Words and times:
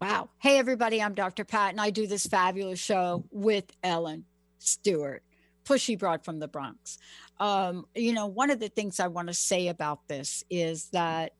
Wow. 0.00 0.28
Hey, 0.40 0.58
everybody, 0.58 1.00
I'm 1.00 1.14
Dr. 1.14 1.46
Pat, 1.46 1.70
and 1.70 1.80
I 1.80 1.88
do 1.88 2.06
this 2.06 2.26
fabulous 2.26 2.78
show 2.78 3.24
with 3.30 3.64
Ellen 3.82 4.26
Stewart, 4.58 5.22
Pushy 5.64 5.98
Broad 5.98 6.22
from 6.22 6.38
the 6.38 6.46
Bronx. 6.46 6.98
Um, 7.40 7.86
you 7.94 8.12
know, 8.12 8.26
one 8.26 8.50
of 8.50 8.60
the 8.60 8.68
things 8.68 9.00
I 9.00 9.06
want 9.06 9.28
to 9.28 9.34
say 9.34 9.68
about 9.68 10.06
this 10.06 10.44
is 10.50 10.90
that 10.90 11.32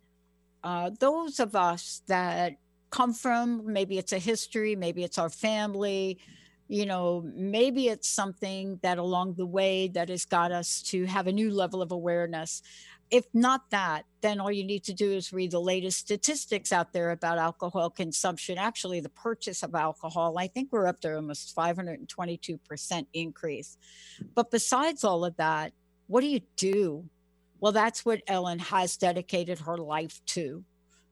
uh, 0.64 0.90
those 0.98 1.38
of 1.38 1.54
us 1.54 2.00
that 2.06 2.54
come 2.88 3.12
from 3.12 3.70
maybe 3.70 3.98
it's 3.98 4.14
a 4.14 4.18
history, 4.18 4.74
maybe 4.74 5.04
it's 5.04 5.18
our 5.18 5.28
family, 5.28 6.18
you 6.66 6.86
know, 6.86 7.30
maybe 7.34 7.88
it's 7.88 8.08
something 8.08 8.80
that 8.82 8.96
along 8.96 9.34
the 9.34 9.44
way 9.44 9.88
that 9.88 10.08
has 10.08 10.24
got 10.24 10.50
us 10.50 10.80
to 10.82 11.04
have 11.04 11.26
a 11.26 11.32
new 11.32 11.50
level 11.50 11.82
of 11.82 11.92
awareness 11.92 12.62
if 13.10 13.24
not 13.32 13.70
that, 13.70 14.04
then 14.20 14.40
all 14.40 14.50
you 14.50 14.64
need 14.64 14.84
to 14.84 14.92
do 14.92 15.12
is 15.12 15.32
read 15.32 15.52
the 15.52 15.60
latest 15.60 15.98
statistics 15.98 16.72
out 16.72 16.92
there 16.92 17.12
about 17.12 17.38
alcohol 17.38 17.90
consumption. 17.90 18.58
Actually, 18.58 19.00
the 19.00 19.08
purchase 19.08 19.62
of 19.62 19.74
alcohol, 19.74 20.38
I 20.38 20.48
think 20.48 20.72
we're 20.72 20.88
up 20.88 21.00
to 21.00 21.14
almost 21.14 21.54
522% 21.54 23.06
increase. 23.12 23.78
But 24.34 24.50
besides 24.50 25.04
all 25.04 25.24
of 25.24 25.36
that, 25.36 25.72
what 26.08 26.22
do 26.22 26.26
you 26.26 26.40
do? 26.56 27.04
Well, 27.60 27.72
that's 27.72 28.04
what 28.04 28.22
Ellen 28.26 28.58
has 28.58 28.96
dedicated 28.96 29.60
her 29.60 29.78
life 29.78 30.20
to. 30.26 30.64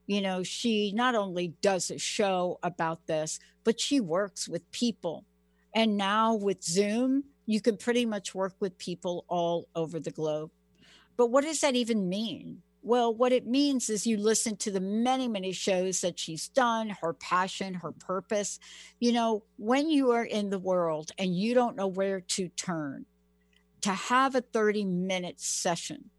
You 0.07 0.21
know, 0.21 0.43
she 0.43 0.91
not 0.91 1.15
only 1.15 1.53
does 1.61 1.89
a 1.89 1.97
show 1.97 2.59
about 2.61 3.07
this, 3.07 3.39
but 3.63 3.79
she 3.79 3.99
works 3.99 4.47
with 4.47 4.69
people. 4.71 5.25
And 5.73 5.97
now 5.97 6.35
with 6.35 6.63
Zoom, 6.63 7.23
you 7.45 7.61
can 7.61 7.77
pretty 7.77 8.05
much 8.05 8.35
work 8.35 8.53
with 8.59 8.77
people 8.77 9.25
all 9.27 9.67
over 9.75 9.99
the 9.99 10.11
globe. 10.11 10.51
But 11.17 11.27
what 11.27 11.43
does 11.43 11.61
that 11.61 11.75
even 11.75 12.09
mean? 12.09 12.61
Well, 12.81 13.13
what 13.13 13.31
it 13.31 13.47
means 13.47 13.89
is 13.89 14.05
you 14.05 14.17
listen 14.17 14.57
to 14.57 14.69
the 14.69 14.79
many, 14.79 15.27
many 15.27 15.51
shows 15.53 16.01
that 16.01 16.19
she's 16.19 16.49
done, 16.49 16.95
her 17.01 17.13
passion, 17.13 17.73
her 17.73 17.91
purpose. 17.91 18.59
You 18.99 19.11
know, 19.11 19.43
when 19.57 19.89
you 19.89 20.11
are 20.11 20.23
in 20.23 20.51
the 20.51 20.59
world 20.59 21.11
and 21.17 21.35
you 21.35 21.55
don't 21.55 21.75
know 21.75 21.87
where 21.87 22.19
to 22.21 22.49
turn, 22.49 23.05
to 23.81 23.91
have 23.91 24.35
a 24.35 24.41
30 24.41 24.85
minute 24.85 25.39
session 25.39 26.09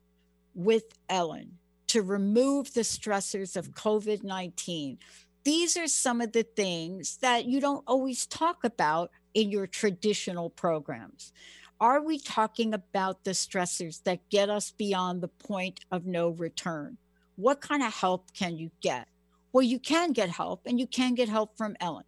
with 0.54 0.84
Ellen 1.08 1.58
to 1.88 2.02
remove 2.02 2.74
the 2.74 2.80
stressors 2.80 3.56
of 3.56 3.74
COVID 3.74 4.24
19. 4.24 4.98
These 5.44 5.76
are 5.76 5.86
some 5.86 6.20
of 6.20 6.32
the 6.32 6.42
things 6.42 7.18
that 7.18 7.44
you 7.44 7.60
don't 7.60 7.84
always 7.86 8.26
talk 8.26 8.64
about 8.64 9.10
in 9.34 9.50
your 9.50 9.66
traditional 9.66 10.50
programs. 10.50 11.32
Are 11.80 12.00
we 12.00 12.18
talking 12.18 12.72
about 12.72 13.24
the 13.24 13.32
stressors 13.32 14.02
that 14.04 14.30
get 14.30 14.48
us 14.48 14.70
beyond 14.70 15.20
the 15.20 15.28
point 15.28 15.80
of 15.90 16.06
no 16.06 16.30
return? 16.30 16.96
What 17.36 17.60
kind 17.60 17.82
of 17.82 17.92
help 17.92 18.32
can 18.32 18.56
you 18.56 18.70
get? 18.80 19.08
Well, 19.52 19.62
you 19.62 19.78
can 19.78 20.12
get 20.12 20.30
help 20.30 20.62
and 20.64 20.80
you 20.80 20.86
can 20.86 21.14
get 21.14 21.28
help 21.28 21.56
from 21.58 21.76
Ellen. 21.80 22.04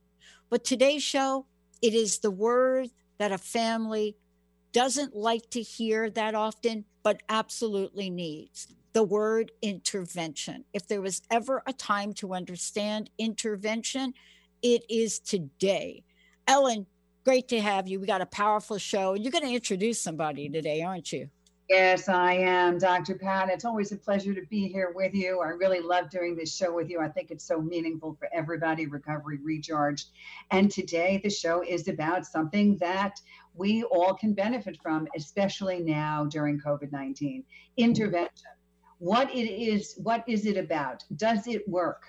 But 0.48 0.64
today's 0.64 1.02
show, 1.02 1.44
it 1.82 1.92
is 1.92 2.18
the 2.18 2.30
word 2.30 2.88
that 3.18 3.30
a 3.30 3.36
family 3.36 4.16
doesn't 4.72 5.14
like 5.14 5.50
to 5.50 5.60
hear 5.60 6.08
that 6.10 6.34
often, 6.34 6.86
but 7.02 7.22
absolutely 7.28 8.08
needs 8.08 8.68
the 8.94 9.04
word 9.04 9.52
intervention. 9.60 10.64
If 10.72 10.88
there 10.88 11.02
was 11.02 11.20
ever 11.30 11.62
a 11.66 11.74
time 11.74 12.14
to 12.14 12.32
understand 12.32 13.10
intervention, 13.18 14.14
it 14.62 14.82
is 14.88 15.18
today. 15.18 16.04
Ellen, 16.46 16.86
great 17.28 17.46
to 17.46 17.60
have 17.60 17.86
you. 17.86 18.00
We 18.00 18.06
got 18.06 18.22
a 18.22 18.26
powerful 18.26 18.78
show. 18.78 19.12
You're 19.12 19.30
going 19.30 19.44
to 19.44 19.52
introduce 19.52 20.00
somebody 20.00 20.48
today, 20.48 20.80
aren't 20.80 21.12
you? 21.12 21.28
Yes, 21.68 22.08
I 22.08 22.32
am, 22.32 22.78
Dr. 22.78 23.16
Pat. 23.16 23.50
It's 23.50 23.66
always 23.66 23.92
a 23.92 23.98
pleasure 23.98 24.32
to 24.32 24.40
be 24.48 24.66
here 24.66 24.94
with 24.96 25.12
you. 25.12 25.40
I 25.40 25.48
really 25.48 25.80
love 25.80 26.08
doing 26.08 26.34
this 26.34 26.56
show 26.56 26.74
with 26.74 26.88
you. 26.88 27.00
I 27.00 27.08
think 27.08 27.30
it's 27.30 27.44
so 27.44 27.60
meaningful 27.60 28.16
for 28.18 28.30
everybody, 28.32 28.86
Recovery 28.86 29.40
Recharged. 29.44 30.06
And 30.52 30.70
today, 30.70 31.20
the 31.22 31.28
show 31.28 31.62
is 31.62 31.86
about 31.88 32.24
something 32.24 32.78
that 32.78 33.20
we 33.52 33.82
all 33.82 34.14
can 34.14 34.32
benefit 34.32 34.78
from, 34.82 35.06
especially 35.14 35.80
now 35.80 36.24
during 36.24 36.58
COVID 36.58 36.92
19 36.92 37.44
intervention. 37.76 38.52
What 39.00 39.28
it 39.34 39.50
is, 39.50 40.00
what 40.02 40.24
is 40.26 40.46
it 40.46 40.56
about? 40.56 41.04
Does 41.14 41.46
it 41.46 41.68
work? 41.68 42.04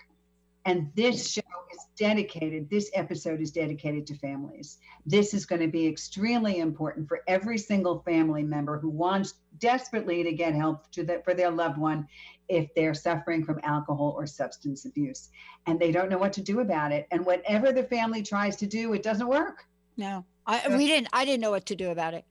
And 0.65 0.91
this 0.95 1.31
show 1.31 1.41
is 1.71 1.79
dedicated, 1.97 2.69
this 2.69 2.91
episode 2.93 3.41
is 3.41 3.51
dedicated 3.51 4.05
to 4.07 4.17
families. 4.17 4.77
This 5.05 5.33
is 5.33 5.45
going 5.45 5.61
to 5.61 5.67
be 5.67 5.87
extremely 5.87 6.59
important 6.59 7.07
for 7.07 7.21
every 7.27 7.57
single 7.57 7.99
family 7.99 8.43
member 8.43 8.77
who 8.77 8.89
wants 8.89 9.35
desperately 9.59 10.23
to 10.23 10.33
get 10.33 10.53
help 10.53 10.91
to 10.91 11.03
the, 11.03 11.21
for 11.23 11.33
their 11.33 11.49
loved 11.49 11.77
one 11.77 12.07
if 12.49 12.73
they're 12.75 12.93
suffering 12.93 13.43
from 13.43 13.59
alcohol 13.63 14.13
or 14.17 14.25
substance 14.25 14.85
abuse 14.85 15.29
and 15.67 15.79
they 15.79 15.91
don't 15.91 16.09
know 16.09 16.17
what 16.17 16.33
to 16.33 16.41
do 16.41 16.59
about 16.59 16.91
it. 16.91 17.07
And 17.11 17.25
whatever 17.25 17.71
the 17.71 17.83
family 17.83 18.23
tries 18.23 18.55
to 18.57 18.67
do, 18.67 18.93
it 18.93 19.03
doesn't 19.03 19.27
work. 19.27 19.65
No, 19.97 20.25
I, 20.45 20.75
we 20.75 20.87
didn't, 20.87 21.09
I 21.13 21.25
didn't 21.25 21.41
know 21.41 21.51
what 21.51 21.67
to 21.67 21.75
do 21.75 21.91
about 21.91 22.13
it. 22.13 22.25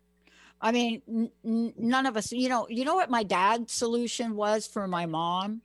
I 0.60 0.72
mean, 0.72 1.30
n- 1.44 1.72
none 1.76 2.06
of 2.06 2.16
us, 2.16 2.32
you 2.32 2.48
know, 2.48 2.66
you 2.68 2.84
know 2.84 2.96
what 2.96 3.10
my 3.10 3.22
dad's 3.22 3.72
solution 3.72 4.34
was 4.34 4.66
for 4.66 4.88
my 4.88 5.06
mom? 5.06 5.62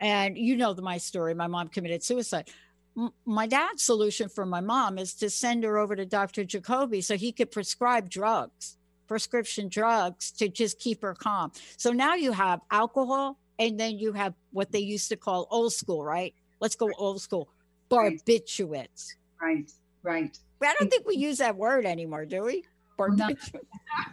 And 0.00 0.36
you 0.36 0.56
know 0.56 0.74
the, 0.74 0.82
my 0.82 0.98
story. 0.98 1.34
My 1.34 1.46
mom 1.46 1.68
committed 1.68 2.02
suicide. 2.02 2.48
M- 2.96 3.12
my 3.24 3.46
dad's 3.46 3.82
solution 3.82 4.28
for 4.28 4.44
my 4.46 4.60
mom 4.60 4.98
is 4.98 5.14
to 5.14 5.30
send 5.30 5.64
her 5.64 5.78
over 5.78 5.96
to 5.96 6.04
Dr. 6.04 6.44
Jacoby 6.44 7.00
so 7.00 7.16
he 7.16 7.32
could 7.32 7.50
prescribe 7.50 8.10
drugs, 8.10 8.76
prescription 9.06 9.68
drugs 9.68 10.30
to 10.32 10.48
just 10.48 10.78
keep 10.78 11.02
her 11.02 11.14
calm. 11.14 11.52
So 11.76 11.92
now 11.92 12.14
you 12.14 12.32
have 12.32 12.60
alcohol 12.70 13.38
and 13.58 13.80
then 13.80 13.98
you 13.98 14.12
have 14.12 14.34
what 14.52 14.72
they 14.72 14.80
used 14.80 15.08
to 15.10 15.16
call 15.16 15.46
old 15.50 15.72
school, 15.72 16.04
right? 16.04 16.34
Let's 16.60 16.76
go 16.76 16.90
old 16.98 17.20
school 17.20 17.48
barbiturates. 17.90 19.14
Right, 19.40 19.70
right. 20.02 20.38
I 20.62 20.74
don't 20.78 20.90
think 20.90 21.06
we 21.06 21.16
use 21.16 21.38
that 21.38 21.56
word 21.56 21.86
anymore, 21.86 22.24
do 22.24 22.44
we? 22.44 22.64
Barbiturates. 22.98 23.60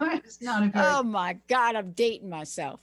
it's 0.00 0.42
not 0.42 0.62
a 0.62 0.68
very 0.68 0.86
Oh 0.86 1.02
my 1.02 1.38
God, 1.48 1.74
I'm 1.76 1.92
dating 1.92 2.28
myself. 2.28 2.80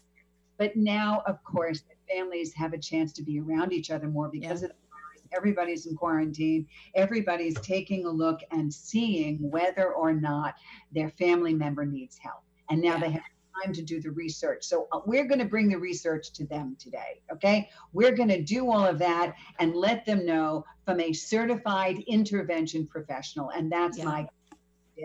But 0.58 0.76
now, 0.76 1.24
of 1.26 1.44
course, 1.44 1.84
families 2.14 2.54
have 2.54 2.74
a 2.74 2.78
chance 2.78 3.12
to 3.14 3.24
be 3.24 3.40
around 3.40 3.74
each 3.74 3.92
other 3.92 4.08
more 4.08 4.30
because 4.30 4.62
Yeah. 4.62 4.70
of 4.70 4.74
the 4.74 4.88
virus. 4.90 5.28
Everybody's 5.36 5.86
in 5.86 5.96
quarantine. 5.96 6.68
Everybody's 6.96 7.60
taking 7.62 8.06
a 8.06 8.10
look 8.10 8.42
and 8.52 8.74
seeing 8.74 9.50
whether 9.50 9.94
or 9.94 10.14
not 10.14 10.56
their 10.92 11.10
family 11.10 11.54
member 11.54 11.86
needs 11.86 12.18
help. 12.18 12.44
And 12.70 12.82
now 12.82 12.96
Yeah. 12.96 13.00
they 13.00 13.10
have 13.12 13.24
time 13.64 13.74
to 13.74 13.82
do 13.82 14.02
the 14.02 14.12
research. 14.12 14.64
So 14.64 14.88
uh, 14.92 15.02
we're 15.06 15.26
going 15.26 15.40
to 15.40 15.46
bring 15.46 15.70
the 15.70 15.78
research 15.78 16.32
to 16.34 16.46
them 16.46 16.76
today. 16.80 17.22
Okay. 17.32 17.70
We're 17.94 18.16
going 18.16 18.30
to 18.30 18.42
do 18.42 18.72
all 18.72 18.86
of 18.86 18.98
that 19.00 19.36
and 19.60 19.76
let 19.76 20.06
them 20.06 20.26
know 20.26 20.66
from 20.86 21.00
a 21.00 21.12
certified 21.14 22.00
intervention 22.08 22.88
professional. 22.88 23.50
And 23.52 23.72
that's 23.72 23.98
Yeah. 23.98 24.06
my 24.06 24.30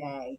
day. 0.00 0.38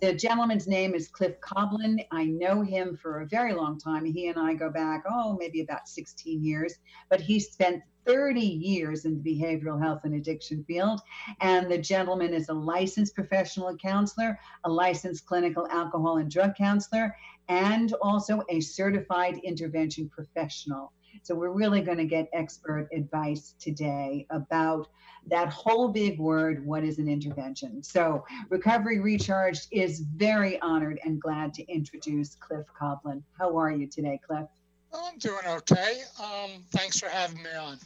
The 0.00 0.14
gentleman's 0.14 0.66
name 0.66 0.94
is 0.94 1.08
Cliff 1.08 1.34
Koblin. 1.40 2.04
I 2.10 2.24
know 2.24 2.62
him 2.62 2.96
for 2.96 3.20
a 3.20 3.26
very 3.26 3.52
long 3.52 3.78
time. 3.78 4.04
He 4.04 4.28
and 4.28 4.38
I 4.38 4.54
go 4.54 4.70
back, 4.70 5.04
oh, 5.08 5.36
maybe 5.38 5.60
about 5.60 5.88
16 5.88 6.42
years, 6.42 6.74
but 7.08 7.20
he 7.20 7.38
spent 7.38 7.82
30 8.06 8.40
years 8.40 9.04
in 9.04 9.22
the 9.22 9.34
behavioral 9.34 9.80
health 9.82 10.00
and 10.04 10.14
addiction 10.14 10.64
field. 10.64 11.00
And 11.40 11.70
the 11.70 11.78
gentleman 11.78 12.34
is 12.34 12.48
a 12.48 12.54
licensed 12.54 13.14
professional 13.14 13.76
counselor, 13.76 14.38
a 14.64 14.70
licensed 14.70 15.26
clinical 15.26 15.66
alcohol 15.70 16.18
and 16.18 16.30
drug 16.30 16.54
counselor, 16.56 17.16
and 17.48 17.94
also 18.02 18.42
a 18.48 18.60
certified 18.60 19.38
intervention 19.44 20.08
professional. 20.08 20.92
So 21.22 21.34
we're 21.34 21.50
really 21.50 21.80
going 21.80 21.98
to 21.98 22.04
get 22.04 22.28
expert 22.32 22.88
advice 22.92 23.54
today 23.58 24.26
about 24.30 24.88
that 25.28 25.48
whole 25.48 25.88
big 25.88 26.18
word 26.18 26.64
what 26.66 26.84
is 26.84 26.98
an 26.98 27.08
intervention? 27.08 27.82
So 27.82 28.24
recovery 28.50 29.00
recharged 29.00 29.68
is 29.70 30.00
very 30.16 30.60
honored 30.60 31.00
and 31.04 31.20
glad 31.20 31.54
to 31.54 31.72
introduce 31.72 32.34
cliff 32.34 32.66
Koblin 32.78 33.22
how 33.38 33.56
are 33.56 33.70
you 33.70 33.86
today 33.86 34.20
cliff? 34.26 34.48
I'm 34.92 35.18
doing 35.18 35.44
okay. 35.46 36.02
Um, 36.22 36.62
thanks 36.70 37.00
for 37.00 37.08
having 37.08 37.42
me 37.42 37.50
on 37.58 37.78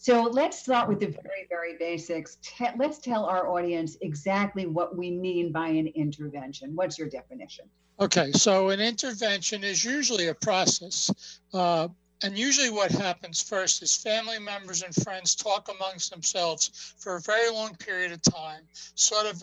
so 0.00 0.22
let's 0.22 0.58
start 0.58 0.88
with 0.88 0.98
the 0.98 1.08
very, 1.08 1.46
very 1.50 1.76
basics. 1.78 2.38
Let's 2.78 2.98
tell 3.00 3.26
our 3.26 3.48
audience 3.48 3.98
exactly 4.00 4.64
what 4.64 4.96
we 4.96 5.10
mean 5.10 5.52
by 5.52 5.68
an 5.68 5.88
intervention. 5.88 6.74
What's 6.74 6.98
your 6.98 7.10
definition? 7.10 7.66
Okay, 8.00 8.32
so 8.32 8.70
an 8.70 8.80
intervention 8.80 9.62
is 9.62 9.84
usually 9.84 10.28
a 10.28 10.34
process. 10.34 11.10
Uh, 11.52 11.88
and 12.22 12.38
usually, 12.38 12.70
what 12.70 12.90
happens 12.90 13.42
first 13.42 13.82
is 13.82 13.94
family 13.94 14.38
members 14.38 14.80
and 14.80 14.94
friends 14.94 15.34
talk 15.34 15.68
amongst 15.68 16.10
themselves 16.10 16.94
for 16.98 17.16
a 17.16 17.20
very 17.20 17.50
long 17.50 17.74
period 17.74 18.10
of 18.10 18.22
time, 18.22 18.62
sort 18.94 19.26
of 19.26 19.42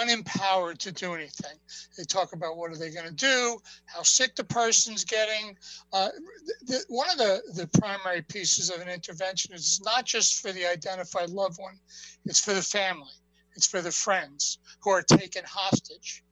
unempowered 0.00 0.78
to 0.78 0.92
do 0.92 1.14
anything. 1.14 1.56
They 1.96 2.04
talk 2.04 2.32
about 2.32 2.56
what 2.56 2.70
are 2.70 2.76
they 2.76 2.90
going 2.90 3.06
to 3.06 3.14
do, 3.14 3.58
how 3.86 4.02
sick 4.02 4.34
the 4.36 4.44
person's 4.44 5.04
getting. 5.04 5.56
Uh, 5.92 6.10
the, 6.66 6.84
one 6.88 7.10
of 7.10 7.18
the, 7.18 7.42
the 7.54 7.66
primary 7.78 8.22
pieces 8.22 8.70
of 8.70 8.80
an 8.80 8.88
intervention 8.88 9.54
is 9.54 9.80
not 9.84 10.04
just 10.04 10.40
for 10.40 10.52
the 10.52 10.66
identified 10.66 11.30
loved 11.30 11.58
one, 11.58 11.78
it's 12.24 12.40
for 12.40 12.54
the 12.54 12.62
family, 12.62 13.12
it's 13.56 13.66
for 13.66 13.80
the 13.80 13.92
friends 13.92 14.58
who 14.82 14.90
are 14.90 15.02
taken 15.02 15.44
hostage 15.46 16.24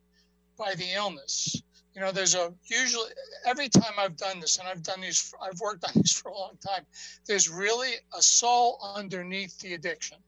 by 0.56 0.75
the 0.75 0.93
illness. 0.94 1.62
You 1.94 2.00
know, 2.00 2.11
there's 2.11 2.35
a 2.35 2.55
usually 2.64 3.11
every 3.44 3.69
time 3.69 3.93
I've 3.99 4.17
done 4.17 4.41
this, 4.41 4.59
and 4.59 4.67
I've 4.67 4.82
done 4.82 5.03
these, 5.03 5.32
I've 5.43 5.61
worked 5.61 5.85
on 5.85 5.91
these 5.97 6.12
for 6.12 6.31
a 6.31 6.38
long 6.38 6.56
time. 6.67 6.87
There's 7.26 7.50
really 7.50 7.93
a 8.17 8.23
soul 8.23 8.79
underneath 8.94 9.59
the 9.59 9.75
addiction, 9.75 10.19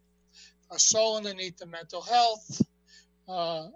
a 0.71 0.79
soul 0.79 1.17
underneath 1.17 1.57
the 1.57 1.67
mental 1.67 2.03
health, 2.03 2.61
uh, 3.29 3.69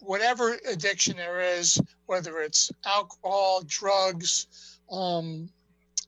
whatever 0.00 0.58
addiction 0.68 1.16
there 1.16 1.40
is, 1.40 1.80
whether 2.06 2.40
it's 2.40 2.70
alcohol, 2.86 3.62
drugs, 3.66 4.46
um, 4.90 5.48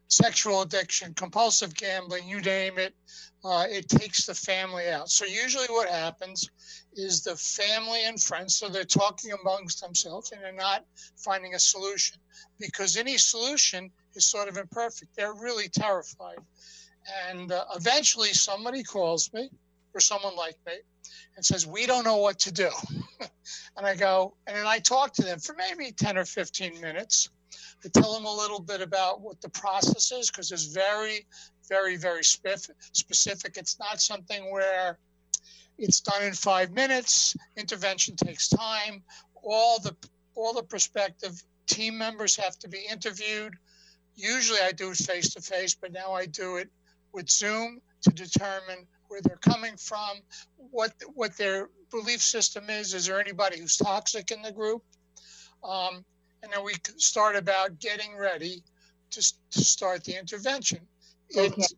sexual 0.08 0.62
addiction, 0.62 1.14
compulsive 1.14 1.74
gambling, 1.74 2.28
you 2.28 2.40
name 2.40 2.78
it, 2.78 2.94
uh, 3.44 3.66
it 3.68 3.88
takes 3.88 4.26
the 4.26 4.34
family 4.34 4.88
out. 4.88 5.08
So 5.08 5.24
usually 5.24 5.66
what 5.66 5.88
happens 5.88 6.48
is 6.94 7.22
the 7.22 7.36
family 7.36 8.04
and 8.04 8.20
friends, 8.20 8.56
so 8.56 8.68
they're 8.68 8.84
talking 8.84 9.32
amongst 9.32 9.80
themselves 9.80 10.32
and 10.32 10.42
they're 10.42 10.52
not 10.52 10.84
finding 11.16 11.54
a 11.54 11.58
solution 11.58 12.18
because 12.60 12.96
any 12.96 13.16
solution 13.18 13.90
is 14.14 14.26
sort 14.26 14.48
of 14.48 14.58
imperfect. 14.58 15.16
They're 15.16 15.34
really 15.34 15.68
terrified. 15.68 16.38
And 17.30 17.50
uh, 17.50 17.64
eventually 17.74 18.32
somebody 18.32 18.82
calls 18.84 19.32
me 19.32 19.50
or 19.94 20.00
someone 20.00 20.36
like 20.36 20.56
me 20.66 20.74
and 21.36 21.44
says, 21.44 21.66
We 21.66 21.86
don't 21.86 22.04
know 22.04 22.18
what 22.18 22.38
to 22.40 22.52
do. 22.52 22.70
and 23.76 23.86
I 23.86 23.94
go, 23.94 24.34
and 24.46 24.56
then 24.56 24.66
I 24.66 24.78
talk 24.78 25.14
to 25.14 25.22
them 25.22 25.38
for 25.38 25.54
maybe 25.54 25.92
10 25.92 26.18
or 26.18 26.24
15 26.24 26.80
minutes. 26.80 27.30
I 27.84 27.88
tell 27.88 28.14
them 28.14 28.24
a 28.24 28.34
little 28.34 28.60
bit 28.60 28.80
about 28.80 29.20
what 29.20 29.40
the 29.40 29.48
process 29.48 30.12
is 30.12 30.30
because 30.30 30.52
it's 30.52 30.66
very, 30.66 31.26
very, 31.68 31.96
very 31.96 32.22
specific. 32.22 33.56
It's 33.56 33.78
not 33.78 34.00
something 34.00 34.50
where 34.52 34.98
it's 35.78 36.00
done 36.00 36.22
in 36.22 36.32
five 36.32 36.70
minutes. 36.70 37.36
Intervention 37.56 38.16
takes 38.16 38.48
time. 38.48 39.02
All 39.42 39.80
the 39.80 39.96
all 40.34 40.54
the 40.54 40.62
prospective 40.62 41.42
team 41.66 41.98
members 41.98 42.36
have 42.36 42.58
to 42.60 42.68
be 42.68 42.86
interviewed. 42.90 43.54
Usually 44.14 44.60
I 44.60 44.72
do 44.72 44.90
it 44.90 44.98
face 44.98 45.34
to 45.34 45.42
face, 45.42 45.74
but 45.74 45.92
now 45.92 46.12
I 46.12 46.26
do 46.26 46.56
it 46.56 46.70
with 47.12 47.28
Zoom 47.28 47.80
to 48.02 48.10
determine 48.10 48.86
where 49.12 49.20
they're 49.20 49.36
coming 49.36 49.76
from, 49.76 50.16
what 50.56 50.94
what 51.14 51.36
their 51.36 51.68
belief 51.90 52.22
system 52.22 52.70
is. 52.70 52.94
Is 52.94 53.06
there 53.06 53.20
anybody 53.20 53.60
who's 53.60 53.76
toxic 53.76 54.30
in 54.30 54.40
the 54.40 54.50
group? 54.50 54.82
Um, 55.62 56.02
and 56.42 56.50
then 56.50 56.64
we 56.64 56.72
start 56.96 57.36
about 57.36 57.78
getting 57.78 58.16
ready 58.16 58.62
to, 59.10 59.32
to 59.50 59.60
start 59.62 60.02
the 60.04 60.18
intervention. 60.18 60.80
Okay. 61.36 61.52
It's, 61.56 61.74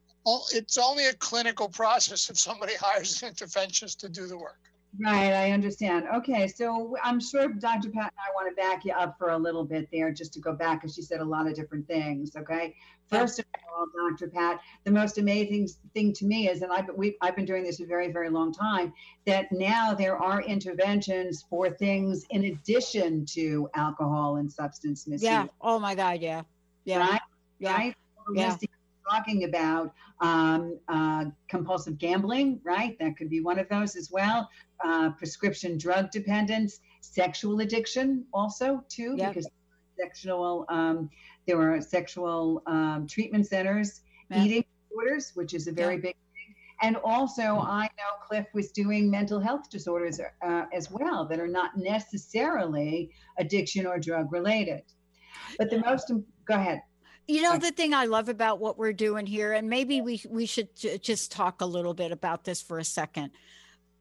it's 0.54 0.78
only 0.78 1.06
a 1.08 1.14
clinical 1.14 1.68
process 1.68 2.30
if 2.30 2.38
somebody 2.38 2.74
hires 2.80 3.20
an 3.22 3.32
interventionist 3.32 3.98
to 3.98 4.08
do 4.08 4.28
the 4.28 4.38
work. 4.38 4.60
Right, 5.00 5.32
I 5.32 5.50
understand. 5.50 6.06
Okay, 6.14 6.46
so 6.46 6.94
I'm 7.02 7.18
sure 7.18 7.48
Dr. 7.48 7.90
Pat 7.90 8.12
and 8.12 8.18
I 8.18 8.30
want 8.34 8.48
to 8.48 8.54
back 8.54 8.84
you 8.84 8.92
up 8.92 9.16
for 9.18 9.30
a 9.30 9.38
little 9.38 9.64
bit 9.64 9.88
there, 9.92 10.12
just 10.12 10.32
to 10.34 10.40
go 10.40 10.52
back, 10.52 10.82
because 10.82 10.94
she 10.94 11.02
said 11.02 11.20
a 11.20 11.24
lot 11.24 11.48
of 11.48 11.54
different 11.54 11.88
things. 11.88 12.36
Okay, 12.36 12.76
first 13.08 13.40
of 13.40 13.44
all, 13.76 13.86
Dr. 14.10 14.28
Pat, 14.28 14.60
the 14.84 14.92
most 14.92 15.18
amazing 15.18 15.68
thing 15.94 16.12
to 16.12 16.24
me 16.24 16.48
is, 16.48 16.62
and 16.62 16.72
I've 16.72 16.88
we, 16.94 17.16
I've 17.20 17.34
been 17.34 17.44
doing 17.44 17.64
this 17.64 17.80
a 17.80 17.86
very 17.86 18.12
very 18.12 18.30
long 18.30 18.52
time, 18.52 18.92
that 19.26 19.50
now 19.50 19.94
there 19.94 20.16
are 20.16 20.42
interventions 20.42 21.44
for 21.50 21.70
things 21.70 22.24
in 22.30 22.44
addition 22.44 23.26
to 23.30 23.68
alcohol 23.74 24.36
and 24.36 24.52
substance 24.52 25.08
misuse. 25.08 25.24
Yeah. 25.24 25.46
Oh 25.60 25.80
my 25.80 25.96
God. 25.96 26.20
Yeah. 26.20 26.42
Yeah. 26.84 26.98
Right. 26.98 27.20
Yeah. 27.58 27.72
Right? 27.72 27.94
Yeah 28.32 28.56
talking 29.08 29.44
about 29.44 29.92
um, 30.20 30.78
uh, 30.88 31.26
compulsive 31.48 31.98
gambling, 31.98 32.60
right? 32.64 32.98
That 32.98 33.16
could 33.16 33.30
be 33.30 33.40
one 33.40 33.58
of 33.58 33.68
those 33.68 33.96
as 33.96 34.10
well. 34.10 34.48
Uh, 34.84 35.10
prescription 35.10 35.78
drug 35.78 36.10
dependence, 36.10 36.80
sexual 37.00 37.60
addiction, 37.60 38.24
also 38.32 38.84
too, 38.88 39.14
yep. 39.16 39.30
because 39.32 39.48
sexual 39.98 40.66
um, 40.68 41.08
there 41.46 41.60
are 41.60 41.80
sexual 41.80 42.62
um, 42.66 43.06
treatment 43.08 43.46
centers, 43.46 44.00
yep. 44.30 44.40
eating 44.40 44.64
disorders, 44.88 45.32
which 45.34 45.54
is 45.54 45.68
a 45.68 45.72
very 45.72 45.94
yep. 45.94 46.02
big 46.02 46.14
thing. 46.14 46.54
And 46.82 46.96
also, 47.04 47.42
I 47.42 47.88
know 47.96 48.26
Cliff 48.26 48.46
was 48.52 48.72
doing 48.72 49.10
mental 49.10 49.40
health 49.40 49.70
disorders 49.70 50.20
uh, 50.20 50.64
as 50.72 50.90
well 50.90 51.26
that 51.28 51.38
are 51.38 51.48
not 51.48 51.76
necessarily 51.76 53.10
addiction 53.38 53.86
or 53.86 53.98
drug 53.98 54.32
related. 54.32 54.82
But 55.58 55.70
the 55.70 55.78
most, 55.78 56.10
go 56.46 56.54
ahead 56.54 56.80
you 57.26 57.42
know 57.42 57.56
the 57.56 57.70
thing 57.70 57.94
i 57.94 58.04
love 58.04 58.28
about 58.28 58.58
what 58.58 58.76
we're 58.76 58.92
doing 58.92 59.26
here 59.26 59.52
and 59.52 59.68
maybe 59.68 60.00
we 60.00 60.20
we 60.28 60.46
should 60.46 60.68
just 61.00 61.32
talk 61.32 61.60
a 61.60 61.66
little 61.66 61.94
bit 61.94 62.12
about 62.12 62.44
this 62.44 62.60
for 62.60 62.78
a 62.78 62.84
second 62.84 63.30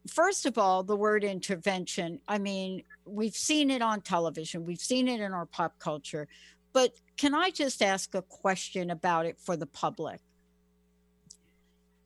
first 0.08 0.46
of 0.46 0.58
all 0.58 0.82
the 0.82 0.96
word 0.96 1.24
intervention 1.24 2.20
i 2.28 2.38
mean 2.38 2.82
we've 3.06 3.36
seen 3.36 3.70
it 3.70 3.82
on 3.82 4.00
television 4.00 4.64
we've 4.64 4.80
seen 4.80 5.08
it 5.08 5.20
in 5.20 5.32
our 5.32 5.46
pop 5.46 5.78
culture 5.78 6.28
but 6.72 6.92
can 7.16 7.34
i 7.34 7.50
just 7.50 7.82
ask 7.82 8.14
a 8.14 8.22
question 8.22 8.90
about 8.90 9.26
it 9.26 9.38
for 9.38 9.56
the 9.56 9.66
public? 9.66 10.20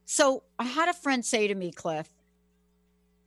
So 0.05 0.43
i 0.59 0.65
had 0.65 0.89
a 0.89 0.95
friend 0.95 1.25
say 1.25 1.49
to 1.49 1.55
me 1.55 1.73
cliff 1.73 2.09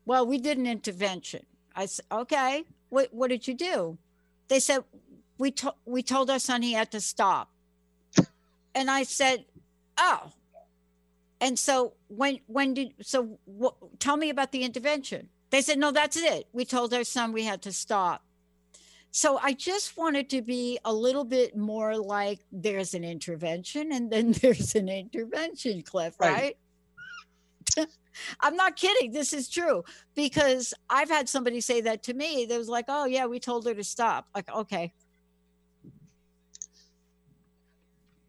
well 0.05 0.25
we 0.25 0.37
did 0.37 0.57
an 0.57 0.67
intervention. 0.67 1.45
I 1.75 1.85
said 1.85 2.05
okay 2.11 2.63
what, 2.91 3.13
what 3.13 3.29
did 3.29 3.47
you 3.47 3.53
do? 3.53 3.97
They 4.49 4.59
said 4.59 4.83
we, 5.37 5.51
to- 5.51 5.73
we 5.85 6.03
told 6.03 6.29
our 6.29 6.39
son 6.39 6.61
he 6.61 6.73
had 6.73 6.91
to 6.91 7.01
stop. 7.01 7.49
And 8.75 8.91
I 8.91 9.03
said, 9.03 9.45
"Oh." 9.97 10.31
And 11.41 11.57
so 11.57 11.93
when 12.07 12.39
when 12.45 12.75
did 12.75 12.93
so 13.01 13.39
what, 13.45 13.75
tell 13.99 14.15
me 14.15 14.29
about 14.29 14.51
the 14.51 14.63
intervention? 14.63 15.29
They 15.49 15.61
said, 15.61 15.79
"No, 15.79 15.91
that's 15.91 16.15
it. 16.15 16.47
We 16.53 16.63
told 16.65 16.93
our 16.93 17.03
son 17.03 17.33
we 17.33 17.43
had 17.43 17.63
to 17.63 17.73
stop." 17.73 18.23
So 19.09 19.39
I 19.41 19.53
just 19.53 19.97
wanted 19.97 20.29
to 20.29 20.41
be 20.41 20.79
a 20.85 20.93
little 20.93 21.25
bit 21.25 21.57
more 21.57 21.97
like 21.97 22.39
there's 22.51 22.93
an 22.93 23.03
intervention 23.03 23.91
and 23.91 24.09
then 24.09 24.31
there's 24.41 24.75
an 24.75 24.87
intervention, 24.87 25.81
Cliff, 25.81 26.15
right? 26.19 26.55
right? 27.77 27.87
I'm 28.39 28.55
not 28.55 28.75
kidding. 28.75 29.11
This 29.11 29.33
is 29.33 29.49
true 29.49 29.83
because 30.15 30.73
I've 30.89 31.09
had 31.09 31.27
somebody 31.27 31.59
say 31.59 31.81
that 31.81 32.03
to 32.03 32.13
me. 32.13 32.45
They 32.45 32.57
was 32.57 32.69
like, 32.69 32.85
"Oh 32.87 33.05
yeah, 33.05 33.25
we 33.25 33.39
told 33.39 33.65
her 33.65 33.73
to 33.73 33.83
stop." 33.83 34.27
Like, 34.35 34.53
okay, 34.53 34.93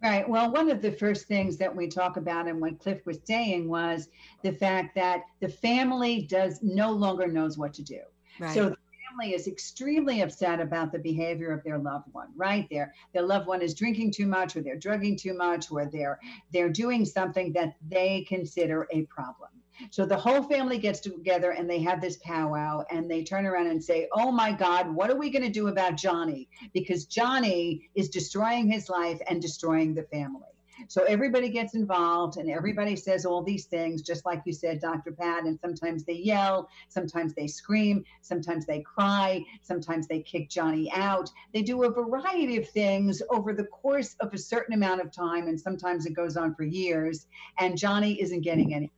Right. 0.03 0.29
Well, 0.29 0.51
one 0.51 0.69
of 0.69 0.83
the 0.83 0.91
first 0.91 1.27
things 1.27 1.57
that 1.59 1.75
we 1.75 1.87
talk 1.87 2.17
about 2.17 2.49
and 2.49 2.61
what 2.61 2.81
Cliff 2.81 3.07
was 3.07 3.21
saying 3.25 3.69
was 3.69 4.09
the 4.43 4.53
fact 4.53 4.97
that 4.97 5.23
the 5.41 5.49
family 5.49 6.23
does 6.23 6.59
no 6.61 6.91
longer 6.91 7.29
knows 7.29 7.57
what 7.57 7.73
to 7.75 7.83
do. 7.83 8.01
Right. 8.41 8.53
So 8.53 8.71
the 8.71 8.77
family 9.09 9.35
is 9.35 9.47
extremely 9.47 10.23
upset 10.23 10.61
about 10.61 10.91
the 10.91 10.99
behavior 10.99 11.53
of 11.53 11.63
their 11.63 11.79
loved 11.79 12.13
one, 12.13 12.29
right? 12.35 12.67
Their 12.69 12.93
their 13.13 13.23
loved 13.23 13.47
one 13.47 13.63
is 13.63 13.75
drinking 13.75 14.13
too 14.13 14.27
much 14.27 14.57
or 14.57 14.63
they're 14.63 14.77
drugging 14.77 15.17
too 15.17 15.35
much 15.35 15.71
or 15.71 15.87
they're 15.87 16.19
they're 16.53 16.71
doing 16.71 17.05
something 17.05 17.53
that 17.53 17.77
they 17.89 18.25
consider 18.29 18.89
a 18.91 19.03
problem. 19.03 19.51
So 19.91 20.07
the 20.07 20.17
whole 20.17 20.43
family 20.43 20.79
gets 20.79 21.01
together 21.01 21.51
and 21.53 21.69
they 21.69 21.81
have 21.83 22.01
this 22.01 22.19
powwow 22.19 22.85
and 22.91 23.11
they 23.11 23.25
turn 23.25 23.47
around 23.47 23.69
and 23.69 23.83
say, 23.83 24.09
Oh 24.13 24.31
my 24.31 24.53
God, 24.53 24.95
what 24.95 25.11
are 25.11 25.17
we 25.17 25.31
going 25.31 25.45
to 25.45 25.51
do 25.51 25.69
about 25.69 25.97
Johnny? 25.97 26.49
Because 26.73 27.07
Johnny 27.07 27.91
is 27.95 28.09
destroying 28.09 28.71
his 28.71 28.89
life 28.89 29.21
and 29.29 29.41
destroying 29.41 29.95
the 29.95 30.05
family. 30.05 30.47
So 30.89 31.05
everybody 31.05 31.49
gets 31.49 31.75
involved 31.75 32.37
and 32.37 32.51
everybody 32.51 32.97
says 32.97 33.25
all 33.25 33.43
these 33.43 33.67
things, 33.67 34.03
just 34.03 34.25
like 34.25 34.43
you 34.45 34.53
said, 34.53 34.81
Dr. 34.81 35.13
Pat. 35.13 35.45
And 35.45 35.59
sometimes 35.61 36.05
they 36.05 36.15
yell, 36.15 36.69
sometimes 36.89 37.35
they 37.35 37.47
scream, 37.47 38.05
sometimes 38.21 38.67
they 38.67 38.81
cry, 38.81 39.43
sometimes 39.63 40.07
they 40.09 40.21
kick 40.21 40.49
Johnny 40.49 40.91
out. 40.93 41.31
They 41.53 41.63
do 41.63 41.85
a 41.85 41.91
variety 41.91 42.57
of 42.57 42.69
things 42.69 43.23
over 43.31 43.53
the 43.53 43.65
course 43.65 44.17
of 44.21 44.33
a 44.33 44.39
certain 44.39 44.75
amount 44.75 45.01
of 45.01 45.13
time. 45.13 45.49
And 45.49 45.61
sometimes 45.61 46.07
it 46.07 46.15
goes 46.15 46.37
on 46.37 46.55
for 46.55 46.65
years. 46.65 47.27
And 47.59 47.77
Johnny 47.77 48.21
isn't 48.21 48.41
getting 48.41 48.75
any. 48.75 48.91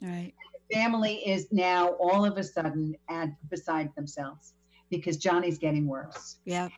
Right. 0.00 0.32
The 0.68 0.74
family 0.74 1.16
is 1.26 1.48
now 1.50 1.90
all 2.00 2.24
of 2.24 2.36
a 2.38 2.44
sudden 2.44 2.96
at 3.08 3.30
beside 3.50 3.94
themselves 3.94 4.54
because 4.90 5.16
Johnny's 5.16 5.58
getting 5.58 5.86
worse. 5.86 6.36
Yeah. 6.44 6.68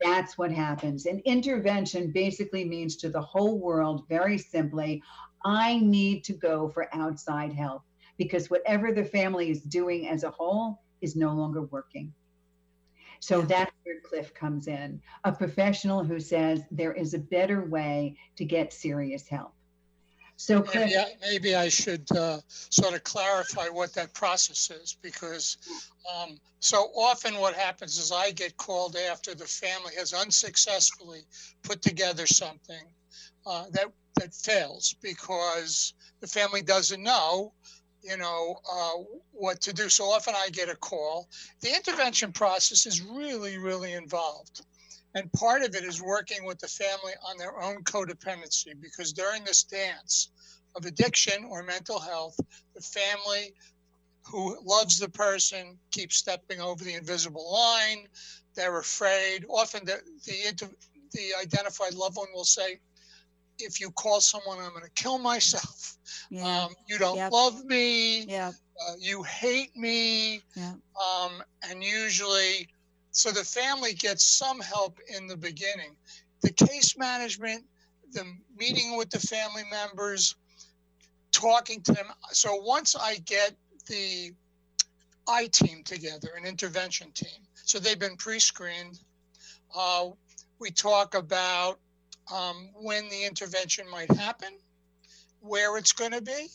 That's 0.00 0.36
what 0.36 0.50
happens. 0.50 1.06
And 1.06 1.20
intervention 1.20 2.10
basically 2.10 2.64
means 2.64 2.96
to 2.96 3.08
the 3.08 3.20
whole 3.20 3.58
world, 3.58 4.04
very 4.08 4.36
simply, 4.36 5.02
I 5.44 5.78
need 5.78 6.24
to 6.24 6.32
go 6.32 6.68
for 6.68 6.88
outside 6.94 7.52
help 7.52 7.82
because 8.18 8.50
whatever 8.50 8.92
the 8.92 9.04
family 9.04 9.50
is 9.50 9.62
doing 9.62 10.08
as 10.08 10.24
a 10.24 10.30
whole 10.30 10.82
is 11.00 11.16
no 11.16 11.32
longer 11.32 11.62
working. 11.62 12.12
So 13.20 13.42
that's 13.42 13.70
where 13.84 14.00
Cliff 14.00 14.34
comes 14.34 14.66
in, 14.66 15.00
a 15.22 15.30
professional 15.30 16.02
who 16.02 16.18
says 16.18 16.62
there 16.72 16.92
is 16.92 17.14
a 17.14 17.20
better 17.20 17.64
way 17.64 18.16
to 18.36 18.44
get 18.44 18.72
serious 18.72 19.28
help. 19.28 19.54
So, 20.36 20.64
Maybe 20.74 20.96
I, 20.96 21.14
maybe 21.20 21.54
I 21.54 21.68
should 21.68 22.10
uh, 22.10 22.40
sort 22.48 22.94
of 22.94 23.04
clarify 23.04 23.68
what 23.68 23.94
that 23.94 24.12
process 24.12 24.70
is 24.70 24.96
because 25.00 25.56
um, 26.12 26.38
so 26.58 26.90
often 26.96 27.38
what 27.38 27.54
happens 27.54 27.98
is 27.98 28.10
I 28.10 28.32
get 28.32 28.56
called 28.56 28.96
after 28.96 29.34
the 29.34 29.44
family 29.44 29.92
has 29.96 30.12
unsuccessfully 30.12 31.20
put 31.62 31.80
together 31.80 32.26
something 32.26 32.86
uh, 33.46 33.66
that 33.72 33.86
that 34.16 34.34
fails 34.34 34.94
because 35.02 35.94
the 36.20 36.26
family 36.26 36.62
doesn't 36.62 37.02
know, 37.02 37.52
you 38.02 38.16
know, 38.16 38.56
uh, 38.70 39.02
what 39.32 39.60
to 39.62 39.72
do. 39.72 39.88
So 39.88 40.04
often 40.04 40.34
I 40.36 40.48
get 40.50 40.68
a 40.68 40.76
call. 40.76 41.28
The 41.60 41.74
intervention 41.74 42.32
process 42.32 42.86
is 42.86 43.00
really, 43.00 43.58
really 43.58 43.92
involved. 43.92 44.62
And 45.14 45.30
part 45.32 45.62
of 45.62 45.74
it 45.74 45.84
is 45.84 46.00
working 46.02 46.44
with 46.46 46.58
the 46.58 46.68
family 46.68 47.12
on 47.28 47.36
their 47.36 47.60
own 47.60 47.84
codependency 47.84 48.72
because 48.80 49.12
during 49.12 49.44
this 49.44 49.62
dance 49.62 50.30
of 50.74 50.86
addiction 50.86 51.44
or 51.44 51.62
mental 51.62 51.98
health, 52.00 52.36
the 52.74 52.80
family 52.80 53.52
who 54.26 54.56
loves 54.64 54.98
the 54.98 55.08
person 55.08 55.78
keeps 55.90 56.16
stepping 56.16 56.60
over 56.60 56.82
the 56.82 56.94
invisible 56.94 57.52
line. 57.52 58.06
They're 58.54 58.78
afraid. 58.78 59.44
Often 59.48 59.84
the, 59.86 60.00
the, 60.24 60.48
inter- 60.48 60.70
the 61.12 61.30
identified 61.40 61.94
loved 61.94 62.16
one 62.16 62.28
will 62.34 62.44
say, 62.44 62.80
if 63.58 63.80
you 63.80 63.90
call 63.90 64.20
someone, 64.20 64.58
I'm 64.58 64.70
going 64.70 64.82
to 64.84 64.90
kill 65.02 65.18
myself. 65.18 65.98
Yeah. 66.30 66.64
Um, 66.64 66.74
you 66.88 66.98
don't 66.98 67.16
Yep. 67.16 67.32
love 67.32 67.64
me. 67.64 68.22
yeah. 68.24 68.52
Uh, 68.88 68.94
you 68.98 69.22
hate 69.22 69.76
me. 69.76 70.40
Yeah. 70.56 70.72
Um, 70.96 71.42
and 71.68 71.82
usually, 71.84 72.68
so 73.12 73.30
the 73.30 73.44
family 73.44 73.92
gets 73.92 74.24
some 74.24 74.58
help 74.60 74.98
in 75.06 75.26
the 75.26 75.36
beginning. 75.36 75.94
The 76.40 76.50
case 76.50 76.96
management, 76.96 77.64
the 78.12 78.24
meeting 78.56 78.96
with 78.96 79.10
the 79.10 79.20
family 79.20 79.62
members, 79.70 80.34
talking 81.30 81.82
to 81.82 81.92
them. 81.92 82.06
So 82.32 82.56
once 82.56 82.96
I 82.96 83.16
get 83.18 83.54
the 83.86 84.32
I 85.28 85.46
team 85.46 85.82
together, 85.84 86.30
an 86.36 86.46
intervention 86.46 87.12
team, 87.12 87.46
so 87.64 87.78
they've 87.78 87.98
been 87.98 88.16
pre 88.16 88.38
screened, 88.38 88.98
uh, 89.76 90.08
we 90.58 90.70
talk 90.70 91.14
about 91.14 91.78
um, 92.32 92.70
when 92.74 93.08
the 93.08 93.24
intervention 93.24 93.88
might 93.90 94.10
happen, 94.10 94.54
where 95.40 95.76
it's 95.76 95.92
going 95.92 96.12
to 96.12 96.22
be. 96.22 96.48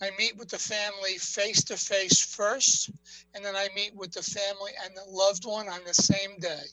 I 0.00 0.10
meet 0.16 0.36
with 0.36 0.48
the 0.48 0.58
family 0.58 1.18
face 1.18 1.64
to 1.64 1.76
face 1.76 2.20
first, 2.20 2.90
and 3.34 3.44
then 3.44 3.56
I 3.56 3.68
meet 3.74 3.94
with 3.96 4.12
the 4.12 4.22
family 4.22 4.72
and 4.84 4.96
the 4.96 5.10
loved 5.10 5.44
one 5.44 5.68
on 5.68 5.80
the 5.84 5.94
same 5.94 6.38
day. 6.38 6.64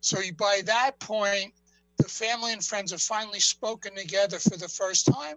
So 0.00 0.18
by 0.36 0.62
that 0.64 0.98
point, 0.98 1.52
the 1.98 2.08
family 2.08 2.52
and 2.52 2.64
friends 2.64 2.90
have 2.90 3.02
finally 3.02 3.40
spoken 3.40 3.94
together 3.94 4.38
for 4.38 4.56
the 4.56 4.68
first 4.68 5.06
time, 5.06 5.36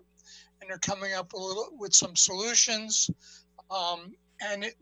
and 0.60 0.70
they're 0.70 0.78
coming 0.80 1.14
up 1.14 1.34
little 1.34 1.70
with 1.78 1.94
some 1.94 2.16
solutions. 2.16 3.10
Um, 3.70 4.14
and 4.42 4.64
it, 4.64 4.76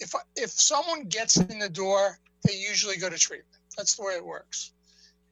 if 0.00 0.14
if 0.34 0.50
someone 0.50 1.04
gets 1.04 1.36
in 1.36 1.58
the 1.58 1.68
door, 1.68 2.18
they 2.44 2.54
usually 2.54 2.96
go 2.96 3.08
to 3.10 3.18
treatment. 3.18 3.60
That's 3.76 3.94
the 3.96 4.02
way 4.02 4.14
it 4.14 4.24
works. 4.24 4.72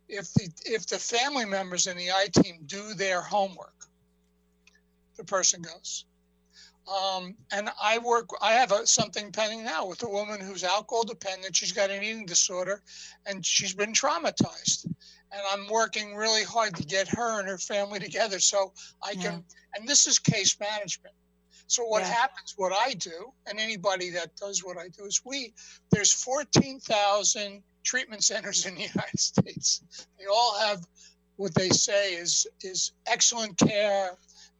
If 0.09 0.33
the 0.35 0.51
if 0.67 0.87
the 0.87 0.99
family 0.99 1.47
members 1.47 1.87
in 1.87 1.97
the 1.97 2.11
I 2.11 2.29
team 2.33 2.61
do 2.67 2.95
their 2.95 3.23
homework, 3.23 3.87
the 5.17 5.25
person 5.25 5.63
goes. 5.63 6.05
Um, 6.87 7.35
and 7.51 7.71
I 7.83 7.99
work, 7.99 8.29
I 8.43 8.53
have 8.53 8.71
a, 8.73 8.87
something 8.87 9.33
pending 9.33 9.65
now 9.65 9.87
with 9.87 10.03
a 10.03 10.09
woman 10.09 10.41
who's 10.41 10.65
alcohol 10.65 11.05
dependent. 11.05 11.57
She's 11.57 11.73
got 11.73 11.91
an 11.91 12.03
eating 12.03 12.27
disorder 12.27 12.83
and 13.27 13.45
she's 13.45 13.75
been 13.75 13.93
traumatized. 13.93 14.85
And 14.85 15.43
I'm 15.51 15.67
working 15.69 16.15
really 16.15 16.45
hard 16.45 16.77
to 16.77 16.85
get 16.85 17.09
her 17.09 17.41
and 17.41 17.49
her 17.49 17.59
family 17.59 17.99
together 18.01 18.39
so 18.39 18.73
I 19.03 19.15
can, 19.15 19.43
and 19.75 19.89
this 19.89 20.07
is 20.07 20.19
case 20.19 20.59
management. 20.61 21.15
So 21.67 21.85
what 21.87 22.03
Yeah. 22.03 22.13
happens, 22.13 22.53
what 22.57 22.73
I 22.73 22.93
do, 22.93 23.33
and 23.47 23.59
anybody 23.59 24.11
that 24.11 24.37
does 24.37 24.63
what 24.63 24.77
I 24.77 24.89
do 24.89 25.07
is 25.07 25.23
we, 25.25 25.55
there's 25.91 26.13
14,000 26.13 27.63
treatment 27.83 28.23
centers 28.23 28.67
in 28.67 28.75
the 28.75 28.83
United 28.95 29.19
States. 29.19 29.83
They 30.19 30.27
all 30.27 30.59
have 30.59 30.87
what 31.37 31.55
they 31.55 31.71
say 31.71 32.15
is, 32.15 32.47
is 32.61 32.93
excellent 33.07 33.57
care. 33.59 34.11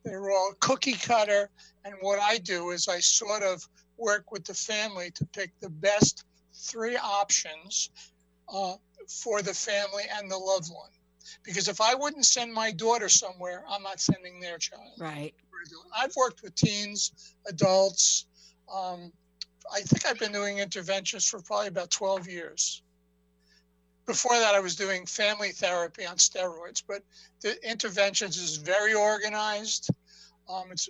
They're 0.05 0.31
all 0.31 0.53
cookie 0.61 0.93
cutter. 0.93 1.51
And 1.85 1.95
what 2.01 2.19
I 2.19 2.39
do 2.39 2.71
is 2.71 2.89
I 2.89 3.01
sort 3.01 3.43
of 3.43 3.67
work 3.97 4.33
with 4.33 4.45
the 4.45 4.55
family 4.55 5.11
to 5.13 5.25
pick 5.27 5.51
the 5.61 5.71
best 5.71 6.25
three 6.55 6.97
options 6.97 7.91
uh, 8.53 8.75
for 9.09 9.43
the 9.43 9.55
family 9.55 10.05
and 10.17 10.31
the 10.31 10.39
loved 10.39 10.69
one. 10.69 10.91
Because 11.43 11.69
if 11.69 11.81
I 11.81 11.95
wouldn't 11.95 12.27
send 12.27 12.53
my 12.53 12.71
daughter 12.71 13.09
somewhere, 13.09 13.65
I'm 13.69 13.83
not 13.83 14.01
sending 14.01 14.41
their 14.41 14.59
child. 14.59 14.93
Right. 14.99 15.35
I've 15.97 16.15
worked 16.17 16.43
with 16.43 16.55
teens, 16.55 17.35
adults. 17.49 18.27
Um, 18.73 19.13
I 19.73 19.81
think 19.81 20.07
I've 20.07 20.19
been 20.19 20.33
doing 20.33 20.59
interventions 20.59 21.27
for 21.27 21.41
probably 21.41 21.69
about 21.69 21.91
12 21.91 22.29
years. 22.29 22.83
Before 24.07 24.39
that, 24.39 24.55
I 24.55 24.61
was 24.61 24.77
doing 24.77 25.07
family 25.07 25.51
therapy 25.51 26.05
on 26.05 26.17
steroids, 26.17 26.83
but 26.87 27.03
the 27.41 27.57
interventions 27.69 28.37
is 28.37 28.57
very 28.57 28.95
organized. 28.95 29.89
Um, 30.49 30.65
it's 30.71 30.89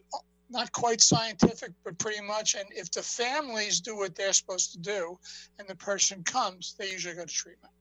not 0.51 0.73
quite 0.73 1.01
scientific, 1.01 1.71
but 1.85 1.99
pretty 1.99 2.21
much. 2.21 2.55
And 2.55 2.67
if 2.71 2.91
the 2.91 3.03
families 3.03 3.81
do 3.81 3.97
what 3.97 4.15
they're 4.15 4.33
supposed 4.33 4.73
to 4.73 4.79
do 4.79 5.19
and 5.59 5.69
the 5.69 5.77
person 5.77 6.23
comes, 6.25 6.75
they 6.79 6.91
usually 6.91 7.15
go 7.15 7.25
to 7.25 7.33
treatment. 7.33 7.73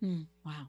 Hmm. 0.00 0.22
Wow. 0.44 0.68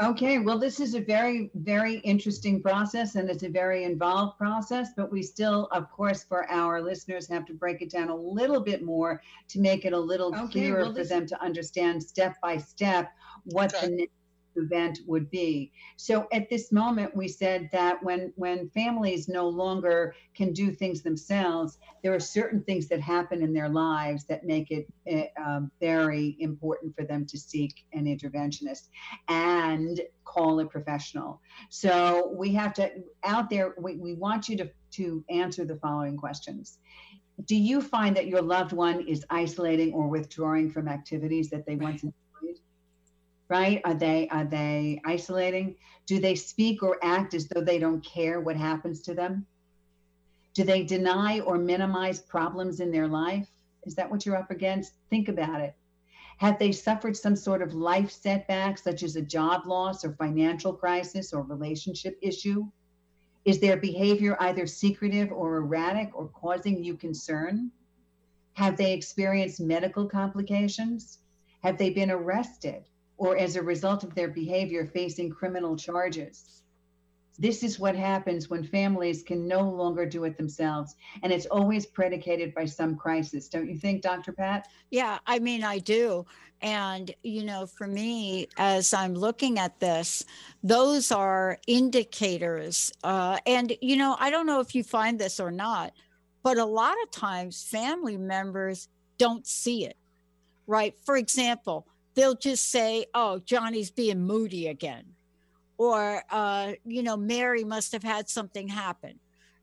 Okay, 0.00 0.38
well, 0.38 0.58
this 0.58 0.80
is 0.80 0.94
a 0.94 1.00
very, 1.00 1.50
very 1.54 1.96
interesting 1.98 2.62
process 2.62 3.14
and 3.14 3.28
it's 3.28 3.42
a 3.42 3.48
very 3.48 3.84
involved 3.84 4.38
process, 4.38 4.88
but 4.96 5.12
we 5.12 5.22
still, 5.22 5.68
of 5.70 5.90
course, 5.90 6.24
for 6.24 6.50
our 6.50 6.80
listeners, 6.80 7.28
have 7.28 7.44
to 7.44 7.52
break 7.52 7.82
it 7.82 7.90
down 7.90 8.08
a 8.08 8.16
little 8.16 8.60
bit 8.60 8.82
more 8.82 9.20
to 9.48 9.60
make 9.60 9.84
it 9.84 9.92
a 9.92 9.98
little 9.98 10.34
Okay, 10.34 10.48
clearer 10.50 10.84
well, 10.84 10.94
for 10.94 11.04
them 11.04 11.26
to 11.26 11.42
understand 11.42 12.02
step 12.02 12.40
by 12.40 12.56
step 12.56 13.12
what 13.44 13.74
Okay. 13.74 13.86
the 13.86 13.90
next 13.96 14.12
event 14.56 15.00
would 15.06 15.30
be. 15.30 15.72
So 15.96 16.26
at 16.32 16.48
this 16.48 16.72
moment, 16.72 17.16
we 17.16 17.28
said 17.28 17.68
that 17.72 18.02
when 18.02 18.32
when 18.36 18.68
families 18.70 19.28
no 19.28 19.48
longer 19.48 20.14
can 20.34 20.52
do 20.52 20.70
things 20.70 21.02
themselves, 21.02 21.78
there 22.02 22.14
are 22.14 22.20
certain 22.20 22.62
things 22.62 22.88
that 22.88 23.00
happen 23.00 23.42
in 23.42 23.52
their 23.52 23.68
lives 23.68 24.24
that 24.26 24.44
make 24.44 24.70
it 24.70 25.32
um, 25.44 25.70
very 25.80 26.36
important 26.38 26.94
for 26.94 27.04
them 27.04 27.26
to 27.26 27.38
seek 27.38 27.84
an 27.92 28.04
interventionist 28.04 28.88
and 29.28 30.00
call 30.24 30.60
a 30.60 30.66
professional. 30.66 31.40
So 31.70 32.34
we 32.36 32.52
have 32.54 32.74
to 32.74 32.90
out 33.24 33.50
there. 33.50 33.74
We, 33.78 33.96
we 33.96 34.14
want 34.14 34.48
you 34.48 34.56
to 34.58 34.70
to 34.92 35.24
answer 35.30 35.64
the 35.64 35.76
following 35.76 36.16
questions. 36.16 36.78
Do 37.46 37.56
you 37.56 37.80
find 37.80 38.14
that 38.16 38.26
your 38.26 38.42
loved 38.42 38.72
one 38.72 39.00
is 39.08 39.24
isolating 39.30 39.94
or 39.94 40.06
withdrawing 40.06 40.70
from 40.70 40.86
activities 40.86 41.48
that 41.50 41.64
they 41.66 41.76
once? 41.76 42.04
Right? 43.52 43.82
Are 43.84 43.92
they 43.92 44.28
are 44.28 44.46
they 44.46 44.98
isolating? 45.04 45.76
Do 46.06 46.18
they 46.18 46.34
speak 46.36 46.82
or 46.82 46.96
act 47.02 47.34
as 47.34 47.48
though 47.48 47.60
they 47.60 47.78
don't 47.78 48.02
care 48.02 48.40
what 48.40 48.56
happens 48.56 49.02
to 49.02 49.12
them? 49.12 49.44
Do 50.54 50.64
they 50.64 50.82
deny 50.82 51.40
or 51.40 51.58
minimize 51.58 52.22
problems 52.22 52.80
in 52.80 52.90
their 52.90 53.08
life? 53.08 53.46
Is 53.84 53.94
that 53.96 54.10
what 54.10 54.24
you're 54.24 54.38
up 54.38 54.50
against? 54.50 54.94
Think 55.10 55.28
about 55.28 55.60
it. 55.60 55.74
Have 56.38 56.58
they 56.58 56.72
suffered 56.72 57.14
some 57.14 57.36
sort 57.36 57.60
of 57.60 57.74
life 57.74 58.10
setback, 58.10 58.78
such 58.78 59.02
as 59.02 59.16
a 59.16 59.28
job 59.36 59.66
loss 59.66 60.02
or 60.02 60.14
financial 60.14 60.72
crisis 60.72 61.34
or 61.34 61.42
relationship 61.42 62.18
issue? 62.22 62.64
Is 63.44 63.60
their 63.60 63.76
behavior 63.76 64.34
either 64.40 64.66
secretive 64.66 65.30
or 65.30 65.58
erratic 65.58 66.10
or 66.14 66.28
causing 66.28 66.82
you 66.82 66.96
concern? 66.96 67.70
Have 68.54 68.78
they 68.78 68.94
experienced 68.94 69.60
medical 69.60 70.08
complications? 70.08 71.18
Have 71.62 71.76
they 71.76 71.90
been 71.90 72.10
arrested 72.10 72.84
or, 73.22 73.36
as 73.36 73.56
a 73.56 73.62
result 73.62 74.02
of 74.02 74.14
their 74.14 74.28
behavior, 74.28 74.84
facing 74.92 75.30
criminal 75.30 75.76
charges? 75.76 76.62
this 77.38 77.62
is 77.62 77.78
what 77.78 77.96
happens 77.96 78.50
when 78.50 78.62
families 78.62 79.22
can 79.22 79.48
no 79.48 79.68
longer 79.68 80.06
do 80.06 80.24
it 80.24 80.36
themselves. 80.36 80.94
And 81.22 81.32
it's 81.32 81.46
always 81.46 81.86
predicated 81.86 82.54
by 82.54 82.66
some 82.66 82.94
crisis. 82.94 83.48
Don't 83.48 83.68
you 83.68 83.76
think, 83.76 84.02
Dr. 84.02 84.32
Pat? 84.32 84.68
Yeah, 84.90 85.18
I 85.26 85.38
mean, 85.38 85.64
I 85.64 85.78
do. 85.78 86.26
And, 86.60 87.12
you 87.22 87.44
know, 87.44 87.66
for 87.66 87.86
me, 87.86 88.48
as 88.58 88.94
I'm 88.94 89.14
looking 89.14 89.58
at 89.58 89.80
this, 89.80 90.24
those 90.62 91.10
are 91.10 91.58
indicators. 91.66 92.92
Uh, 93.02 93.38
and, 93.46 93.72
you 93.80 93.96
know, 93.96 94.14
I 94.20 94.30
don't 94.30 94.46
know 94.46 94.60
if 94.60 94.74
you 94.74 94.84
find 94.84 95.18
this 95.18 95.40
or 95.40 95.50
not, 95.50 95.92
but 96.42 96.58
a 96.58 96.64
lot 96.64 96.94
of 97.02 97.10
times 97.10 97.64
family 97.64 98.16
members 98.16 98.88
don't 99.18 99.46
see 99.46 99.86
it, 99.86 99.96
right? 100.66 100.94
For 101.04 101.16
example, 101.16 101.88
they'll 102.14 102.36
just 102.36 102.70
say, 102.70 103.06
oh, 103.14 103.38
Johnny's 103.40 103.90
being 103.90 104.20
moody 104.20 104.68
again 104.68 105.04
or 105.82 106.22
uh, 106.30 106.72
you 106.84 107.02
know 107.02 107.16
mary 107.16 107.64
must 107.64 107.90
have 107.92 108.04
had 108.04 108.28
something 108.28 108.68
happen. 108.68 109.18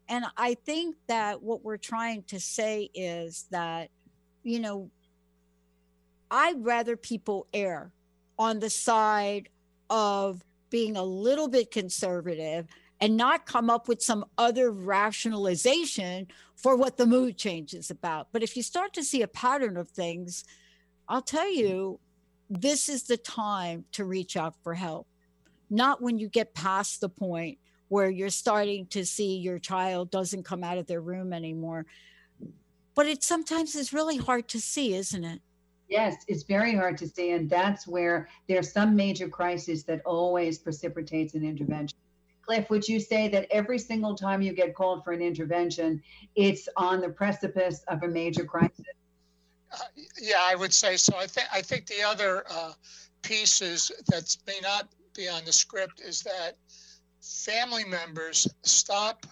And 0.10 0.26
i 0.36 0.56
think 0.66 0.96
that 1.08 1.42
what 1.42 1.64
we're 1.64 1.78
trying 1.78 2.24
to 2.24 2.40
say 2.40 2.90
is 2.94 3.46
that 3.52 3.90
you 4.44 4.60
know 4.60 4.90
i'd 6.32 6.64
rather 6.66 6.98
people 6.98 7.48
err 7.54 7.92
on 8.38 8.60
the 8.60 8.70
side 8.70 9.50
of 9.90 10.44
being 10.70 10.98
a 10.98 11.04
little 11.04 11.48
bit 11.48 11.72
conservative 11.72 12.68
and 13.02 13.16
not 13.16 13.46
come 13.46 13.70
up 13.70 13.88
with 13.88 14.02
some 14.02 14.26
other 14.38 14.72
rationalization 14.72 16.28
for 16.56 16.76
what 16.76 16.98
the 16.98 17.06
mood 17.06 17.38
change 17.38 17.74
is 17.74 17.90
about. 17.90 18.28
But 18.34 18.44
if 18.44 18.58
you 18.58 18.62
start 18.62 18.94
to 18.94 19.04
see 19.04 19.22
a 19.22 19.28
pattern 19.28 19.78
of 19.78 19.90
things 19.90 20.44
i'll 21.08 21.22
tell 21.22 21.52
you 21.52 22.00
this 22.50 22.90
is 22.90 23.04
the 23.04 23.18
time 23.18 23.86
to 23.92 24.06
reach 24.06 24.36
out 24.36 24.56
for 24.64 24.74
help 24.74 25.08
not 25.70 26.02
when 26.02 26.18
you 26.18 26.28
get 26.28 26.54
past 26.54 27.02
the 27.02 27.10
point 27.10 27.58
where 27.90 28.10
you're 28.10 28.30
starting 28.30 28.86
to 28.88 29.06
see 29.06 29.38
your 29.38 29.60
child 29.60 30.12
doesn't 30.12 30.44
come 30.44 30.64
out 30.64 30.78
of 30.78 30.88
their 30.88 31.02
room 31.02 31.34
anymore. 31.34 31.86
But 32.96 33.08
it 33.08 33.24
sometimes 33.24 33.76
is 33.76 33.94
really 33.94 34.18
hard 34.18 34.48
to 34.50 34.60
see, 34.60 34.94
isn't 34.94 35.24
it? 35.24 35.42
Yes, 35.88 36.18
it's 36.28 36.44
very 36.44 36.76
hard 36.76 36.98
to 37.00 37.08
see. 37.08 37.32
And 37.32 37.50
that's 37.50 37.88
where 37.88 38.30
there's 38.48 38.72
some 38.72 38.96
major 38.96 39.28
crisis 39.28 39.84
that 39.84 40.02
always 40.06 40.60
precipitates 40.60 41.34
an 41.34 41.44
intervention. 41.44 41.98
Cliff, 42.46 42.70
would 42.70 42.88
you 42.88 43.00
say 43.00 43.28
that 43.30 43.48
every 43.52 43.80
single 43.80 44.16
time 44.16 44.42
you 44.42 44.54
get 44.54 44.76
called 44.76 45.04
for 45.04 45.14
an 45.14 45.22
intervention, 45.22 46.02
it's 46.36 46.68
on 46.78 47.00
the 47.00 47.10
precipice 47.10 47.84
of 47.88 48.04
a 48.04 48.08
major 48.08 48.44
crisis? 48.44 48.86
Uh, 49.72 49.78
yeah, 50.20 50.42
I 50.42 50.56
would 50.56 50.74
say 50.74 50.98
so. 50.98 51.16
I 51.18 51.28
think 51.28 51.48
I 51.54 51.62
think 51.62 51.86
the 51.86 52.04
other 52.04 52.44
uh, 52.50 52.74
pieces 53.22 53.92
that 54.08 54.36
may 54.48 54.60
not 54.62 54.88
be 55.16 55.28
on 55.28 55.46
the 55.46 55.52
script 55.54 56.02
is 56.02 56.22
that 56.24 56.58
family 57.22 57.86
members 57.86 58.48
stop 58.64 59.26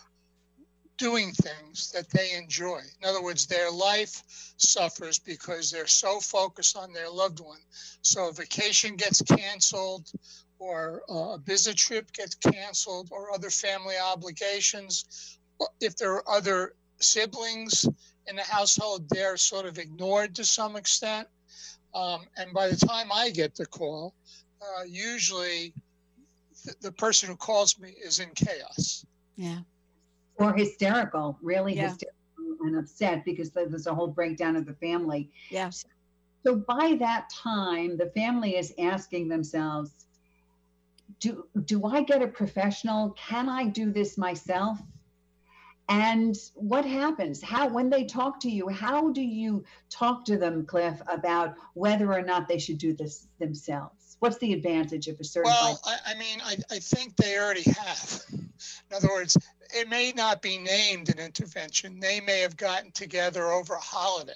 doing 0.98 1.32
things 1.32 1.92
that 1.92 2.10
they 2.10 2.34
enjoy. 2.34 2.80
In 3.02 3.08
other 3.08 3.22
words, 3.22 3.46
their 3.46 3.72
life 3.72 4.24
suffers 4.58 5.20
because 5.20 5.70
they're 5.70 5.88
so 5.88 6.20
focused 6.20 6.76
on 6.76 6.92
their 6.92 7.10
loved 7.10 7.40
one. 7.40 7.60
So 8.02 8.30
a 8.30 8.34
vacation 8.34 8.96
gets 8.96 9.22
canceled, 9.22 10.12
or 10.60 11.04
a 11.08 11.38
business 11.38 11.76
trip 11.76 12.12
gets 12.14 12.36
canceled, 12.36 13.10
or 13.12 13.34
other 13.34 13.52
family 13.52 13.96
obligations. 14.04 15.38
If 15.80 15.96
there 15.98 16.14
are 16.14 16.30
other 16.30 16.74
siblings 17.00 17.86
in 18.28 18.36
the 18.36 18.44
household, 18.44 19.08
they're 19.10 19.38
sort 19.38 19.66
of 19.66 19.78
ignored 19.78 20.36
to 20.36 20.46
some 20.46 20.76
extent. 20.76 21.28
Um, 21.96 22.22
and 22.38 22.54
by 22.54 22.68
the 22.68 22.76
time 22.76 23.08
I 23.12 23.30
get 23.30 23.56
the 23.56 23.66
call, 23.66 24.14
uh, 24.62 24.84
usually 24.84 25.74
the, 26.66 26.76
the 26.82 26.92
person 26.92 27.30
who 27.30 27.36
calls 27.36 27.80
me 27.80 27.94
is 28.04 28.20
in 28.20 28.30
chaos. 28.36 29.06
Yeah. 29.36 29.60
Or 30.36 30.54
hysterical, 30.54 31.38
really 31.42 31.76
yeah. 31.76 31.90
hysterical 31.90 32.14
and 32.62 32.78
upset 32.78 33.24
because 33.26 33.52
there's 33.52 33.88
a 33.88 33.96
whole 33.96 34.08
breakdown 34.08 34.56
of 34.56 34.66
the 34.66 34.74
family. 34.74 35.30
Yes. 35.50 35.86
So 36.44 36.56
by 36.56 36.98
that 37.00 37.30
time, 37.30 37.98
the 37.98 38.08
family 38.08 38.56
is 38.58 38.74
asking 38.80 39.28
themselves, 39.28 39.92
do, 41.20 41.46
do 41.66 41.86
I 41.86 42.04
get 42.04 42.22
a 42.22 42.28
professional? 42.28 43.12
Can 43.12 43.50
I 43.50 43.66
do 43.66 43.92
this 43.92 44.18
myself? 44.18 44.78
And 45.90 46.36
what 46.56 46.86
happens? 46.86 47.42
How, 47.42 47.70
when 47.70 47.90
they 47.90 48.04
talk 48.04 48.42
to 48.42 48.50
you, 48.50 48.68
how 48.68 49.10
do 49.12 49.22
you 49.22 49.64
talk 49.90 50.26
to 50.26 50.38
them, 50.38 50.66
Cliff, 50.66 51.02
about 51.08 51.56
whether 51.76 52.12
or 52.14 52.22
not 52.22 52.48
they 52.48 52.60
should 52.60 52.78
do 52.78 52.94
this 52.94 53.28
themselves? 53.40 54.08
what's 54.20 54.38
the 54.38 54.54
advantage 54.54 55.08
of 55.08 55.20
a 55.20 55.24
certain 55.24 55.52
Well, 55.52 55.80
I, 55.86 56.12
I 56.12 56.14
mean, 56.16 56.40
I, 56.44 56.58
I 56.72 56.80
think 56.80 57.16
they 57.16 57.38
already 57.38 57.64
have. 57.64 58.22
In 58.32 58.96
other 58.96 59.10
words, 59.10 59.38
it 59.74 59.90
may 59.90 60.12
not 60.16 60.42
be 60.42 60.58
named 60.58 61.10
an 61.10 61.20
intervention. 61.20 62.00
They 62.00 62.22
may 62.22 62.40
have 62.40 62.58
gotten 62.58 62.92
together 62.92 63.52
over 63.52 63.76
a 63.76 63.80
holiday 63.80 64.34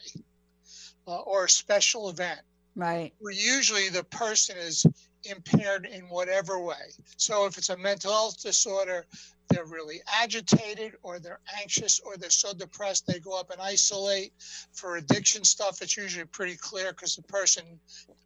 uh, 1.07 1.19
or 1.19 1.45
a 1.45 1.49
special 1.49 2.09
event. 2.09 2.41
Right. 2.75 3.13
Where 3.19 3.33
usually 3.33 3.89
the 3.89 4.03
person 4.03 4.57
is 4.57 4.85
impaired 5.23 5.85
in 5.85 6.03
whatever 6.03 6.59
way. 6.59 6.93
So 7.17 7.45
if 7.45 7.57
it's 7.57 7.69
a 7.69 7.77
mental 7.77 8.11
health 8.11 8.41
disorder, 8.41 9.05
they're 9.51 9.65
really 9.65 10.01
agitated 10.07 10.93
or 11.03 11.19
they're 11.19 11.39
anxious 11.59 11.99
or 11.99 12.17
they're 12.17 12.29
so 12.29 12.53
depressed 12.53 13.05
they 13.05 13.19
go 13.19 13.39
up 13.39 13.51
and 13.51 13.61
isolate. 13.61 14.33
For 14.73 14.97
addiction 14.97 15.43
stuff, 15.43 15.81
it's 15.81 15.97
usually 15.97 16.25
pretty 16.25 16.55
clear 16.55 16.91
because 16.91 17.15
the 17.15 17.23
person 17.23 17.63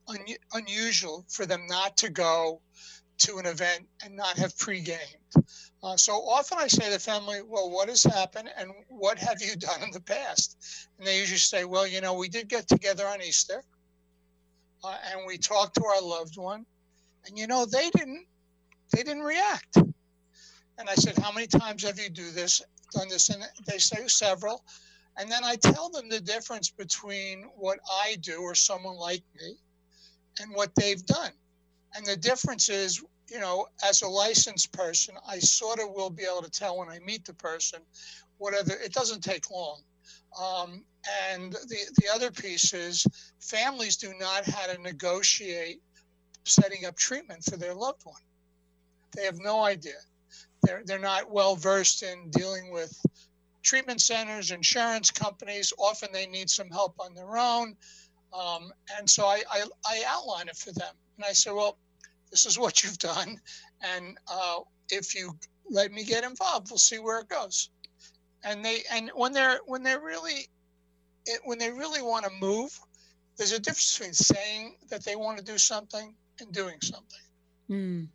un- 0.07 0.25
unusual 0.53 1.25
for 1.29 1.45
them 1.45 1.65
not 1.67 1.97
to 1.97 2.09
go 2.09 2.61
to 3.17 3.37
an 3.37 3.45
event 3.45 3.87
and 4.03 4.15
not 4.15 4.37
have 4.37 4.57
pre-gamed. 4.57 4.99
Uh, 5.83 5.95
so 5.95 6.13
often 6.13 6.57
I 6.57 6.67
say 6.67 6.85
to 6.85 6.91
the 6.91 6.99
family, 6.99 7.41
well, 7.47 7.69
what 7.69 7.89
has 7.89 8.03
happened 8.03 8.49
and 8.57 8.71
what 8.87 9.17
have 9.19 9.41
you 9.41 9.55
done 9.59 9.83
in 9.83 9.91
the 9.91 10.01
past? 10.01 10.57
And 10.97 11.07
they 11.07 11.19
usually 11.19 11.37
say, 11.37 11.65
well, 11.65 11.87
you 11.87 12.01
know, 12.01 12.13
we 12.13 12.29
did 12.29 12.47
get 12.47 12.67
together 12.67 13.07
on 13.07 13.21
Easter 13.21 13.63
uh, 14.83 14.97
and 15.11 15.21
we 15.27 15.37
talked 15.37 15.75
to 15.75 15.85
our 15.85 16.01
loved 16.01 16.37
one 16.37 16.65
and, 17.27 17.37
you 17.37 17.47
know, 17.47 17.65
they 17.65 17.89
didn't, 17.91 18.25
they 18.91 19.03
didn't 19.03 19.23
react. 19.23 19.77
And 20.77 20.89
I 20.89 20.95
said, 20.95 21.17
how 21.17 21.31
many 21.31 21.47
times 21.47 21.83
have 21.83 21.99
you 21.99 22.09
do 22.09 22.31
this, 22.31 22.61
done 22.91 23.07
this? 23.07 23.29
And 23.29 23.43
they 23.65 23.77
say 23.77 24.07
several. 24.07 24.63
And 25.17 25.31
then 25.31 25.43
I 25.43 25.55
tell 25.55 25.89
them 25.89 26.09
the 26.09 26.19
difference 26.19 26.69
between 26.69 27.43
what 27.55 27.79
I 28.03 28.17
do 28.21 28.41
or 28.41 28.53
someone 28.55 28.97
like 28.97 29.23
me 29.39 29.55
and 30.41 30.53
what 30.53 30.75
they've 30.75 31.05
done. 31.05 31.31
And 31.95 32.05
the 32.05 32.17
difference 32.17 32.67
is, 32.67 33.01
you 33.31 33.39
know, 33.39 33.67
as 33.87 34.01
a 34.01 34.07
licensed 34.07 34.73
person, 34.73 35.15
I 35.27 35.39
sort 35.39 35.79
of 35.79 35.91
will 35.91 36.09
be 36.09 36.23
able 36.23 36.41
to 36.41 36.51
tell 36.51 36.77
when 36.77 36.89
I 36.89 36.99
meet 36.99 37.23
the 37.23 37.33
person, 37.33 37.79
whatever, 38.37 38.73
it 38.73 38.91
doesn't 38.91 39.23
take 39.23 39.49
long. 39.49 39.81
Um, 40.37 40.83
and 41.31 41.53
the, 41.53 41.77
the 42.01 42.09
other 42.13 42.29
piece 42.29 42.73
is 42.73 43.07
families 43.39 43.95
do 43.95 44.13
not 44.19 44.45
how 44.45 44.67
to 44.67 44.81
negotiate 44.81 45.81
setting 46.43 46.85
up 46.85 46.97
treatment 46.97 47.43
for 47.45 47.55
their 47.55 47.73
loved 47.73 48.01
one. 48.03 48.21
They 49.15 49.23
have 49.23 49.39
no 49.39 49.63
idea. 49.63 49.93
They're, 50.65 50.81
they're 50.85 50.99
not 50.99 51.31
well 51.31 51.55
versed 51.55 52.03
in 52.03 52.29
dealing 52.31 52.71
with 52.71 52.93
treatment 53.63 54.01
centers, 54.01 54.51
insurance 54.51 55.11
companies. 55.11 55.73
Often 55.77 56.09
they 56.13 56.27
need 56.27 56.49
some 56.49 56.69
help 56.69 56.95
on 56.99 57.13
their 57.13 57.37
own. 57.37 57.75
Um, 58.33 58.71
and 58.97 59.09
so 59.09 59.25
I, 59.25 59.43
I, 59.49 59.63
I, 59.85 60.03
outline 60.07 60.49
it 60.49 60.57
for 60.57 60.71
them. 60.73 60.93
And 61.15 61.25
I 61.25 61.31
say, 61.31 61.51
well, 61.51 61.77
this 62.31 62.45
is 62.45 62.59
what 62.59 62.83
you've 62.83 62.99
done. 62.99 63.39
And 63.81 64.17
uh, 64.31 64.59
if 64.89 65.15
you 65.15 65.37
let 65.69 65.91
me 65.91 66.03
get 66.03 66.23
involved, 66.23 66.69
we'll 66.69 66.77
see 66.77 66.99
where 66.99 67.19
it 67.19 67.29
goes. 67.29 67.69
And 68.43 68.63
they 68.63 68.83
and 68.91 69.09
when 69.15 69.33
they're 69.33 69.59
when 69.65 69.81
they're 69.81 70.01
really 70.01 70.47
it, 71.25 71.41
when 71.45 71.57
they 71.57 71.71
really 71.71 72.03
want 72.03 72.25
to 72.25 72.31
move, 72.39 72.77
there's 73.37 73.53
a 73.53 73.59
difference 73.59 73.97
between 73.97 74.13
saying 74.13 74.75
that 74.89 75.03
they 75.03 75.15
want 75.15 75.39
to 75.39 75.43
do 75.43 75.57
something 75.57 76.13
and 76.39 76.51
doing 76.51 76.77
something. 76.81 77.19
Mm. 77.69 78.07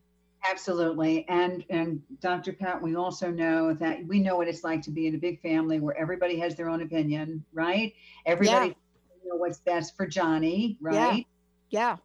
Absolutely. 0.48 1.26
And 1.28 1.64
and 1.68 2.02
Dr. 2.20 2.52
Pat, 2.52 2.80
we 2.80 2.96
also 2.96 3.30
know 3.30 3.74
that 3.74 4.04
we 4.06 4.20
know 4.20 4.36
what 4.36 4.48
it's 4.48 4.64
like 4.64 4.82
to 4.82 4.90
be 4.90 5.06
in 5.06 5.14
a 5.14 5.18
big 5.18 5.42
family 5.42 5.80
where 5.80 5.96
everybody 5.96 6.38
has 6.38 6.54
their 6.54 6.68
own 6.68 6.82
opinion, 6.82 7.44
right? 7.52 7.92
Everybody 8.24 8.68
yeah 8.68 8.74
know 9.30 9.36
what's 9.36 9.58
best 9.58 9.96
for 9.96 10.06
Johnny, 10.06 10.76
right? 10.80 11.26
Yeah. 11.70 11.96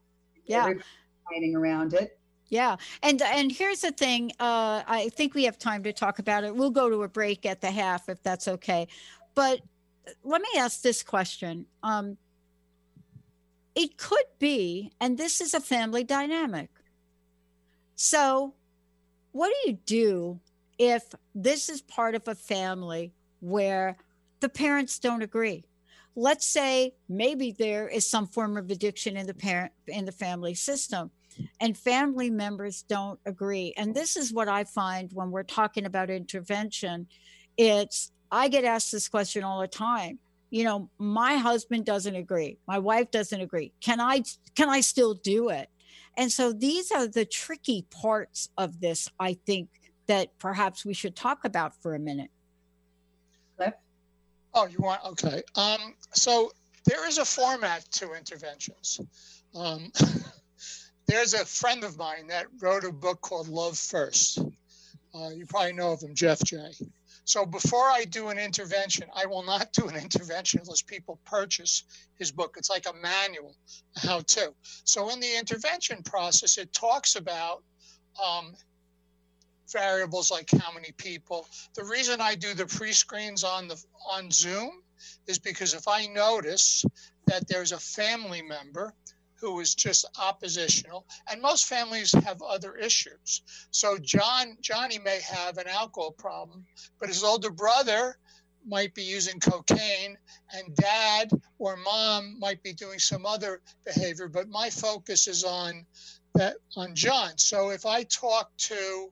Yeah. 0.46 0.68
yeah. 0.68 0.82
Fighting 1.30 1.56
around 1.56 1.94
it. 1.94 2.20
Yeah. 2.50 2.76
And 3.02 3.22
and 3.22 3.52
here's 3.52 3.82
the 3.82 3.92
thing. 3.92 4.32
Uh, 4.40 4.84
I 4.86 5.10
think 5.14 5.34
we 5.34 5.46
have 5.46 5.58
time 5.58 5.84
to 5.84 5.94
talk 5.94 6.20
about 6.20 6.44
it. 6.44 6.56
We'll 6.56 6.70
go 6.70 6.90
to 6.90 7.04
a 7.04 7.08
break 7.08 7.46
at 7.46 7.62
the 7.62 7.72
half 7.72 8.08
if 8.08 8.22
that's 8.22 8.48
okay. 8.48 8.88
But 9.34 9.62
let 10.24 10.42
me 10.42 10.50
ask 10.58 10.82
this 10.82 11.02
question. 11.02 11.66
Um, 11.82 12.18
it 13.74 13.98
could 13.98 14.26
be, 14.40 14.92
and 15.02 15.18
this 15.18 15.42
is 15.42 15.54
a 15.54 15.60
family 15.60 16.04
dynamic. 16.04 16.70
So, 17.96 18.54
what 19.32 19.50
do 19.50 19.70
you 19.70 19.78
do 19.86 20.40
if 20.78 21.04
this 21.34 21.70
is 21.70 21.82
part 21.82 22.16
of 22.16 22.28
a 22.28 22.36
family 22.36 23.14
where 23.40 23.98
the 24.40 24.50
parents 24.50 25.00
don't 25.00 25.22
agree? 25.22 25.66
let's 26.16 26.46
say 26.46 26.94
maybe 27.10 27.52
there 27.52 27.88
is 27.88 28.10
some 28.10 28.26
form 28.26 28.58
of 28.58 28.72
addiction 28.72 29.18
in 29.18 29.28
the 29.28 29.34
parent 29.34 29.72
in 29.88 30.06
the 30.06 30.12
family 30.12 30.54
system 30.54 31.12
and 31.60 31.78
family 31.78 32.30
members 32.30 32.84
don't 32.84 33.20
agree. 33.26 33.74
And 33.76 33.94
this 33.94 34.16
is 34.16 34.32
what 34.32 34.48
I 34.48 34.64
find 34.64 35.12
when 35.14 35.32
we're 35.32 35.44
talking 35.44 35.86
about 35.86 36.10
intervention. 36.10 37.08
It's, 37.58 38.12
I 38.32 38.48
get 38.48 38.64
asked 38.64 38.92
this 38.92 39.10
question 39.10 39.44
all 39.44 39.60
the 39.60 39.68
time. 39.68 40.20
You 40.50 40.64
know, 40.64 40.90
my 40.98 41.36
husband 41.36 41.86
doesn't 41.86 42.16
agree. 42.16 42.58
My 42.68 42.80
wife 42.80 43.12
doesn't 43.12 43.42
agree. 43.42 43.74
Can 43.82 44.00
I 44.00 44.24
can 44.56 44.70
I 44.70 44.80
still 44.80 45.16
do 45.16 45.50
it? 45.50 45.70
And 46.18 46.32
so 46.32 46.54
these 46.54 46.92
are 46.92 47.08
the 47.08 47.26
tricky 47.26 47.86
parts 47.90 48.50
of 48.58 48.80
this, 48.80 49.10
I 49.20 49.34
think, 49.46 49.70
that 50.08 50.38
perhaps 50.40 50.86
we 50.86 50.94
should 50.94 51.16
talk 51.16 51.46
about 51.46 51.76
for 51.82 51.96
a 51.96 52.00
minute. 52.00 52.32
Cliff? 53.58 53.74
Oh, 54.54 54.68
you 54.68 54.78
want, 54.80 55.04
okay. 55.06 55.42
Um, 55.56 55.96
so 56.14 56.52
there 56.86 57.08
is 57.08 57.18
a 57.18 57.26
format 57.26 57.86
to 57.94 58.14
interventions. 58.14 59.02
Um, 59.54 59.92
there's 61.08 61.34
a 61.34 61.46
friend 61.46 61.84
of 61.84 61.98
mine 61.98 62.28
that 62.28 62.46
wrote 62.62 62.84
a 62.84 62.92
book 62.92 63.22
called 63.22 63.48
Love 63.48 63.78
First. 63.78 64.40
Uh, 65.14 65.30
you 65.30 65.46
probably 65.46 65.74
know 65.74 65.92
of 65.92 66.02
him, 66.02 66.14
Jeff 66.14 66.44
Jay 66.44 66.72
So 67.26 67.44
before 67.46 67.90
I 67.90 68.06
do 68.06 68.30
an 68.30 68.38
intervention, 68.38 69.08
I 69.14 69.26
will 69.26 69.44
not 69.44 69.74
do 69.74 69.88
an 69.88 69.96
intervention 70.04 70.62
unless 70.62 70.84
people 70.84 71.20
purchase 71.26 71.84
his 72.18 72.32
book. 72.32 72.56
It's 72.58 72.70
like 72.70 72.86
a 72.88 72.94
manual, 72.94 73.56
how 73.98 74.22
to. 74.22 74.54
So 74.84 75.10
in 75.10 75.20
the 75.20 75.38
intervention 75.38 76.04
process, 76.04 76.58
it 76.58 76.72
talks 76.72 77.16
about 77.16 77.64
um, 78.24 78.54
variables 79.72 80.30
like 80.30 80.50
how 80.52 80.72
many 80.72 80.92
people. 80.92 81.48
The 81.74 81.84
reason 81.84 82.22
I 82.22 82.36
do 82.36 82.54
the 82.54 82.68
pre-screens 82.68 83.44
on 83.44 83.68
the 83.68 83.84
on 84.12 84.30
Zoom 84.30 84.72
is 85.28 85.40
because 85.40 85.74
if 85.74 85.88
I 85.88 86.06
notice 86.06 86.86
that 87.26 87.48
there's 87.48 87.72
a 87.72 87.80
family 87.80 88.44
member 88.44 88.94
who 89.40 89.60
is 89.60 89.76
just 89.76 90.06
oppositional. 90.20 91.06
And 91.30 91.42
most 91.42 91.66
families 91.66 92.12
have 92.12 92.42
other 92.42 92.76
issues. 92.76 93.42
So 93.72 93.98
john 93.98 94.58
johnny 94.62 95.00
may 95.00 95.20
have 95.22 95.58
an 95.58 95.68
alcohol 95.68 96.12
problem 96.12 96.66
but 97.00 97.10
his 97.10 97.24
older 97.24 97.52
brother 97.52 98.18
might 98.68 98.94
be 98.96 99.04
using 99.04 99.40
cocaine 99.40 100.18
and 100.54 100.76
dad 100.76 101.30
or 101.60 101.78
mom 101.78 102.40
might 102.40 102.62
be 102.64 102.74
doing 102.74 103.00
some 103.00 103.26
other 103.26 103.62
behavior. 103.86 104.28
But 104.28 104.50
my 104.50 104.70
focus 104.70 105.28
is 105.28 105.44
on 105.44 105.86
that 106.34 106.58
on 106.76 106.96
john. 106.96 107.38
So 107.38 107.70
if 107.70 107.86
i 107.86 108.04
talk 108.04 108.52
to 108.58 109.10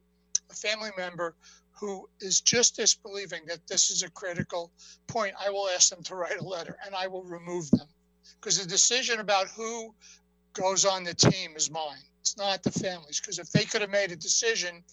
a 0.50 0.54
family 0.54 0.92
member 0.98 1.36
who 1.80 2.08
is 2.22 2.42
just 2.42 2.76
disbelieving 2.76 3.42
that 3.48 3.66
this 3.68 3.90
is 3.90 4.04
a 4.04 4.12
critical 4.12 4.72
point, 5.08 5.34
I 5.44 5.50
will 5.50 5.68
ask 5.70 5.90
them 5.90 6.04
to 6.04 6.16
write 6.16 6.40
a 6.40 6.44
letter 6.44 6.78
and 6.86 6.96
I 6.96 7.08
will 7.08 7.24
remove 7.24 7.70
them. 7.72 7.88
Because 8.44 8.60
the 8.60 8.68
decision 8.68 9.20
about 9.20 9.48
who 9.48 9.94
goes 10.54 10.86
on 10.86 11.04
the 11.04 11.14
team 11.14 11.56
is 11.56 11.72
mine. 11.72 12.04
It's 12.20 12.38
not 12.38 12.62
the 12.62 12.72
families. 12.72 13.22
Because 13.22 13.40
if 13.40 13.50
they 13.52 13.64
could 13.64 13.82
have 13.82 13.90
made 13.90 14.12
a 14.12 14.16
decision, 14.16 14.84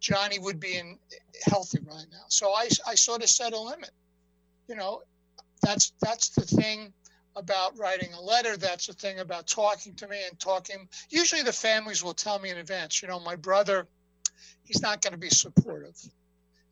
Johnny 0.00 0.38
would 0.38 0.58
be 0.58 0.76
in 0.76 0.98
healthy 1.44 1.80
right 1.80 2.06
now. 2.10 2.24
So 2.28 2.52
I, 2.52 2.68
I 2.86 2.94
sort 2.94 3.22
of 3.22 3.28
set 3.28 3.52
a 3.52 3.60
limit. 3.60 3.90
You 4.68 4.76
know, 4.76 5.02
that's 5.62 5.92
that's 6.00 6.30
the 6.30 6.42
thing 6.42 6.92
about 7.36 7.78
writing 7.78 8.12
a 8.14 8.20
letter. 8.20 8.56
That's 8.56 8.86
the 8.86 8.92
thing 8.94 9.18
about 9.18 9.46
talking 9.46 9.94
to 9.96 10.08
me 10.08 10.18
and 10.28 10.38
talking. 10.38 10.88
Usually 11.10 11.42
the 11.42 11.52
families 11.52 12.02
will 12.02 12.14
tell 12.14 12.38
me 12.38 12.50
in 12.50 12.58
advance, 12.58 13.02
you 13.02 13.08
know, 13.08 13.20
my 13.20 13.36
brother 13.36 13.86
he's 14.64 14.82
not 14.82 15.02
going 15.02 15.12
to 15.12 15.18
be 15.18 15.30
supportive. 15.30 15.96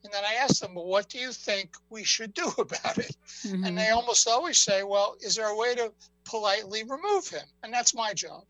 And 0.05 0.12
then 0.12 0.25
I 0.25 0.35
ask 0.35 0.61
them, 0.61 0.75
well, 0.75 0.87
what 0.87 1.09
do 1.09 1.18
you 1.18 1.31
think 1.31 1.77
we 1.90 2.03
should 2.03 2.35
do 2.35 2.53
about 2.59 2.99
it? 2.99 3.16
Mm-hmm. 3.47 3.64
And 3.64 3.79
they 3.79 3.90
almost 3.90 4.27
always 4.27 4.59
say, 4.59 4.83
well, 4.83 5.16
is 5.21 5.37
there 5.37 5.49
a 5.49 5.57
way 5.57 5.75
to 5.77 5.92
politely 6.24 6.82
remove 6.82 7.28
him? 7.28 7.46
And 7.62 7.72
that's 7.72 7.94
my 7.94 8.12
job. 8.14 8.44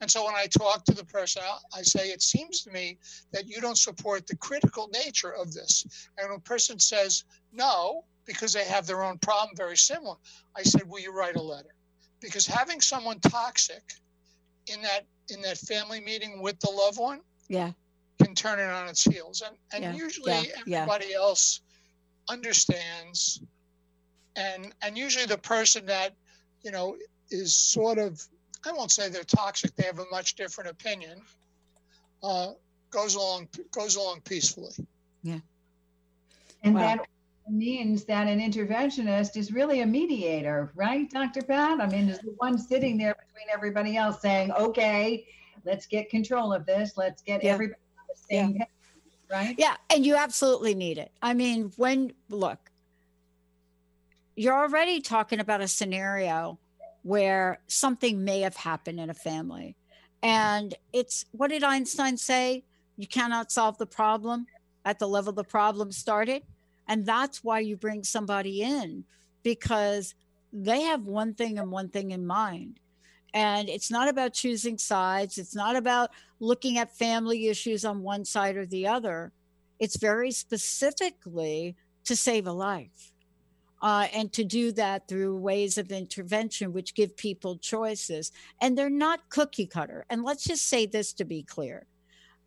And 0.00 0.10
so 0.10 0.24
when 0.24 0.34
I 0.34 0.46
talk 0.46 0.84
to 0.86 0.94
the 0.94 1.04
person, 1.04 1.42
I 1.76 1.82
say, 1.82 2.08
it 2.08 2.22
seems 2.22 2.62
to 2.62 2.70
me 2.72 2.98
that 3.32 3.46
you 3.46 3.60
don't 3.60 3.78
support 3.78 4.26
the 4.26 4.36
critical 4.36 4.90
nature 4.92 5.32
of 5.32 5.52
this. 5.52 6.08
And 6.18 6.28
when 6.28 6.38
a 6.38 6.40
person 6.40 6.78
says 6.78 7.24
no, 7.52 8.04
because 8.24 8.52
they 8.52 8.64
have 8.64 8.86
their 8.86 9.04
own 9.04 9.18
problem 9.18 9.56
very 9.56 9.76
similar, 9.76 10.16
I 10.56 10.62
said, 10.62 10.88
will 10.88 11.00
you 11.00 11.12
write 11.12 11.36
a 11.36 11.42
letter? 11.42 11.74
Because 12.20 12.46
having 12.46 12.80
someone 12.80 13.20
toxic 13.20 13.82
in 14.66 14.82
that 14.82 15.06
in 15.28 15.40
that 15.42 15.58
family 15.58 16.00
meeting 16.00 16.42
with 16.42 16.58
the 16.60 16.70
loved 16.70 16.98
one, 16.98 17.20
yeah, 17.48 17.70
can 18.22 18.34
turn 18.34 18.58
it 18.58 18.70
on 18.70 18.88
its 18.88 19.04
heels. 19.04 19.42
And, 19.46 19.56
and 19.72 19.96
yeah, 19.96 20.04
usually 20.04 20.32
yeah, 20.66 20.82
everybody 20.82 21.06
yeah. 21.10 21.16
else 21.16 21.60
understands. 22.28 23.40
And, 24.36 24.72
and 24.82 24.96
usually 24.96 25.26
the 25.26 25.38
person 25.38 25.86
that, 25.86 26.14
you 26.62 26.70
know, 26.70 26.96
is 27.30 27.54
sort 27.54 27.98
of, 27.98 28.22
I 28.64 28.72
won't 28.72 28.90
say 28.90 29.08
they're 29.08 29.24
toxic, 29.24 29.74
they 29.76 29.84
have 29.84 29.98
a 29.98 30.04
much 30.10 30.34
different 30.34 30.70
opinion, 30.70 31.20
uh, 32.22 32.52
goes 32.90 33.14
along, 33.14 33.48
goes 33.70 33.96
along 33.96 34.20
peacefully. 34.20 34.72
Yeah. 35.22 35.38
And 36.62 36.74
wow. 36.74 36.80
that 36.80 37.06
means 37.48 38.04
that 38.04 38.28
an 38.28 38.38
interventionist 38.38 39.36
is 39.36 39.52
really 39.52 39.80
a 39.80 39.86
mediator, 39.86 40.70
right, 40.76 41.10
Dr. 41.10 41.42
Pat? 41.42 41.80
I 41.80 41.86
mean, 41.86 42.08
is 42.08 42.20
the 42.20 42.34
one 42.38 42.56
sitting 42.58 42.96
there 42.96 43.14
between 43.14 43.48
everybody 43.52 43.96
else 43.96 44.20
saying, 44.20 44.52
okay, 44.52 45.26
let's 45.64 45.86
get 45.86 46.08
control 46.10 46.52
of 46.52 46.64
this. 46.66 46.92
Let's 46.96 47.22
get 47.22 47.42
yeah. 47.42 47.52
everybody 47.52 47.80
same 48.32 48.56
yeah. 48.56 48.64
right? 49.30 49.54
Yeah, 49.58 49.76
and 49.90 50.04
you 50.04 50.16
absolutely 50.16 50.74
need 50.74 50.98
it. 50.98 51.12
I 51.22 51.34
mean, 51.34 51.72
when 51.76 52.12
look, 52.28 52.70
you're 54.36 54.56
already 54.56 55.00
talking 55.00 55.40
about 55.40 55.60
a 55.60 55.68
scenario 55.68 56.58
where 57.02 57.60
something 57.66 58.24
may 58.24 58.40
have 58.40 58.56
happened 58.56 59.00
in 59.00 59.10
a 59.10 59.14
family. 59.14 59.76
And 60.22 60.74
it's 60.92 61.24
what 61.32 61.50
did 61.50 61.64
Einstein 61.64 62.16
say? 62.16 62.64
You 62.96 63.06
cannot 63.06 63.50
solve 63.50 63.78
the 63.78 63.86
problem 63.86 64.46
at 64.84 64.98
the 64.98 65.08
level 65.08 65.32
the 65.32 65.44
problem 65.44 65.92
started. 65.92 66.42
And 66.88 67.04
that's 67.04 67.42
why 67.42 67.60
you 67.60 67.76
bring 67.76 68.04
somebody 68.04 68.62
in 68.62 69.04
because 69.42 70.14
they 70.52 70.82
have 70.82 71.06
one 71.06 71.34
thing 71.34 71.58
and 71.58 71.70
one 71.70 71.88
thing 71.88 72.10
in 72.10 72.26
mind. 72.26 72.78
And 73.34 73.68
it's 73.68 73.90
not 73.90 74.08
about 74.08 74.34
choosing 74.34 74.76
sides. 74.78 75.38
It's 75.38 75.54
not 75.54 75.74
about 75.74 76.10
looking 76.38 76.78
at 76.78 76.96
family 76.96 77.48
issues 77.48 77.84
on 77.84 78.02
one 78.02 78.24
side 78.24 78.56
or 78.56 78.66
the 78.66 78.86
other. 78.86 79.32
It's 79.78 79.96
very 79.96 80.30
specifically 80.30 81.76
to 82.04 82.14
save 82.14 82.46
a 82.46 82.52
life. 82.52 83.11
Uh, 83.82 84.06
and 84.14 84.32
to 84.32 84.44
do 84.44 84.70
that 84.70 85.08
through 85.08 85.36
ways 85.36 85.76
of 85.76 85.90
intervention 85.90 86.72
which 86.72 86.94
give 86.94 87.16
people 87.16 87.58
choices. 87.58 88.30
And 88.60 88.78
they're 88.78 88.88
not 88.88 89.28
cookie 89.28 89.66
cutter. 89.66 90.06
And 90.08 90.22
let's 90.22 90.44
just 90.44 90.68
say 90.68 90.86
this 90.86 91.12
to 91.14 91.24
be 91.24 91.42
clear 91.42 91.86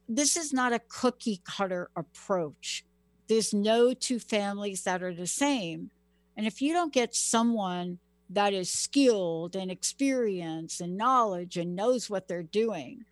this 0.07 0.37
is 0.37 0.53
not 0.53 0.73
a 0.73 0.81
cookie 0.87 1.41
cutter 1.43 1.89
approach. 1.95 2.85
There's 3.27 3.53
no 3.53 3.93
two 3.93 4.19
families 4.19 4.83
that 4.83 5.01
are 5.01 5.13
the 5.13 5.27
same. 5.27 5.89
And 6.37 6.45
if 6.45 6.61
you 6.61 6.73
don't 6.73 6.93
get 6.93 7.15
someone 7.15 7.99
that 8.29 8.53
is 8.53 8.69
skilled 8.71 9.55
and 9.55 9.71
experienced 9.71 10.81
and 10.81 10.97
knowledge 10.97 11.57
and 11.57 11.75
knows 11.75 12.09
what 12.09 12.27
they're 12.27 12.43
doing, 12.43 13.05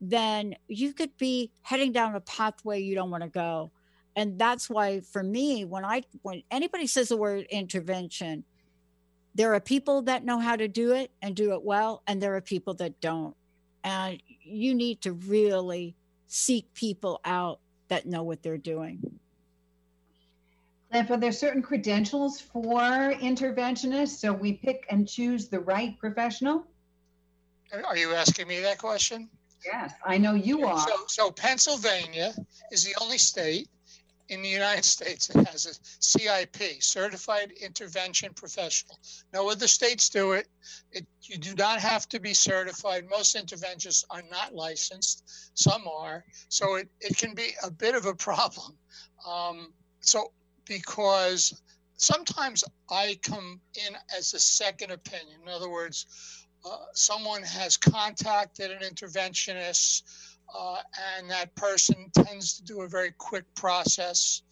then 0.00 0.54
you 0.68 0.92
could 0.92 1.16
be 1.16 1.50
heading 1.62 1.92
down 1.92 2.14
a 2.14 2.20
pathway 2.20 2.80
you 2.80 2.94
don't 2.94 3.10
want 3.10 3.22
to 3.22 3.28
go. 3.28 3.70
And 4.18 4.36
that's 4.36 4.68
why 4.68 4.98
for 4.98 5.22
me, 5.22 5.64
when 5.64 5.84
I 5.84 6.02
when 6.22 6.42
anybody 6.50 6.88
says 6.88 7.10
the 7.10 7.16
word 7.16 7.46
intervention, 7.50 8.42
there 9.36 9.54
are 9.54 9.60
people 9.60 10.02
that 10.02 10.24
know 10.24 10.40
how 10.40 10.56
to 10.56 10.66
do 10.66 10.90
it 10.92 11.12
and 11.22 11.36
do 11.36 11.52
it 11.52 11.62
well, 11.62 12.02
and 12.08 12.20
there 12.20 12.34
are 12.34 12.40
people 12.40 12.74
that 12.74 13.00
don't. 13.00 13.36
And 13.84 14.20
you 14.42 14.74
need 14.74 15.02
to 15.02 15.12
really 15.12 15.94
seek 16.26 16.74
people 16.74 17.20
out 17.24 17.60
that 17.86 18.06
know 18.06 18.24
what 18.24 18.42
they're 18.42 18.58
doing. 18.58 19.20
And 20.90 21.08
are 21.08 21.16
there 21.16 21.30
certain 21.30 21.62
credentials 21.62 22.40
for 22.40 22.80
interventionists? 23.22 24.18
So 24.18 24.32
we 24.32 24.54
pick 24.54 24.84
and 24.90 25.08
choose 25.08 25.46
the 25.46 25.60
right 25.60 25.96
professional? 25.96 26.66
Are 27.72 27.96
you 27.96 28.14
asking 28.14 28.48
me 28.48 28.58
that 28.62 28.78
question? 28.78 29.30
Yes, 29.64 29.92
I 30.04 30.18
know 30.18 30.34
you 30.34 30.66
are. 30.66 30.80
So, 30.80 30.96
so 31.06 31.30
Pennsylvania 31.30 32.34
is 32.72 32.82
the 32.82 32.96
only 33.00 33.18
state 33.18 33.68
in 34.28 34.42
the 34.42 34.48
United 34.48 34.84
States 34.84 35.26
that 35.28 35.46
has 35.48 35.66
a 35.66 35.74
CIP, 36.00 36.82
Certified 36.82 37.52
Intervention 37.62 38.32
Professional. 38.34 38.98
No 39.32 39.50
other 39.50 39.66
states 39.66 40.08
do 40.08 40.32
it. 40.32 40.48
it. 40.92 41.06
You 41.22 41.38
do 41.38 41.54
not 41.54 41.80
have 41.80 42.08
to 42.10 42.20
be 42.20 42.34
certified. 42.34 43.08
Most 43.08 43.36
interventionists 43.36 44.04
are 44.10 44.22
not 44.30 44.54
licensed. 44.54 45.50
Some 45.54 45.88
are. 45.88 46.24
So 46.48 46.76
it, 46.76 46.88
it 47.00 47.16
can 47.16 47.34
be 47.34 47.50
a 47.62 47.70
bit 47.70 47.94
of 47.94 48.06
a 48.06 48.14
problem. 48.14 48.76
Um, 49.26 49.72
so 50.00 50.32
because 50.66 51.60
sometimes 51.96 52.64
I 52.90 53.18
come 53.22 53.60
in 53.74 53.96
as 54.16 54.34
a 54.34 54.38
second 54.38 54.90
opinion. 54.90 55.40
In 55.42 55.48
other 55.48 55.70
words, 55.70 56.46
uh, 56.64 56.76
someone 56.92 57.42
has 57.42 57.76
contacted 57.76 58.70
an 58.70 58.80
interventionist, 58.80 60.02
uh, 60.56 60.78
and 61.16 61.30
that 61.30 61.54
person 61.54 62.10
tends 62.14 62.54
to 62.54 62.64
do 62.64 62.82
a 62.82 62.88
very 62.88 63.12
quick 63.18 63.44
process. 63.54 64.42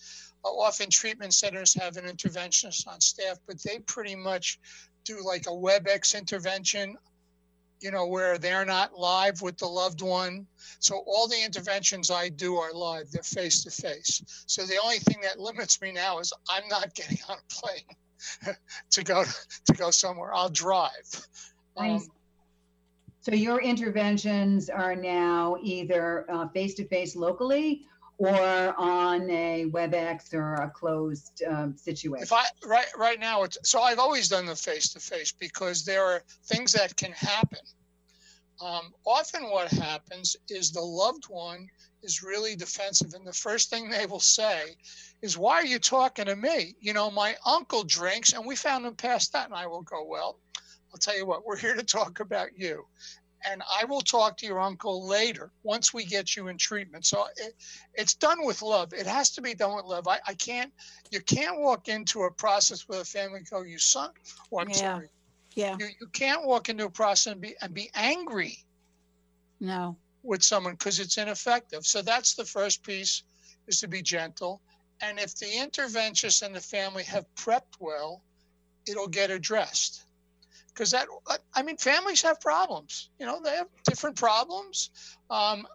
Uh, 0.44 0.48
often, 0.48 0.90
treatment 0.90 1.34
centers 1.34 1.74
have 1.74 1.96
an 1.96 2.04
interventionist 2.04 2.86
on 2.86 3.00
staff, 3.00 3.38
but 3.46 3.62
they 3.62 3.78
pretty 3.80 4.14
much 4.14 4.58
do 5.04 5.22
like 5.24 5.46
a 5.46 5.50
WebEx 5.50 6.18
intervention 6.18 6.96
you 7.80 7.90
know, 7.90 8.06
where 8.06 8.38
they're 8.38 8.64
not 8.64 8.98
live 8.98 9.42
with 9.42 9.58
the 9.58 9.66
loved 9.66 10.00
one. 10.00 10.46
So 10.78 11.02
all 11.06 11.28
the 11.28 11.42
interventions 11.44 12.10
I 12.10 12.28
do 12.28 12.56
are 12.56 12.72
live, 12.72 13.10
they're 13.10 13.22
face 13.22 13.62
to 13.64 13.70
face. 13.70 14.22
So 14.46 14.64
the 14.64 14.78
only 14.82 14.98
thing 14.98 15.20
that 15.22 15.38
limits 15.38 15.80
me 15.80 15.92
now 15.92 16.18
is 16.18 16.32
I'm 16.50 16.66
not 16.68 16.94
getting 16.94 17.18
on 17.28 17.36
a 17.36 17.54
plane 17.54 18.56
to 18.90 19.04
go 19.04 19.24
to 19.66 19.72
go 19.74 19.90
somewhere. 19.90 20.34
I'll 20.34 20.48
drive. 20.48 21.26
Um, 21.76 22.06
so 23.26 23.34
your 23.34 23.60
interventions 23.60 24.70
are 24.70 24.94
now 24.94 25.56
either 25.60 26.26
face 26.54 26.74
to 26.74 26.86
face 26.86 27.16
locally 27.16 27.82
or 28.18 28.72
on 28.78 29.28
a 29.28 29.66
WebEx 29.68 30.32
or 30.32 30.54
a 30.54 30.70
closed 30.70 31.42
um, 31.44 31.76
situation? 31.76 32.22
If 32.22 32.32
I 32.32 32.44
right 32.64 32.86
right 32.96 33.18
now, 33.18 33.42
it's 33.42 33.58
so 33.64 33.80
I've 33.80 33.98
always 33.98 34.28
done 34.28 34.46
the 34.46 34.54
face 34.54 34.92
to 34.92 35.00
face 35.00 35.32
because 35.32 35.84
there 35.84 36.04
are 36.04 36.22
things 36.44 36.70
that 36.74 36.96
can 36.96 37.10
happen. 37.10 37.58
Um, 38.60 38.94
often, 39.04 39.50
what 39.50 39.72
happens 39.72 40.36
is 40.48 40.70
the 40.70 40.80
loved 40.80 41.24
one 41.24 41.68
is 42.04 42.22
really 42.22 42.54
defensive, 42.54 43.12
and 43.12 43.26
the 43.26 43.32
first 43.32 43.70
thing 43.70 43.90
they 43.90 44.06
will 44.06 44.20
say 44.20 44.76
is, 45.20 45.36
"Why 45.36 45.54
are 45.54 45.66
you 45.66 45.80
talking 45.80 46.26
to 46.26 46.36
me? 46.36 46.76
You 46.78 46.92
know, 46.92 47.10
my 47.10 47.36
uncle 47.44 47.82
drinks, 47.82 48.34
and 48.34 48.46
we 48.46 48.54
found 48.54 48.86
him 48.86 48.94
passed 48.94 49.32
that." 49.32 49.46
And 49.46 49.54
I 49.54 49.66
will 49.66 49.82
go, 49.82 50.04
"Well." 50.04 50.38
I'll 50.96 51.12
tell 51.12 51.18
you 51.18 51.26
what, 51.26 51.44
we're 51.44 51.58
here 51.58 51.74
to 51.74 51.82
talk 51.82 52.20
about 52.20 52.56
you 52.56 52.86
and 53.46 53.62
I 53.70 53.84
will 53.84 54.00
talk 54.00 54.38
to 54.38 54.46
your 54.46 54.58
uncle 54.58 55.06
later 55.06 55.50
once 55.62 55.92
we 55.92 56.06
get 56.06 56.34
you 56.34 56.48
in 56.48 56.56
treatment. 56.56 57.04
So 57.04 57.26
it, 57.36 57.52
it's 57.92 58.14
done 58.14 58.46
with 58.46 58.62
love. 58.62 58.94
It 58.94 59.06
has 59.06 59.28
to 59.32 59.42
be 59.42 59.54
done 59.54 59.76
with 59.76 59.84
love. 59.84 60.08
I, 60.08 60.20
I 60.26 60.32
can't, 60.32 60.72
you 61.10 61.20
can't 61.20 61.60
walk 61.60 61.88
into 61.88 62.22
a 62.22 62.30
process 62.30 62.88
with 62.88 63.00
a 63.00 63.04
family 63.04 63.40
and 63.40 63.50
go, 63.50 63.60
you 63.60 63.78
son, 63.78 64.08
or 64.50 64.62
I'm 64.62 64.70
Yeah. 64.70 64.76
sorry. 64.76 65.08
Yeah. 65.54 65.76
You, 65.78 65.88
you 66.00 66.06
can't 66.14 66.46
walk 66.46 66.70
into 66.70 66.86
a 66.86 66.90
process 66.90 67.32
and 67.34 67.42
be, 67.42 67.54
and 67.60 67.74
be 67.74 67.90
angry 67.94 68.56
No. 69.60 69.98
with 70.22 70.42
someone 70.42 70.72
because 70.72 70.98
it's 70.98 71.18
ineffective. 71.18 71.84
So 71.84 72.00
that's 72.00 72.36
the 72.36 72.44
first 72.46 72.82
piece 72.82 73.22
is 73.66 73.80
to 73.80 73.86
be 73.88 74.00
gentle. 74.00 74.62
And 75.02 75.18
if 75.18 75.36
the 75.36 75.44
interventionist 75.44 76.40
and 76.40 76.54
the 76.54 76.60
family 76.60 77.04
have 77.04 77.26
prepped 77.34 77.80
well, 77.80 78.22
it'll 78.88 79.08
get 79.08 79.30
addressed. 79.30 80.05
Because 80.76 80.90
that, 80.90 81.08
I 81.54 81.62
mean, 81.62 81.78
families 81.78 82.20
have 82.20 82.38
problems. 82.38 83.08
You 83.18 83.24
know, 83.24 83.40
they 83.42 83.56
have 83.56 83.68
different 83.84 84.16
problems. 84.16 84.90
Um, 85.30 85.66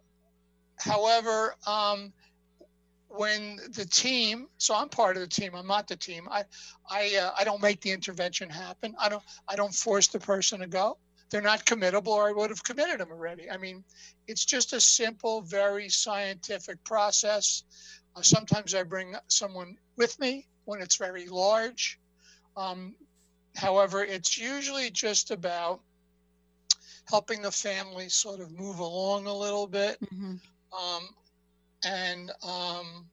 however, 0.77 1.55
um, 1.65 2.13
when 3.07 3.57
the 3.73 3.85
team, 3.85 4.47
so 4.59 4.75
I'm 4.75 4.89
part 4.89 5.17
of 5.17 5.23
the 5.23 5.27
team. 5.27 5.55
I'm 5.55 5.65
not 5.65 5.87
the 5.87 5.95
team. 5.95 6.27
I, 6.29 6.43
I, 6.89 7.17
uh, 7.19 7.31
I 7.37 7.43
don't 7.43 7.61
make 7.61 7.81
the 7.81 7.91
intervention 7.91 8.47
happen. 8.47 8.95
I 8.99 9.09
don't, 9.09 9.23
I 9.47 9.55
don't 9.55 9.73
force 9.73 10.07
the 10.07 10.19
person 10.19 10.59
to 10.59 10.67
go. 10.67 10.97
They're 11.31 11.41
not 11.41 11.65
committable, 11.65 12.09
or 12.09 12.29
I 12.29 12.33
would 12.33 12.51
have 12.51 12.63
committed 12.63 12.99
them 12.99 13.09
already. 13.09 13.49
I 13.49 13.57
mean, 13.57 13.83
it's 14.27 14.45
just 14.45 14.73
a 14.73 14.79
simple, 14.79 15.41
very 15.41 15.89
scientific 15.89 16.83
process. 16.83 17.63
Uh, 18.15 18.21
sometimes 18.21 18.75
I 18.75 18.83
bring 18.83 19.15
someone 19.29 19.77
with 19.97 20.19
me 20.19 20.45
when 20.65 20.81
it's 20.81 20.97
very 20.97 21.27
large. 21.27 21.99
Um, 22.55 22.95
however, 23.55 24.03
it's 24.03 24.37
usually 24.37 24.89
just 24.89 25.31
about 25.31 25.81
helping 27.05 27.41
the 27.41 27.51
family 27.51 28.09
sort 28.09 28.39
of 28.39 28.51
move 28.51 28.79
along 28.79 29.25
a 29.25 29.33
little 29.33 29.67
bit 29.67 29.97
hmm 30.09 30.35
um, 30.73 31.09
and 31.85 32.31
um, 32.43 33.05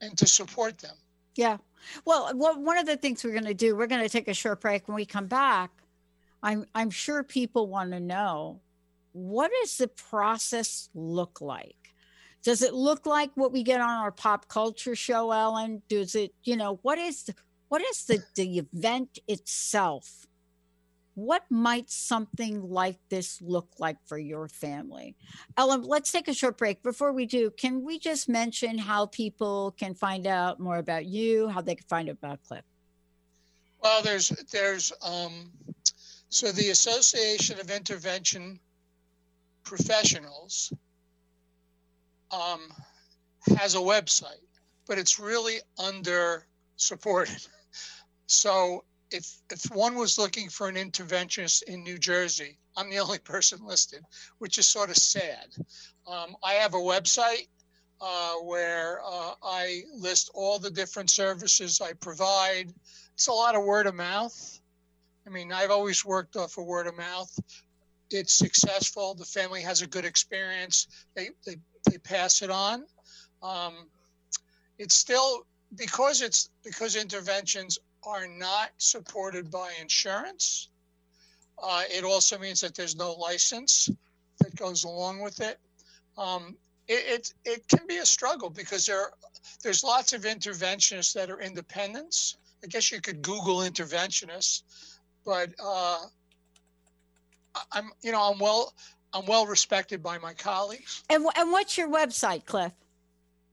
and 0.00 0.16
to 0.18 0.26
support 0.26 0.78
them. 0.78 0.96
Yeah. 1.36 1.58
Well, 2.04 2.32
well, 2.34 2.60
one 2.60 2.78
of 2.78 2.86
the 2.86 2.96
things 2.96 3.24
we're 3.24 3.32
going 3.32 3.44
to 3.44 3.54
do, 3.54 3.76
we're 3.76 3.86
going 3.86 4.02
to 4.02 4.08
take 4.08 4.28
a 4.28 4.34
short 4.34 4.60
break. 4.60 4.88
When 4.88 4.94
we 4.94 5.06
come 5.06 5.26
back, 5.26 5.70
I'm 6.42 6.66
I'm 6.74 6.90
sure 6.90 7.22
people 7.22 7.68
want 7.68 7.92
to 7.92 8.00
know 8.00 8.60
what 9.12 9.50
does 9.60 9.78
the 9.78 9.88
process 9.88 10.88
look 10.94 11.40
like? 11.40 11.94
Does 12.42 12.62
it 12.62 12.74
look 12.74 13.06
like 13.06 13.30
what 13.36 13.52
we 13.52 13.62
get 13.62 13.80
on 13.80 13.88
our 13.88 14.10
pop 14.12 14.48
culture 14.48 14.94
show, 14.96 15.30
Ellen? 15.30 15.82
Does 15.88 16.14
it, 16.14 16.34
you 16.42 16.56
know, 16.56 16.78
what 16.82 16.98
is 16.98 17.22
the, 17.22 17.34
what 17.68 17.82
is 17.82 18.04
the 18.04 18.22
the 18.34 18.58
event 18.58 19.18
itself? 19.28 20.26
What 21.14 21.44
might 21.48 21.90
something 21.90 22.60
like 22.60 22.98
this 23.08 23.40
look 23.40 23.68
like 23.78 23.98
for 24.04 24.18
your 24.18 24.48
family? 24.48 25.14
Ellen, 25.56 25.82
let's 25.82 26.10
take 26.10 26.26
a 26.26 26.34
short 26.34 26.58
break. 26.58 26.82
Before 26.82 27.12
we 27.12 27.24
do, 27.24 27.52
can 27.52 27.84
we 27.84 28.00
just 28.00 28.28
mention 28.28 28.78
how 28.78 29.06
people 29.06 29.76
can 29.78 29.94
find 29.94 30.26
out 30.26 30.58
more 30.58 30.78
about 30.78 31.06
you, 31.06 31.48
how 31.48 31.60
they 31.60 31.76
can 31.76 31.86
find 31.86 32.08
out 32.08 32.16
about 32.20 32.42
Cliff? 32.42 32.64
Well, 33.80 34.02
there's 34.02 34.28
there's 34.50 34.92
um, 35.02 35.50
so 36.30 36.50
the 36.50 36.70
Association 36.70 37.60
of 37.60 37.70
Intervention 37.70 38.58
Professionals 39.62 40.72
um, 42.32 42.60
has 43.56 43.76
a 43.76 43.78
website, 43.78 44.42
but 44.86 44.98
it's 44.98 45.20
really 45.20 45.58
under 45.78 46.46
supported. 46.76 47.46
So 48.26 48.84
if 49.10 49.36
if 49.50 49.64
one 49.74 49.94
was 49.94 50.18
looking 50.18 50.48
for 50.48 50.68
an 50.68 50.76
interventionist 50.76 51.62
in 51.64 51.82
New 51.82 51.98
Jersey, 51.98 52.58
I'm 52.76 52.90
the 52.90 52.98
only 53.06 53.18
person 53.18 53.64
listed, 53.64 54.02
which 54.38 54.58
is 54.58 54.68
sort 54.68 54.90
of 54.90 54.96
sad. 54.96 55.54
Um, 56.06 56.36
I 56.42 56.54
have 56.54 56.74
a 56.74 56.78
website 56.78 57.48
uh, 58.00 58.34
where 58.34 59.00
uh, 59.04 59.34
I 59.42 59.82
list 59.94 60.30
all 60.34 60.58
the 60.58 60.70
different 60.70 61.10
services 61.10 61.80
I 61.80 61.92
provide. 61.94 62.72
It's 63.14 63.28
a 63.28 63.32
lot 63.32 63.54
of 63.54 63.64
word 63.64 63.86
of 63.86 63.94
mouth. 63.94 64.60
I 65.26 65.30
mean, 65.30 65.52
I've 65.52 65.70
always 65.70 66.04
worked 66.04 66.36
off 66.36 66.58
of 66.58 66.66
word 66.66 66.86
of 66.86 66.96
mouth. 66.96 67.38
It's 68.10 68.34
successful. 68.34 69.14
The 69.14 69.24
family 69.24 69.62
has 69.62 69.80
a 69.80 69.86
good 69.86 70.04
experience. 70.04 70.86
They 71.14 71.30
they, 71.46 71.56
they 71.90 71.98
pass 71.98 72.42
it 72.42 72.50
on. 72.50 72.84
Um, 73.42 73.74
it's 74.78 74.94
still 74.94 75.46
because 75.76 76.22
it's 76.22 76.50
because 76.62 76.96
interventions 76.96 77.78
are 78.06 78.26
not 78.26 78.70
supported 78.78 79.50
by 79.50 79.72
insurance. 79.80 80.68
Uh, 81.62 81.82
it 81.88 82.04
also 82.04 82.38
means 82.38 82.60
that 82.60 82.74
there's 82.74 82.96
no 82.96 83.12
license 83.12 83.90
that 84.40 84.54
goes 84.56 84.84
along 84.84 85.20
with 85.20 85.40
it. 85.40 85.58
Um, 86.18 86.56
it, 86.88 87.04
it, 87.06 87.34
it 87.44 87.68
can 87.68 87.86
be 87.86 87.98
a 87.98 88.06
struggle 88.06 88.50
because 88.50 88.86
there 88.86 89.10
there's 89.62 89.82
lots 89.82 90.12
of 90.12 90.22
interventionists 90.22 91.12
that 91.14 91.30
are 91.30 91.40
independents. 91.40 92.36
I 92.62 92.66
guess 92.66 92.90
you 92.90 93.00
could 93.00 93.22
Google 93.22 93.58
interventionists, 93.58 94.62
but 95.24 95.50
uh, 95.62 96.00
I'm 97.72 97.90
you 98.02 98.12
know 98.12 98.20
I'm 98.32 98.38
well 98.38 98.74
I'm 99.12 99.26
well 99.26 99.46
respected 99.46 100.02
by 100.02 100.18
my 100.18 100.34
colleagues. 100.34 101.04
And, 101.08 101.24
and 101.36 101.52
what's 101.52 101.78
your 101.78 101.88
website, 101.88 102.44
Cliff? 102.44 102.72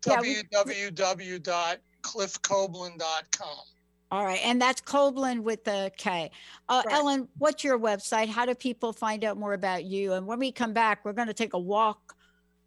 Yeah, 0.06 0.20
www.cliffkoblin.com. 2.02 3.58
All 4.12 4.26
right. 4.26 4.42
And 4.44 4.62
that's 4.62 4.82
Koblin 4.82 5.42
with 5.42 5.64
the 5.64 5.92
K. 5.98 6.32
Uh, 6.68 6.82
Right. 6.86 6.96
Ellen, 6.96 7.30
what's 7.38 7.64
your 7.64 7.80
website? 7.80 8.28
How 8.28 8.46
do 8.46 8.54
people 8.54 8.92
find 8.92 9.24
out 9.24 9.38
more 9.38 9.54
about 9.54 9.86
you? 9.86 10.14
And 10.14 10.28
when 10.28 10.38
we 10.38 10.52
come 10.52 10.74
back, 10.74 11.06
we're 11.06 11.14
going 11.14 11.30
to 11.30 11.34
take 11.34 11.54
a 11.54 11.60
walk, 11.60 12.16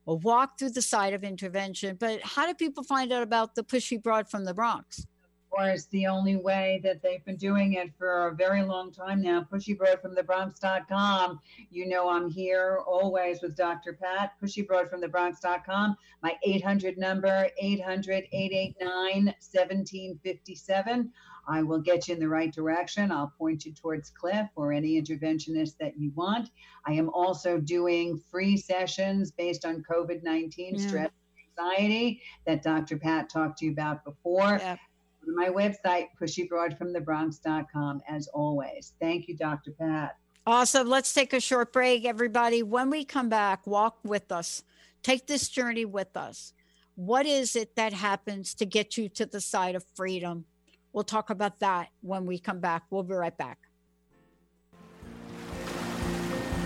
a 0.07 0.15
walk 0.15 0.59
through 0.59 0.71
the 0.71 0.81
site 0.81 1.13
of 1.13 1.23
intervention. 1.23 1.97
But 2.01 2.23
how 2.23 2.47
do 2.47 2.55
people 2.55 2.83
find 2.83 3.13
out 3.13 3.23
about 3.23 3.55
the 3.55 3.63
pushy 3.63 4.03
broad 4.03 4.31
from 4.31 4.45
the 4.45 4.55
Bronx? 4.55 5.07
Course, 5.55 5.87
the 5.87 6.07
only 6.07 6.37
way 6.37 6.81
that 6.83 7.03
they've 7.03 7.25
been 7.25 7.37
doing 7.37 7.75
it 7.75 7.93
for 7.97 8.29
a 8.29 8.35
very 8.35 8.63
long 8.63 8.93
time 8.93 9.23
now. 9.23 9.47
Pushy 9.51 9.77
Broad 9.77 10.01
from 10.01 10.15
the 10.15 10.23
Bronx.com. 10.23 11.41
You 11.71 11.87
know, 11.89 12.09
I'm 12.09 12.29
here 12.29 12.81
always 12.87 13.43
with 13.43 13.57
Dr. 13.57 13.93
Pat. 13.93 14.33
Pushy 14.43 14.67
Broad 14.67 14.89
from 14.89 15.01
the 15.01 15.09
Bronx.com. 15.09 15.97
My 16.23 16.37
800 16.45 16.99
number, 16.99 17.49
800 17.59 18.25
889 18.33 19.25
1757. 19.27 21.13
I 21.47 21.63
will 21.63 21.81
get 21.81 22.09
you 22.09 22.15
in 22.15 22.21
the 22.21 22.29
right 22.29 22.53
direction. 22.53 23.13
I'll 23.13 23.33
point 23.39 23.67
you 23.67 23.75
towards 23.75 24.11
Cliff 24.11 24.49
or 24.57 24.73
any 24.73 25.01
interventionist 25.01 25.77
that 25.79 25.99
you 25.99 26.11
want. 26.15 26.51
I 26.87 26.93
am 26.95 27.11
also 27.11 27.59
doing 27.59 28.19
free 28.31 28.57
sessions 28.57 29.31
based 29.31 29.65
on 29.67 29.85
COVID 29.89 30.23
19 30.23 30.75
Yeah. 30.77 30.87
stress 30.87 31.11
anxiety 31.59 32.23
that 32.47 32.63
Dr. 32.63 32.97
Pat 32.99 33.29
talked 33.29 33.59
to 33.59 33.67
you 33.67 33.73
about 33.73 34.05
before 34.05 34.57
Yeah. 34.61 34.77
Go 35.25 35.31
to 35.31 35.37
my 35.37 35.49
website, 35.49 36.09
pushybroadfromthebronx.com, 36.21 38.03
as 38.09 38.29
always. 38.29 38.95
Thank 39.01 39.29
you, 39.29 39.37
Dr. 39.37 39.73
Pat. 39.73 40.17
Awesome. 40.47 40.89
Let's 40.89 41.13
take 41.13 41.33
a 41.33 41.41
short 41.41 41.73
break, 41.73 42.05
everybody. 42.05 42.63
When 42.63 42.91
we 42.91 43.05
come 43.05 43.29
back, 43.29 43.67
walk 43.67 43.99
with 44.05 44.31
us. 44.31 44.63
Take 45.03 45.27
this 45.27 45.49
journey 45.49 45.85
with 45.85 46.17
us. 46.17 46.53
What 46.97 47.27
is 47.27 47.57
it 47.57 47.77
that 47.77 47.93
happens 47.93 48.55
to 48.55 48.67
get 48.67 48.97
you 48.97 49.09
to 49.11 49.27
the 49.27 49.41
side 49.41 49.75
of 49.75 49.85
freedom? 49.95 50.45
We'll 50.93 51.05
talk 51.05 51.31
about 51.31 51.61
that 51.61 51.89
when 52.03 52.25
we 52.27 52.39
come 52.39 52.61
back. 52.61 52.85
We'll 52.91 53.03
be 53.03 53.15
right 53.15 53.37
back. 53.37 53.59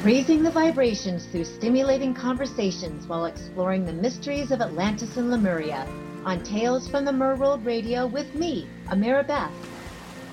Raising 0.05 0.43
the 0.43 0.51
vibrations 0.51 1.27
through 1.27 1.45
stimulating 1.45 2.15
conversations 2.15 3.07
while 3.07 3.25
exploring 3.25 3.85
the 3.85 3.93
mysteries 3.93 4.51
of 4.53 4.61
Atlantis 4.61 5.17
and 5.17 5.31
Lemuria 5.31 5.89
on 6.29 6.41
Tales 6.43 6.87
from 6.87 7.07
the 7.07 7.11
Merworld 7.11 7.65
Radio 7.65 8.07
with 8.07 8.35
me, 8.35 8.69
Amira 8.89 9.27
Beth. 9.27 9.51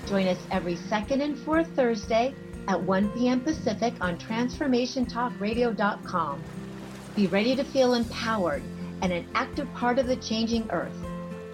Join 0.07 0.27
us 0.27 0.45
every 0.51 0.75
second 0.75 1.21
and 1.21 1.39
fourth 1.39 1.69
Thursday 1.69 2.35
at 2.67 2.81
1 2.81 3.11
p.m. 3.11 3.39
Pacific 3.39 3.93
on 4.01 4.17
TransformationTalkRadio.com. 4.17 6.43
Be 7.15 7.27
ready 7.27 7.55
to 7.55 7.63
feel 7.63 7.93
empowered 7.93 8.61
and 9.01 9.13
an 9.13 9.25
active 9.35 9.73
part 9.73 9.97
of 9.97 10.07
the 10.07 10.17
changing 10.17 10.69
earth. 10.69 10.91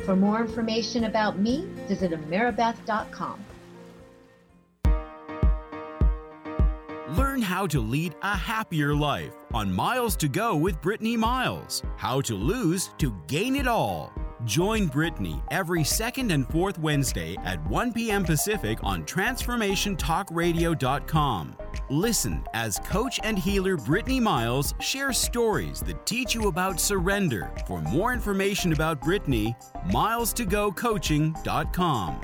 For 0.05 0.15
more 0.15 0.41
information 0.41 1.03
about 1.03 1.37
me, 1.37 1.67
visit 1.87 2.11
AmiraBeth.com. 2.11 3.45
Learn 7.15 7.43
how 7.43 7.67
to 7.67 7.79
lead 7.79 8.15
a 8.23 8.35
happier 8.35 8.95
life 8.95 9.35
on 9.53 9.71
Miles 9.71 10.15
to 10.15 10.27
Go 10.27 10.55
with 10.55 10.81
Brittany 10.81 11.15
Miles. 11.15 11.83
How 11.97 12.21
to 12.21 12.33
lose 12.33 12.89
to 12.97 13.15
gain 13.27 13.55
it 13.55 13.67
all. 13.67 14.11
Join 14.45 14.87
Brittany 14.87 15.43
every 15.51 15.83
second 15.83 16.31
and 16.31 16.49
fourth 16.49 16.79
Wednesday 16.79 17.37
at 17.43 17.63
1 17.67 17.93
p.m. 17.93 18.23
Pacific 18.23 18.79
on 18.83 19.03
TransformationTalkRadio.com. 19.05 21.57
Listen 21.89 22.43
as 22.53 22.79
coach 22.79 23.19
and 23.23 23.37
healer 23.37 23.77
Brittany 23.77 24.19
Miles 24.19 24.73
shares 24.79 25.17
stories 25.17 25.81
that 25.81 26.03
teach 26.05 26.33
you 26.33 26.47
about 26.47 26.79
surrender. 26.79 27.51
For 27.67 27.81
more 27.81 28.13
information 28.13 28.71
about 28.73 29.01
Brittany, 29.01 29.55
milestogocoaching.com. 29.87 32.21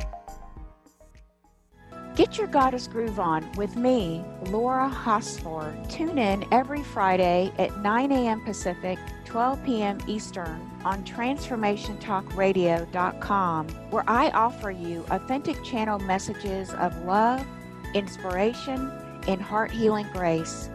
Get 2.18 2.38
your 2.40 2.48
goddess 2.48 2.88
groove 2.88 3.20
on 3.20 3.48
with 3.58 3.76
me, 3.76 4.26
Laura 4.48 4.90
Hosford. 4.90 5.88
Tune 5.88 6.18
in 6.18 6.52
every 6.52 6.82
Friday 6.82 7.54
at 7.60 7.80
9 7.84 8.12
a.m. 8.12 8.44
Pacific, 8.44 8.98
12 9.26 9.64
p.m. 9.64 10.00
Eastern 10.08 10.68
on 10.84 11.04
TransformationTalkRadio.com, 11.04 13.68
where 13.92 14.04
I 14.08 14.32
offer 14.32 14.72
you 14.72 15.06
authentic 15.12 15.64
channel 15.64 16.00
messages 16.00 16.74
of 16.74 16.98
love, 17.06 17.46
inspiration, 17.94 18.92
and 19.28 19.40
heart 19.40 19.70
healing 19.70 20.08
grace. 20.12 20.72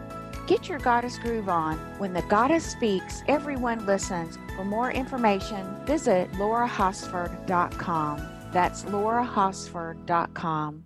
Get 0.47 0.69
your 0.69 0.79
goddess 0.79 1.17
groove 1.17 1.49
on. 1.49 1.77
When 1.97 2.13
the 2.13 2.21
goddess 2.21 2.65
speaks, 2.65 3.21
everyone 3.27 3.85
listens. 3.85 4.37
For 4.55 4.63
more 4.63 4.93
information, 4.93 5.75
visit 5.85 6.31
laurahosford.com. 6.31 8.29
That's 8.53 8.85
laurahosford.com. 8.85 10.85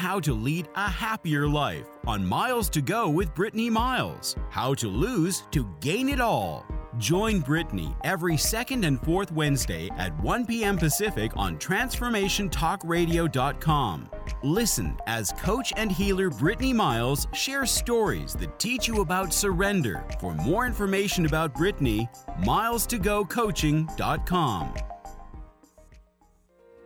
How 0.00 0.18
to 0.18 0.32
lead 0.32 0.66
a 0.76 0.88
happier 0.88 1.46
life 1.46 1.86
on 2.06 2.26
Miles 2.26 2.70
to 2.70 2.80
Go 2.80 3.10
with 3.10 3.34
Brittany 3.34 3.68
Miles. 3.68 4.34
How 4.48 4.72
to 4.76 4.88
lose 4.88 5.42
to 5.50 5.68
gain 5.80 6.08
it 6.08 6.22
all. 6.22 6.64
Join 6.96 7.40
Brittany 7.40 7.94
every 8.02 8.38
second 8.38 8.86
and 8.86 8.98
fourth 9.02 9.30
Wednesday 9.30 9.90
at 9.98 10.18
1 10.22 10.46
p.m. 10.46 10.78
Pacific 10.78 11.32
on 11.36 11.58
TransformationTalkRadio.com. 11.58 14.10
Listen 14.42 14.96
as 15.06 15.32
coach 15.32 15.70
and 15.76 15.92
healer 15.92 16.30
Brittany 16.30 16.72
Miles 16.72 17.28
shares 17.34 17.70
stories 17.70 18.32
that 18.36 18.58
teach 18.58 18.88
you 18.88 19.02
about 19.02 19.34
surrender. 19.34 20.06
For 20.18 20.34
more 20.34 20.64
information 20.64 21.26
about 21.26 21.54
Brittany, 21.54 22.08
milestogocoaching.com. 22.40 24.74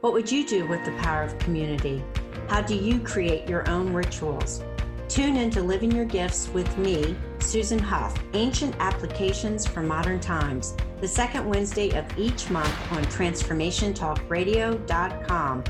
What 0.01 0.13
would 0.13 0.33
you 0.33 0.45
do 0.45 0.67
with 0.67 0.85
the 0.85 0.91
power 0.99 1.23
of 1.23 1.39
community? 1.39 2.03
How 2.49 2.61
do 2.61 2.75
you 2.75 2.99
create 3.01 3.49
your 3.49 3.69
own 3.69 3.93
rituals? 3.93 4.63
Tune 5.09 5.37
in 5.37 5.51
to 5.51 5.63
Living 5.63 5.93
Your 5.93 6.05
Gifts 6.05 6.49
with 6.49 6.77
me, 6.79 7.17
Susan 7.39 7.79
Huff, 7.79 8.19
Ancient 8.33 8.75
Applications 8.81 9.65
for 9.67 9.83
Modern 9.83 10.19
Times, 10.19 10.75
the 11.01 11.09
second 11.09 11.47
Wednesday 11.47 11.91
of 11.91 12.07
each 12.19 12.51
month 12.51 12.75
on 12.93 13.05
TransformationTalkRadio.com. 13.05 15.65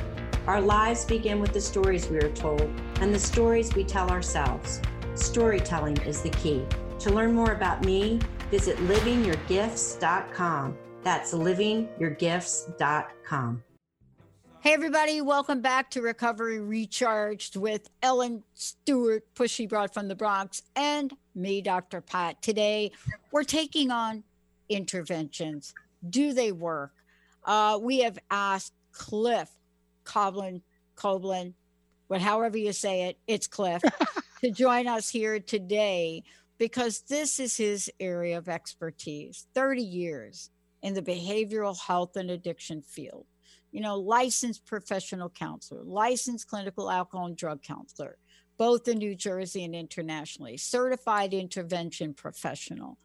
Our 0.47 0.61
lives 0.61 1.05
begin 1.05 1.41
with 1.41 1.53
the 1.53 1.61
stories 1.61 2.09
we 2.09 2.19
are 2.19 2.31
told 2.31 2.71
and 3.01 3.13
the 3.15 3.19
stories 3.19 3.75
we 3.75 3.83
tell 3.85 4.11
ourselves. 4.11 4.81
Storytelling 5.15 5.97
is 5.99 6.23
the 6.23 6.31
key. 6.31 6.65
To 7.01 7.11
learn 7.11 7.33
more 7.33 7.53
about 7.53 7.85
me, 7.85 8.21
visit 8.51 8.79
livingyourgifts.com. 8.79 10.79
That's 11.03 11.35
livingyourgifts.com. 11.35 13.63
Hey, 14.65 14.73
everybody, 14.73 15.21
welcome 15.21 15.61
back 15.61 15.91
to 15.91 16.01
Recovery 16.01 16.59
Recharged 16.59 17.57
with 17.57 17.91
Ellen 18.01 18.43
Stewart, 18.55 19.23
Pushy 19.35 19.69
Broad 19.69 19.93
from 19.93 20.09
the 20.09 20.15
Bronx, 20.15 20.63
and 20.75 21.13
me, 21.35 21.61
Dr. 21.61 22.01
Pat. 22.01 22.41
Today, 22.41 22.91
we're 23.31 23.45
taking 23.45 23.91
on 23.91 24.25
interventions. 24.71 25.75
Do 26.09 26.33
they 26.33 26.51
work? 26.51 26.95
Uh, 27.45 27.79
we 27.79 27.99
have 27.99 28.19
asked 28.31 28.73
Cliff 28.93 29.51
Koblin, 30.07 30.63
Koblin, 30.97 31.53
but 32.09 32.23
however 32.23 32.57
you 32.57 32.73
say 32.73 33.03
it, 33.03 33.19
it's 33.27 33.47
Cliff, 33.47 33.83
to 34.41 34.51
join 34.51 34.87
us 34.87 35.11
here 35.11 35.41
today 35.41 36.23
because 36.57 37.01
this 37.01 37.39
is 37.39 37.55
his 37.55 37.91
area 38.01 38.39
of 38.39 38.49
expertise 38.49 39.47
30 39.55 39.83
years 39.83 40.49
in 40.81 40.95
the 40.95 41.03
behavioral 41.03 41.79
health 41.79 42.17
and 42.17 42.31
addiction 42.31 42.81
field 42.81 43.27
you 43.75 43.81
know, 43.81 43.99
licensed 43.99 44.65
professional 44.65 45.29
counselor, 45.29 45.83
licensed 45.83 46.47
clinical 46.47 46.89
alcohol 46.89 47.27
and 47.27 47.37
drug 47.37 47.61
counselor, 47.61 48.17
both 48.57 48.87
in 48.87 48.99
New 48.99 49.17
Jersey 49.17 49.65
and 49.65 49.75
internationally, 49.75 50.57
certified 50.57 51.35
intervention 51.35 52.15
professional. 52.15 52.99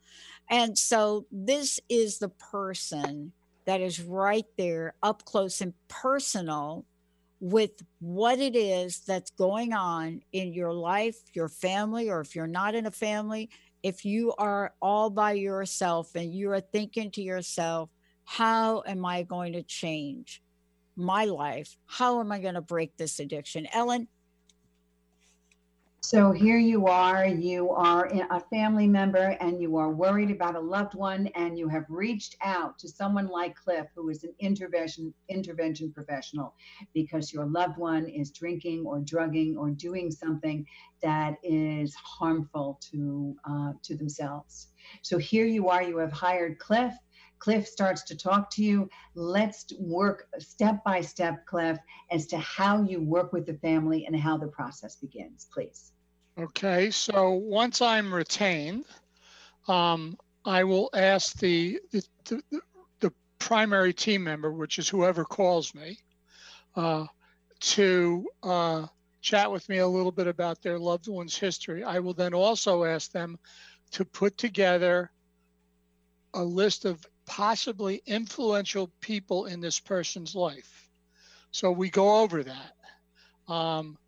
And 0.47 0.77
so 0.77 1.25
this 1.31 1.79
is 1.89 2.19
the 2.19 2.29
person 2.29 3.31
that 3.65 3.81
is 3.81 3.99
right 3.99 4.45
there 4.59 4.93
up 5.01 5.25
close 5.25 5.59
and 5.61 5.73
personal 5.87 6.85
with 7.39 7.71
what 7.99 8.37
it 8.37 8.55
is 8.55 8.99
that's 8.99 9.31
going 9.31 9.73
on 9.73 10.21
in 10.33 10.53
your 10.53 10.71
life, 10.71 11.17
your 11.33 11.49
family, 11.49 12.11
or 12.11 12.21
if 12.21 12.35
you're 12.35 12.45
not 12.45 12.75
in 12.75 12.85
a 12.85 12.91
family, 12.91 13.49
if 13.81 14.05
you 14.05 14.35
are 14.37 14.75
all 14.83 15.09
by 15.09 15.31
yourself 15.31 16.13
and 16.13 16.31
you 16.31 16.51
are 16.51 16.61
thinking 16.61 17.09
to 17.09 17.23
yourself, 17.23 17.89
how 18.25 18.83
am 18.85 19.03
I 19.03 19.23
going 19.23 19.53
to 19.53 19.63
change? 19.63 20.43
My 20.99 21.25
life. 21.25 21.77
How 21.85 22.19
am 22.19 22.31
I 22.31 22.39
going 22.39 22.55
to 22.55 22.61
break 22.61 22.97
this 22.97 23.19
addiction? 23.19 23.67
Ellen? 23.73 24.07
So 26.01 26.31
here 26.31 26.57
you 26.57 26.87
are, 26.87 27.27
you 27.27 27.69
are 27.69 28.07
a 28.31 28.39
family 28.39 28.87
member 28.87 29.37
and 29.41 29.61
you 29.61 29.77
are 29.77 29.91
worried 29.91 30.31
about 30.31 30.55
a 30.55 30.59
loved 30.59 30.95
one 30.95 31.27
and 31.35 31.55
you 31.55 31.67
have 31.67 31.85
reached 31.87 32.35
out 32.41 32.79
to 32.79 32.87
someone 32.87 33.27
like 33.27 33.55
Cliff 33.55 33.85
who 33.95 34.09
is 34.09 34.23
an 34.23 34.33
intervention 34.39 35.13
intervention 35.27 35.91
professional 35.91 36.55
because 36.95 37.31
your 37.31 37.45
loved 37.45 37.77
one 37.77 38.07
is 38.07 38.31
drinking 38.31 38.85
or 38.87 39.01
drugging 39.01 39.55
or 39.55 39.69
doing 39.69 40.09
something 40.09 40.65
that 41.03 41.35
is 41.43 41.93
harmful 41.93 42.79
to 42.91 43.35
uh, 43.47 43.73
to 43.83 43.95
themselves. 43.95 44.69
So 45.03 45.19
here 45.19 45.45
you 45.45 45.67
are, 45.67 45.83
you 45.83 45.97
have 45.97 46.11
hired 46.11 46.57
Cliff 46.57 46.93
Cliff 47.39 47.67
starts 47.67 48.03
to 48.03 48.17
talk 48.17 48.49
to 48.51 48.63
you. 48.63 48.89
Let's 49.15 49.65
work 49.79 50.27
step 50.39 50.83
by 50.83 51.01
step, 51.01 51.45
Cliff, 51.45 51.77
as 52.11 52.27
to 52.27 52.37
how 52.37 52.83
you 52.83 53.01
work 53.01 53.33
with 53.33 53.45
the 53.45 53.55
family 53.55 54.05
and 54.05 54.15
how 54.15 54.37
the 54.37 54.47
process 54.47 54.95
begins, 54.95 55.47
please. 55.51 55.93
Okay, 56.37 56.91
so 56.91 57.31
once 57.31 57.81
I'm 57.81 58.13
retained, 58.13 58.85
um, 59.67 60.17
I 60.45 60.63
will 60.63 60.89
ask 60.93 61.37
the, 61.39 61.79
the, 61.91 62.03
the, 62.25 62.41
the, 62.51 62.61
primary 63.39 63.93
team 63.93 64.23
member, 64.23 64.51
which 64.51 64.79
is 64.79 64.87
whoever 64.87 65.23
calls 65.23 65.73
me, 65.73 65.97
uh, 66.75 67.05
to 67.59 68.25
uh, 68.43 68.85
chat 69.21 69.51
with 69.51 69.67
me 69.69 69.77
a 69.77 69.87
little 69.87 70.11
bit 70.11 70.27
about 70.27 70.61
their 70.61 70.79
loved 70.79 71.07
one's 71.07 71.37
history. 71.37 71.83
I 71.83 71.99
will 71.99 72.13
then 72.13 72.33
also 72.33 72.83
ask 72.83 73.11
them 73.11 73.37
to 73.91 74.05
put 74.05 74.37
together 74.37 75.11
a 76.33 76.43
list 76.43 76.85
of 76.85 77.05
possibly 77.29 78.01
influential 78.07 78.91
people 79.01 79.45
in 79.45 79.61
this 79.61 79.79
person's 79.79 80.33
life. 80.33 80.89
So 81.51 81.71
we 81.71 81.91
go 81.91 82.21
over 82.21 82.43
that. 82.43 82.73
Um, 83.47 83.99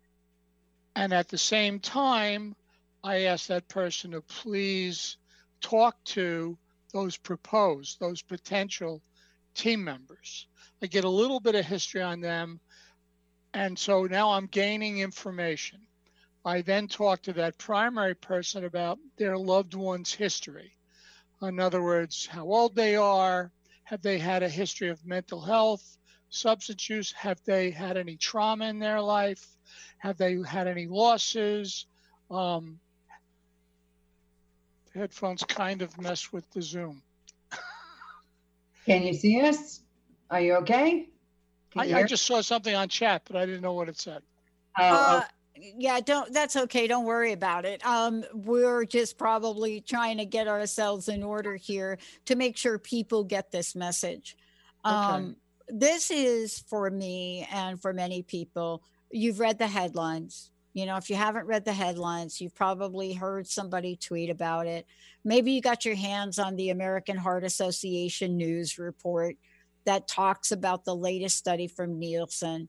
and 0.96 1.12
at 1.12 1.28
the 1.28 1.38
same 1.38 1.78
time, 1.78 2.56
I 3.04 3.22
ask 3.22 3.46
that 3.46 3.68
person 3.68 4.10
to 4.10 4.22
please 4.22 5.16
talk 5.60 5.96
to 6.04 6.58
those 6.92 7.16
proposed, 7.16 8.00
those 8.00 8.22
potential 8.22 9.00
team 9.54 9.84
members. 9.84 10.48
I 10.82 10.86
get 10.86 11.04
a 11.04 11.08
little 11.08 11.38
bit 11.38 11.54
of 11.54 11.64
history 11.64 12.02
on 12.02 12.20
them. 12.20 12.58
And 13.54 13.78
so 13.78 14.04
now 14.04 14.32
I'm 14.32 14.46
gaining 14.46 14.98
information. 14.98 15.78
I 16.44 16.62
then 16.62 16.88
talk 16.88 17.22
to 17.22 17.32
that 17.34 17.56
primary 17.56 18.16
person 18.16 18.64
about 18.64 18.98
their 19.16 19.38
loved 19.38 19.74
one's 19.74 20.12
history. 20.12 20.72
In 21.42 21.58
other 21.58 21.82
words, 21.82 22.26
how 22.26 22.44
old 22.44 22.76
they 22.76 22.94
are, 22.94 23.50
have 23.84 24.00
they 24.00 24.18
had 24.18 24.42
a 24.42 24.48
history 24.48 24.90
of 24.90 25.04
mental 25.04 25.40
health, 25.40 25.98
substance 26.28 26.88
use, 26.88 27.12
have 27.12 27.40
they 27.44 27.70
had 27.70 27.96
any 27.96 28.16
trauma 28.16 28.66
in 28.66 28.78
their 28.78 29.00
life, 29.00 29.44
have 29.98 30.16
they 30.16 30.38
had 30.46 30.68
any 30.68 30.86
losses? 30.86 31.86
Um, 32.30 32.78
the 34.92 35.00
headphones 35.00 35.42
kind 35.42 35.82
of 35.82 36.00
mess 36.00 36.32
with 36.32 36.48
the 36.52 36.62
Zoom. 36.62 37.02
Can 38.86 39.02
you 39.02 39.14
see 39.14 39.40
us? 39.40 39.80
Are 40.30 40.40
you 40.40 40.54
okay? 40.56 41.08
You 41.74 41.82
I, 41.82 42.00
I 42.00 42.02
just 42.04 42.24
saw 42.24 42.40
something 42.40 42.74
on 42.74 42.88
chat, 42.88 43.22
but 43.26 43.36
I 43.36 43.46
didn't 43.46 43.62
know 43.62 43.74
what 43.74 43.88
it 43.88 43.98
said. 43.98 44.22
Oh, 44.78 45.18
Uh, 45.18 45.22
yeah, 45.78 46.00
don't. 46.00 46.32
That's 46.32 46.56
okay. 46.56 46.86
Don't 46.86 47.04
worry 47.04 47.32
about 47.32 47.64
it. 47.64 47.84
Um, 47.86 48.24
we're 48.34 48.84
just 48.84 49.18
probably 49.18 49.80
trying 49.80 50.18
to 50.18 50.24
get 50.24 50.48
ourselves 50.48 51.08
in 51.08 51.22
order 51.22 51.56
here 51.56 51.98
to 52.26 52.36
make 52.36 52.56
sure 52.56 52.78
people 52.78 53.24
get 53.24 53.50
this 53.50 53.74
message. 53.74 54.36
Okay. 54.84 54.94
Um, 54.94 55.36
this 55.68 56.10
is 56.10 56.58
for 56.68 56.90
me 56.90 57.46
and 57.52 57.80
for 57.80 57.92
many 57.92 58.22
people. 58.22 58.82
You've 59.10 59.40
read 59.40 59.58
the 59.58 59.66
headlines. 59.66 60.50
You 60.74 60.86
know, 60.86 60.96
if 60.96 61.10
you 61.10 61.16
haven't 61.16 61.46
read 61.46 61.64
the 61.64 61.72
headlines, 61.72 62.40
you've 62.40 62.54
probably 62.54 63.12
heard 63.12 63.46
somebody 63.46 63.96
tweet 63.96 64.30
about 64.30 64.66
it. 64.66 64.86
Maybe 65.22 65.52
you 65.52 65.60
got 65.60 65.84
your 65.84 65.94
hands 65.94 66.38
on 66.38 66.56
the 66.56 66.70
American 66.70 67.16
Heart 67.16 67.44
Association 67.44 68.36
news 68.36 68.78
report 68.78 69.36
that 69.84 70.08
talks 70.08 70.50
about 70.50 70.84
the 70.84 70.96
latest 70.96 71.36
study 71.36 71.66
from 71.66 71.98
Nielsen. 71.98 72.68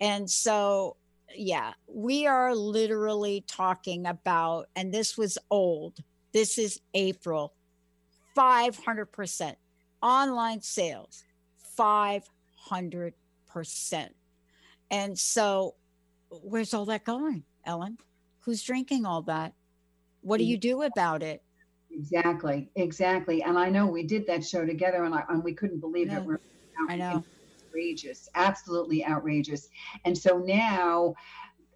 And 0.00 0.28
so, 0.30 0.96
yeah, 1.36 1.72
we 1.86 2.26
are 2.26 2.54
literally 2.54 3.44
talking 3.46 4.06
about, 4.06 4.68
and 4.76 4.92
this 4.92 5.16
was 5.16 5.38
old, 5.50 5.98
this 6.32 6.58
is 6.58 6.80
April, 6.94 7.54
500% 8.36 9.54
online 10.02 10.60
sales, 10.60 11.24
500%. 11.78 13.12
And 14.90 15.18
so, 15.18 15.74
where's 16.30 16.74
all 16.74 16.84
that 16.86 17.04
going, 17.04 17.44
Ellen? 17.64 17.98
Who's 18.40 18.62
drinking 18.62 19.06
all 19.06 19.22
that? 19.22 19.54
What 20.22 20.38
do 20.38 20.44
you 20.44 20.56
do 20.56 20.82
about 20.82 21.22
it? 21.22 21.42
Exactly, 21.90 22.70
exactly. 22.74 23.42
And 23.42 23.58
I 23.58 23.68
know 23.68 23.86
we 23.86 24.02
did 24.02 24.26
that 24.26 24.44
show 24.44 24.64
together, 24.64 25.04
and, 25.04 25.14
I, 25.14 25.24
and 25.28 25.42
we 25.42 25.52
couldn't 25.52 25.80
believe 25.80 26.08
Yeah, 26.08 26.18
it. 26.18 26.24
We're 26.24 26.40
I 26.88 26.96
know. 26.96 27.24
Outrageous, 27.72 28.28
absolutely 28.34 29.04
outrageous. 29.04 29.68
And 30.04 30.16
so 30.16 30.38
now, 30.38 31.14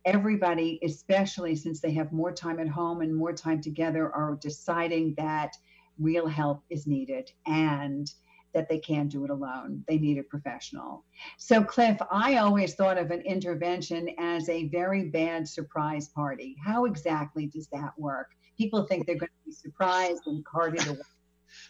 everybody, 0.05 0.79
especially 0.85 1.57
since 1.57 1.81
they 1.81 1.93
have 1.93 2.13
more 2.13 2.33
time 2.33 2.61
at 2.61 2.69
home 2.69 3.01
and 3.01 3.15
more 3.15 3.33
time 3.33 3.61
together, 3.61 4.13
are 4.13 4.39
deciding 4.41 5.15
that 5.17 5.57
real 5.99 6.27
help 6.27 6.63
is 6.71 6.87
needed 6.87 7.31
and 7.47 8.11
that 8.53 8.69
they 8.69 8.79
can't 8.79 9.11
do 9.11 9.25
it 9.25 9.31
alone. 9.31 9.85
They 9.89 9.99
need 9.99 10.19
a 10.19 10.23
professional. 10.23 11.05
So, 11.37 11.63
Cliff, 11.63 11.99
I 12.11 12.37
always 12.37 12.75
thought 12.75 12.99
of 12.99 13.11
an 13.11 13.21
intervention 13.23 14.11
as 14.19 14.49
a 14.49 14.69
very 14.69 15.09
bad 15.09 15.47
surprise 15.49 16.09
party. 16.09 16.57
How 16.65 16.85
exactly 16.85 17.47
does 17.47 17.69
that 17.69 17.93
work? 17.99 18.31
People 18.57 18.87
think 18.87 19.07
they're 19.07 19.17
going 19.17 19.29
to 19.29 19.47
be 19.47 19.53
surprised 19.53 20.23
and 20.27 20.45
carted 20.45 20.87
away. 20.87 21.01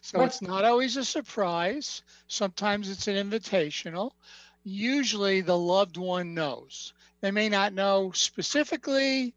So 0.03 0.19
What- 0.19 0.27
it's 0.27 0.43
not 0.43 0.65
always 0.65 0.97
a 0.97 1.05
surprise. 1.05 2.03
Sometimes 2.29 2.89
it's 2.89 3.09
an 3.09 3.17
invitational. 3.17 4.13
Usually 4.65 5.41
the 5.41 5.59
loved 5.59 5.97
one 5.97 6.35
knows. 6.35 6.93
They 7.21 7.31
may 7.31 7.49
not 7.49 7.73
know 7.73 8.13
specifically, 8.13 9.35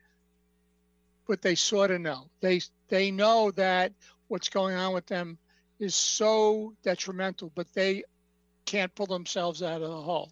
but 1.28 1.42
they 1.42 1.56
sort 1.56 1.92
of 1.92 2.02
know. 2.02 2.30
They 2.42 2.62
they 2.88 3.12
know 3.12 3.52
that 3.52 3.94
what's 4.28 4.50
going 4.50 4.76
on 4.76 4.94
with 4.94 5.06
them 5.06 5.38
is 5.80 5.96
so 5.96 6.76
detrimental, 6.84 7.52
but 7.56 7.72
they 7.74 8.04
can't 8.66 8.94
pull 8.96 9.06
themselves 9.06 9.62
out 9.64 9.82
of 9.82 9.90
the 9.90 10.02
hole. 10.02 10.32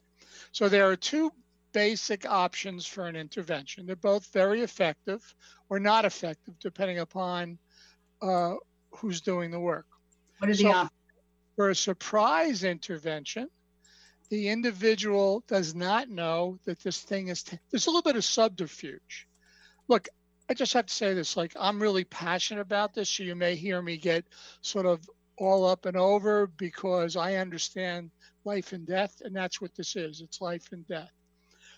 So 0.51 0.69
there 0.69 0.89
are 0.89 0.95
two 0.95 1.31
basic 1.71 2.25
options 2.25 2.85
for 2.85 3.07
an 3.07 3.15
intervention. 3.15 3.85
They're 3.85 3.95
both 3.95 4.25
very 4.33 4.61
effective 4.61 5.35
or 5.69 5.79
not 5.79 6.05
effective, 6.05 6.57
depending 6.59 6.99
upon 6.99 7.59
uh, 8.21 8.55
who's 8.91 9.21
doing 9.21 9.51
the 9.51 9.59
work. 9.59 9.85
What 10.39 10.49
are 10.49 10.53
the 10.53 10.63
So- 10.63 10.71
options? 10.71 10.91
For 11.55 11.69
a 11.69 11.75
surprise 11.75 12.63
intervention, 12.63 13.49
the 14.29 14.49
individual 14.49 15.43
does 15.47 15.73
not 15.73 16.09
know 16.09 16.59
that 16.65 16.79
this 16.81 17.01
thing 17.01 17.29
is, 17.29 17.43
there's 17.71 17.87
a 17.87 17.89
little 17.89 18.03
bit 18.03 18.15
of 18.15 18.23
subterfuge. 18.23 19.27
Look, 19.87 20.07
I 20.49 20.53
just 20.53 20.73
have 20.73 20.85
to 20.85 20.93
say 20.93 21.13
this 21.13 21.35
like, 21.35 21.53
I'm 21.59 21.81
really 21.81 22.03
passionate 22.03 22.61
about 22.61 22.93
this. 22.93 23.09
So 23.09 23.23
you 23.23 23.35
may 23.35 23.55
hear 23.55 23.81
me 23.81 23.97
get 23.97 24.25
sort 24.61 24.85
of 24.85 25.09
all 25.37 25.65
up 25.65 25.85
and 25.85 25.97
over 25.97 26.47
because 26.47 27.15
I 27.15 27.35
understand 27.35 28.11
life 28.43 28.71
and 28.73 28.85
death, 28.85 29.21
and 29.25 29.35
that's 29.35 29.59
what 29.59 29.75
this 29.75 29.95
is 29.95 30.21
it's 30.21 30.41
life 30.41 30.71
and 30.71 30.87
death. 30.87 31.11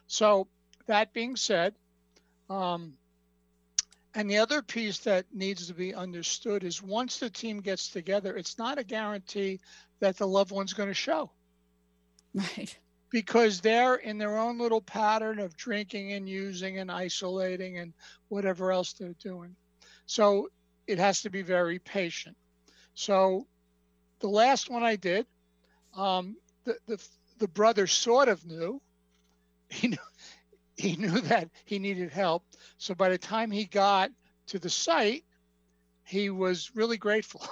So, 0.07 0.47
that 0.87 1.13
being 1.13 1.35
said, 1.35 1.75
um, 2.49 2.97
and 4.15 4.29
the 4.29 4.37
other 4.39 4.61
piece 4.61 4.99
that 4.99 5.25
needs 5.33 5.67
to 5.67 5.73
be 5.73 5.93
understood 5.93 6.63
is 6.63 6.81
once 6.81 7.19
the 7.19 7.29
team 7.29 7.61
gets 7.61 7.89
together, 7.89 8.35
it's 8.35 8.57
not 8.57 8.79
a 8.79 8.83
guarantee 8.83 9.59
that 9.99 10.17
the 10.17 10.27
loved 10.27 10.51
one's 10.51 10.73
going 10.73 10.89
to 10.89 10.93
show 10.95 11.31
Right. 12.33 12.77
because 13.11 13.61
they're 13.61 13.95
in 13.95 14.17
their 14.17 14.37
own 14.37 14.57
little 14.57 14.81
pattern 14.81 15.39
of 15.39 15.55
drinking 15.55 16.13
and 16.13 16.27
using 16.27 16.79
and 16.79 16.91
isolating 16.91 17.77
and 17.77 17.93
whatever 18.29 18.71
else 18.71 18.93
they're 18.93 19.15
doing. 19.21 19.55
So 20.05 20.49
it 20.87 20.97
has 20.99 21.21
to 21.21 21.29
be 21.29 21.41
very 21.43 21.79
patient. 21.79 22.35
So 22.95 23.47
the 24.19 24.27
last 24.29 24.69
one 24.69 24.83
I 24.83 24.95
did, 24.95 25.27
um, 25.95 26.35
the, 26.63 26.77
the 26.87 27.07
the 27.39 27.47
brother 27.47 27.87
sort 27.87 28.27
of 28.29 28.45
knew. 28.45 28.81
He 29.71 29.87
knew 29.87 29.97
he 30.79 30.95
knew 30.97 31.19
that 31.21 31.49
he 31.65 31.77
needed 31.77 32.09
help. 32.09 32.43
So 32.77 32.95
by 32.95 33.09
the 33.09 33.17
time 33.17 33.51
he 33.51 33.65
got 33.65 34.11
to 34.47 34.59
the 34.59 34.69
site, 34.69 35.25
he 36.05 36.29
was 36.29 36.71
really 36.73 36.97
grateful. 36.97 37.45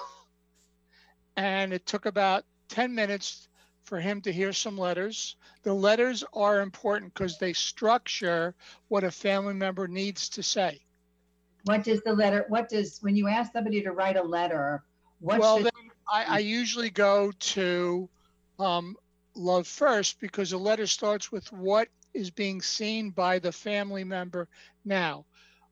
and 1.36 1.72
it 1.72 1.86
took 1.86 2.06
about 2.06 2.44
10 2.70 2.94
minutes 2.94 3.48
for 3.84 4.00
him 4.00 4.20
to 4.22 4.32
hear 4.32 4.52
some 4.52 4.76
letters. 4.76 5.36
The 5.62 5.72
letters 5.72 6.24
are 6.32 6.60
important 6.60 7.14
because 7.14 7.38
they 7.38 7.52
structure 7.52 8.54
what 8.88 9.04
a 9.04 9.10
family 9.10 9.54
member 9.54 9.86
needs 9.86 10.28
to 10.30 10.42
say. 10.42 10.80
What 11.64 11.84
does 11.84 12.02
the 12.02 12.12
letter, 12.12 12.46
what 12.48 12.68
does, 12.68 12.98
when 13.02 13.16
you 13.16 13.28
ask 13.28 13.52
somebody 13.52 13.82
to 13.82 13.92
write 13.92 14.16
a 14.16 14.22
letter, 14.22 14.82
what 15.20 15.40
well, 15.40 15.56
should, 15.58 15.66
then 15.66 15.90
I, 16.10 16.24
I 16.24 16.38
usually 16.38 16.90
go 16.90 17.32
to 17.32 18.08
um, 18.58 18.96
love 19.34 19.66
first 19.66 20.20
because 20.20 20.52
a 20.52 20.58
letter 20.58 20.86
starts 20.86 21.32
with 21.32 21.50
what 21.52 21.88
is 22.14 22.30
being 22.30 22.60
seen 22.62 23.10
by 23.10 23.38
the 23.38 23.52
family 23.52 24.04
member 24.04 24.48
now. 24.84 25.24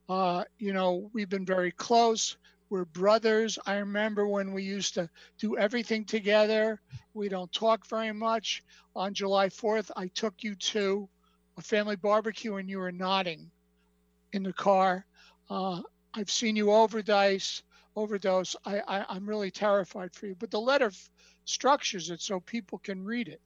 Uh, 0.09 0.43
you 0.57 0.73
know, 0.73 1.09
we've 1.13 1.29
been 1.29 1.45
very 1.45 1.71
close. 1.71 2.37
We're 2.69 2.85
brothers. 2.85 3.57
I 3.65 3.77
remember 3.77 4.27
when 4.27 4.53
we 4.53 4.63
used 4.63 4.93
to 4.95 5.09
do 5.37 5.57
everything 5.57 6.05
together. 6.05 6.81
We 7.13 7.29
don't 7.29 7.51
talk 7.51 7.87
very 7.87 8.11
much. 8.11 8.63
On 8.95 9.13
July 9.13 9.49
4th, 9.49 9.91
I 9.95 10.07
took 10.07 10.43
you 10.43 10.55
to 10.55 11.07
a 11.57 11.61
family 11.61 11.95
barbecue 11.95 12.55
and 12.55 12.69
you 12.69 12.79
were 12.79 12.91
nodding 12.91 13.51
in 14.33 14.43
the 14.43 14.53
car. 14.53 15.05
Uh, 15.49 15.81
I've 16.13 16.31
seen 16.31 16.55
you 16.55 16.71
overdose. 16.71 17.63
Overdose. 17.95 18.55
I, 18.65 18.81
I 18.87 19.05
I'm 19.09 19.27
really 19.27 19.51
terrified 19.51 20.13
for 20.13 20.27
you. 20.27 20.35
But 20.35 20.51
the 20.51 20.59
letter 20.59 20.87
f- 20.87 21.09
structures 21.45 22.09
it 22.09 22.21
so 22.21 22.39
people 22.39 22.77
can 22.79 23.03
read 23.03 23.27
it, 23.27 23.41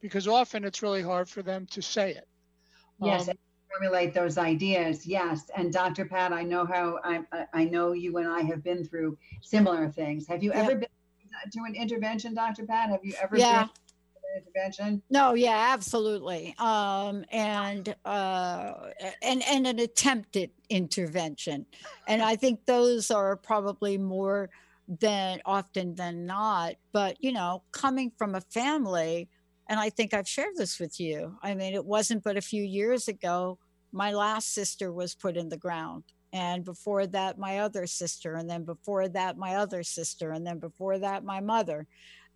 because 0.00 0.26
often 0.26 0.64
it's 0.64 0.82
really 0.82 1.02
hard 1.02 1.28
for 1.28 1.42
them 1.42 1.66
to 1.66 1.82
say 1.82 2.12
it. 2.12 2.26
yes, 3.02 3.28
Um, 3.28 3.34
formulate 3.72 4.12
those 4.12 4.36
ideas. 4.36 5.06
Yes. 5.06 5.48
And 5.56 5.72
Dr. 5.72 6.04
Pat, 6.04 6.32
I 6.32 6.42
know 6.42 6.66
how, 6.66 6.98
I, 7.04 7.20
I- 7.32 7.46
I 7.54 7.64
know 7.64 7.92
you 7.92 8.16
and 8.18 8.28
I 8.28 8.40
have 8.42 8.62
been 8.62 8.84
through 8.84 9.16
similar 9.42 9.88
things. 9.88 10.26
Have 10.26 10.42
you 10.42 10.50
Yeah. 10.52 10.62
ever 10.62 10.74
been 10.74 10.88
to 11.52 11.60
an 11.64 11.74
intervention, 11.74 12.34
Dr. 12.34 12.66
Pat? 12.66 12.90
Have 12.90 13.04
you 13.04 13.14
ever 13.22 13.38
Yeah. 13.38 13.60
been 13.60 13.68
to 13.68 13.72
an 14.34 14.42
intervention? 14.42 15.02
No, 15.08 15.34
yeah, 15.34 15.70
absolutely. 15.72 16.54
Um, 16.58 17.24
and 17.30 17.94
uh, 18.04 18.90
and 19.22 19.42
and 19.44 19.66
an 19.66 19.78
attempted 19.78 20.50
intervention, 20.68 21.64
and 22.08 22.20
I 22.20 22.36
think 22.36 22.66
those 22.66 23.10
are 23.10 23.36
probably 23.36 23.96
more 23.96 24.50
than 24.88 25.40
often 25.46 25.94
than 25.94 26.26
not. 26.26 26.74
But 26.92 27.16
you 27.22 27.32
know, 27.32 27.62
coming 27.72 28.10
from 28.18 28.34
a 28.34 28.40
family, 28.40 29.28
and 29.70 29.80
I 29.80 29.88
think 29.88 30.12
I've 30.12 30.28
shared 30.28 30.56
this 30.56 30.78
with 30.78 31.00
you. 31.00 31.38
I 31.42 31.54
mean, 31.54 31.72
it 31.72 31.84
wasn't 31.84 32.22
but 32.22 32.36
a 32.36 32.42
few 32.42 32.62
years 32.62 33.08
ago. 33.08 33.58
My 33.92 34.12
last 34.12 34.52
sister 34.52 34.92
was 34.92 35.14
put 35.14 35.38
in 35.38 35.48
the 35.48 35.56
ground, 35.56 36.04
and 36.32 36.62
before 36.64 37.06
that, 37.06 37.38
my 37.38 37.60
other 37.60 37.86
sister, 37.86 38.34
and 38.34 38.50
then 38.50 38.64
before 38.64 39.08
that, 39.08 39.38
my 39.38 39.56
other 39.56 39.82
sister, 39.82 40.32
and 40.32 40.46
then 40.46 40.58
before 40.58 40.98
that, 40.98 41.24
my 41.24 41.40
mother 41.40 41.86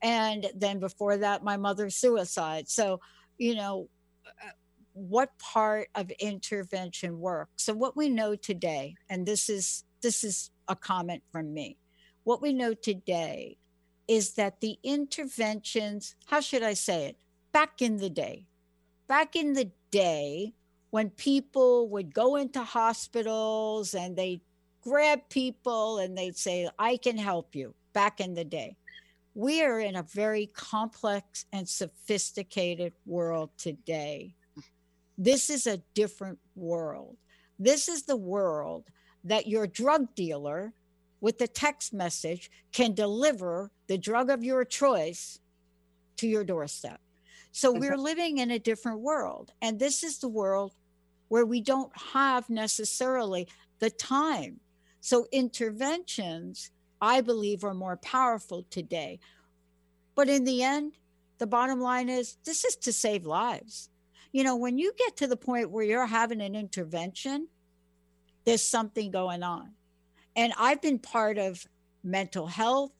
and 0.02 0.50
then 0.56 0.80
before 0.80 1.16
that 1.16 1.44
my 1.44 1.56
mother's 1.56 1.94
suicide 1.94 2.68
so 2.68 3.00
you 3.38 3.54
know 3.54 3.88
uh, 4.26 4.50
what 4.94 5.36
part 5.38 5.88
of 5.96 6.10
intervention 6.12 7.18
works. 7.18 7.50
So 7.56 7.74
what 7.74 7.96
we 7.96 8.08
know 8.08 8.36
today, 8.36 8.94
and 9.10 9.26
this 9.26 9.48
is 9.48 9.84
this 10.00 10.24
is 10.24 10.50
a 10.68 10.76
comment 10.76 11.22
from 11.30 11.52
me. 11.52 11.76
What 12.22 12.40
we 12.40 12.52
know 12.52 12.74
today 12.74 13.58
is 14.06 14.34
that 14.34 14.60
the 14.60 14.78
interventions, 14.82 16.14
how 16.26 16.40
should 16.40 16.62
I 16.62 16.74
say 16.74 17.06
it? 17.06 17.16
Back 17.54 17.82
in 17.82 17.98
the 17.98 18.10
day, 18.10 18.48
back 19.06 19.36
in 19.36 19.52
the 19.52 19.70
day 19.92 20.54
when 20.90 21.10
people 21.10 21.88
would 21.90 22.12
go 22.12 22.34
into 22.34 22.64
hospitals 22.64 23.94
and 23.94 24.16
they 24.16 24.40
grab 24.80 25.20
people 25.30 25.98
and 26.00 26.18
they'd 26.18 26.36
say, 26.36 26.68
I 26.80 26.96
can 26.96 27.16
help 27.16 27.54
you 27.54 27.72
back 27.92 28.18
in 28.18 28.34
the 28.34 28.44
day. 28.44 28.76
We 29.36 29.62
are 29.62 29.78
in 29.78 29.94
a 29.94 30.02
very 30.02 30.46
complex 30.46 31.46
and 31.52 31.68
sophisticated 31.68 32.92
world 33.06 33.50
today. 33.56 34.34
This 35.16 35.48
is 35.48 35.68
a 35.68 35.80
different 35.94 36.40
world. 36.56 37.16
This 37.60 37.88
is 37.88 38.02
the 38.02 38.16
world 38.16 38.82
that 39.22 39.46
your 39.46 39.68
drug 39.68 40.12
dealer 40.16 40.72
with 41.20 41.38
the 41.38 41.46
text 41.46 41.94
message 41.94 42.50
can 42.72 42.94
deliver 42.94 43.70
the 43.86 43.96
drug 43.96 44.28
of 44.28 44.42
your 44.42 44.64
choice 44.64 45.38
to 46.16 46.26
your 46.26 46.42
doorstep. 46.42 47.00
So 47.56 47.70
we're 47.70 47.96
living 47.96 48.38
in 48.38 48.50
a 48.50 48.58
different 48.58 48.98
world. 48.98 49.52
And 49.62 49.78
this 49.78 50.02
is 50.02 50.18
the 50.18 50.28
world 50.28 50.74
where 51.28 51.46
we 51.46 51.60
don't 51.60 51.92
have 51.96 52.50
necessarily 52.50 53.46
the 53.78 53.90
time. 53.90 54.58
So 55.00 55.28
interventions, 55.30 56.72
I 57.00 57.20
believe, 57.20 57.62
are 57.62 57.72
more 57.72 57.96
powerful 57.98 58.66
today. 58.70 59.20
But 60.16 60.28
in 60.28 60.42
the 60.42 60.64
end, 60.64 60.94
the 61.38 61.46
bottom 61.46 61.80
line 61.80 62.08
is 62.08 62.38
this 62.44 62.64
is 62.64 62.74
to 62.74 62.92
save 62.92 63.24
lives. 63.24 63.88
You 64.32 64.42
know, 64.42 64.56
when 64.56 64.76
you 64.76 64.92
get 64.98 65.16
to 65.18 65.28
the 65.28 65.36
point 65.36 65.70
where 65.70 65.84
you're 65.84 66.06
having 66.06 66.40
an 66.40 66.56
intervention, 66.56 67.46
there's 68.44 68.66
something 68.66 69.12
going 69.12 69.44
on. 69.44 69.74
And 70.34 70.52
I've 70.58 70.82
been 70.82 70.98
part 70.98 71.38
of 71.38 71.64
mental 72.02 72.48
health, 72.48 72.90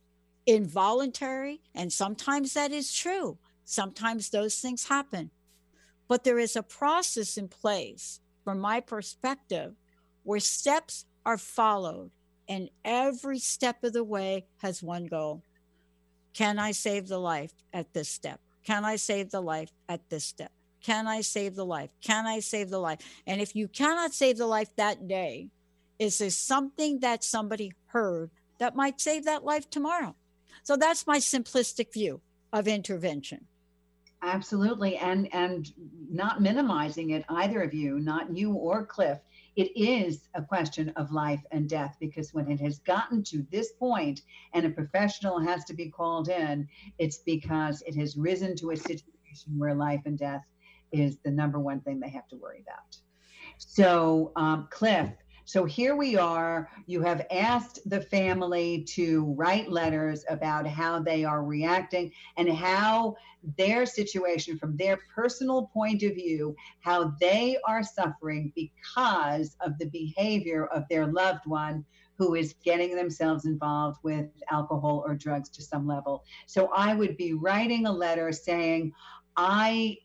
involuntary, 0.47 1.61
and 1.75 1.93
sometimes 1.93 2.53
that 2.53 2.71
is 2.71 2.95
true. 2.95 3.37
Sometimes 3.65 4.31
those 4.31 4.59
things 4.61 4.89
happen. 4.89 5.31
But 6.07 6.25
there 6.25 6.39
is 6.39 6.55
a 6.55 6.63
process 6.63 7.37
in 7.37 7.49
place, 7.49 8.21
from 8.45 8.61
my 8.61 8.81
perspective, 8.81 9.75
where 10.23 10.41
steps 10.41 11.07
are 11.25 11.39
followed, 11.39 12.11
and 12.49 12.69
every 12.85 13.39
step 13.39 13.83
of 13.83 13.95
the 13.95 14.05
way 14.05 14.47
has 14.59 14.83
one 14.83 15.07
goal. 15.07 15.43
Can 16.35 16.59
I 16.59 16.73
save 16.73 17.09
the 17.09 17.19
life 17.19 17.53
at 17.73 17.93
this 17.95 18.09
step? 18.09 18.41
Can 18.65 18.85
I 18.85 18.97
save 18.97 19.31
the 19.31 19.41
life 19.41 19.71
at 19.89 20.11
this 20.11 20.25
step? 20.25 20.53
Can 20.83 21.07
I 21.07 21.23
save 21.23 21.55
the 21.55 21.65
life? 21.65 21.91
Can 22.03 22.27
I 22.27 22.41
save 22.41 22.69
the 22.69 22.79
life? 22.79 22.99
And 23.27 23.41
if 23.41 23.57
you 23.57 23.69
cannot 23.69 24.13
save 24.13 24.37
the 24.37 24.47
life 24.47 24.75
that 24.77 25.09
day, 25.09 25.49
is 25.99 26.19
there 26.19 26.31
something 26.31 27.01
that 27.01 27.25
somebody 27.25 27.73
heard 27.87 28.31
that 28.59 28.77
might 28.77 29.01
save 29.01 29.25
that 29.25 29.45
life 29.45 29.71
tomorrow? 29.71 30.15
So 30.63 30.77
that's 30.77 31.07
my 31.07 31.19
simplistic 31.19 31.93
view 31.93 32.21
of 32.53 32.69
intervention. 32.69 33.47
Absolutely. 34.25 34.97
And 34.97 35.29
and 35.35 35.71
not 36.11 36.41
minimizing 36.41 37.11
it 37.11 37.25
either 37.29 37.61
of 37.63 37.75
you, 37.75 38.01
not 38.01 38.35
you 38.35 38.53
or 38.53 38.87
Cliff. 38.87 39.19
It 39.55 39.71
is 39.77 40.29
a 40.35 40.43
question 40.43 40.89
of 40.97 41.13
life 41.13 41.43
and 41.53 41.69
death 41.69 41.97
because 42.01 42.33
when 42.33 42.51
it 42.51 42.59
has 42.61 42.79
gotten 42.81 43.23
to 43.25 43.47
this 43.53 43.73
point 43.73 44.23
and 44.55 44.65
a 44.65 44.71
professional 44.71 45.39
has 45.39 45.65
to 45.67 45.75
be 45.75 45.91
called 45.91 46.29
in, 46.29 46.67
it's 46.99 47.19
because 47.19 47.83
it 47.83 47.95
has 47.97 48.17
risen 48.17 48.57
to 48.57 48.71
a 48.71 48.77
situation 48.77 49.59
where 49.59 49.75
life 49.75 50.01
and 50.07 50.19
death 50.19 50.43
is 50.91 51.19
the 51.19 51.31
number 51.31 51.61
one 51.61 51.81
thing 51.81 52.01
they 52.01 52.09
have 52.09 52.27
to 52.29 52.37
worry 52.37 52.63
about. 52.63 52.97
So, 53.59 54.33
um, 54.37 54.69
Cliff, 54.71 55.11
so 55.45 55.65
here 55.65 55.95
we 55.95 56.17
are. 56.17 56.69
You 56.87 57.03
have 57.03 57.27
asked 57.31 57.79
the 57.85 58.01
family 58.01 58.85
to 58.95 59.35
write 59.37 59.71
letters 59.71 60.25
about 60.29 60.67
how 60.67 61.01
they 61.01 61.25
are 61.25 61.45
reacting 61.45 62.13
and 62.37 62.49
how 62.49 63.17
their 63.59 63.85
situation, 63.85 64.59
from 64.59 64.77
their 64.77 64.99
personal 65.15 65.67
point 65.67 66.03
of 66.03 66.15
view, 66.15 66.57
how 66.81 67.13
they 67.21 67.59
are 67.67 67.83
suffering 67.83 68.53
because 68.55 69.55
of 69.61 69.79
the 69.79 69.91
behavior 69.91 70.67
of 70.67 70.85
their 70.89 71.07
loved 71.07 71.45
one 71.45 71.85
who 72.17 72.37
is 72.37 72.55
getting 72.65 72.97
themselves 72.97 73.45
involved 73.45 73.99
with 74.03 74.27
alcohol 74.51 75.03
or 75.07 75.15
drugs 75.15 75.51
to 75.51 75.63
some 75.63 75.87
level. 75.87 76.25
So 76.47 76.71
I 76.75 76.95
would 76.95 77.17
be 77.17 77.35
writing 77.35 77.87
a 77.87 77.93
letter 77.93 78.33
saying, 78.33 78.93
I 79.37 79.99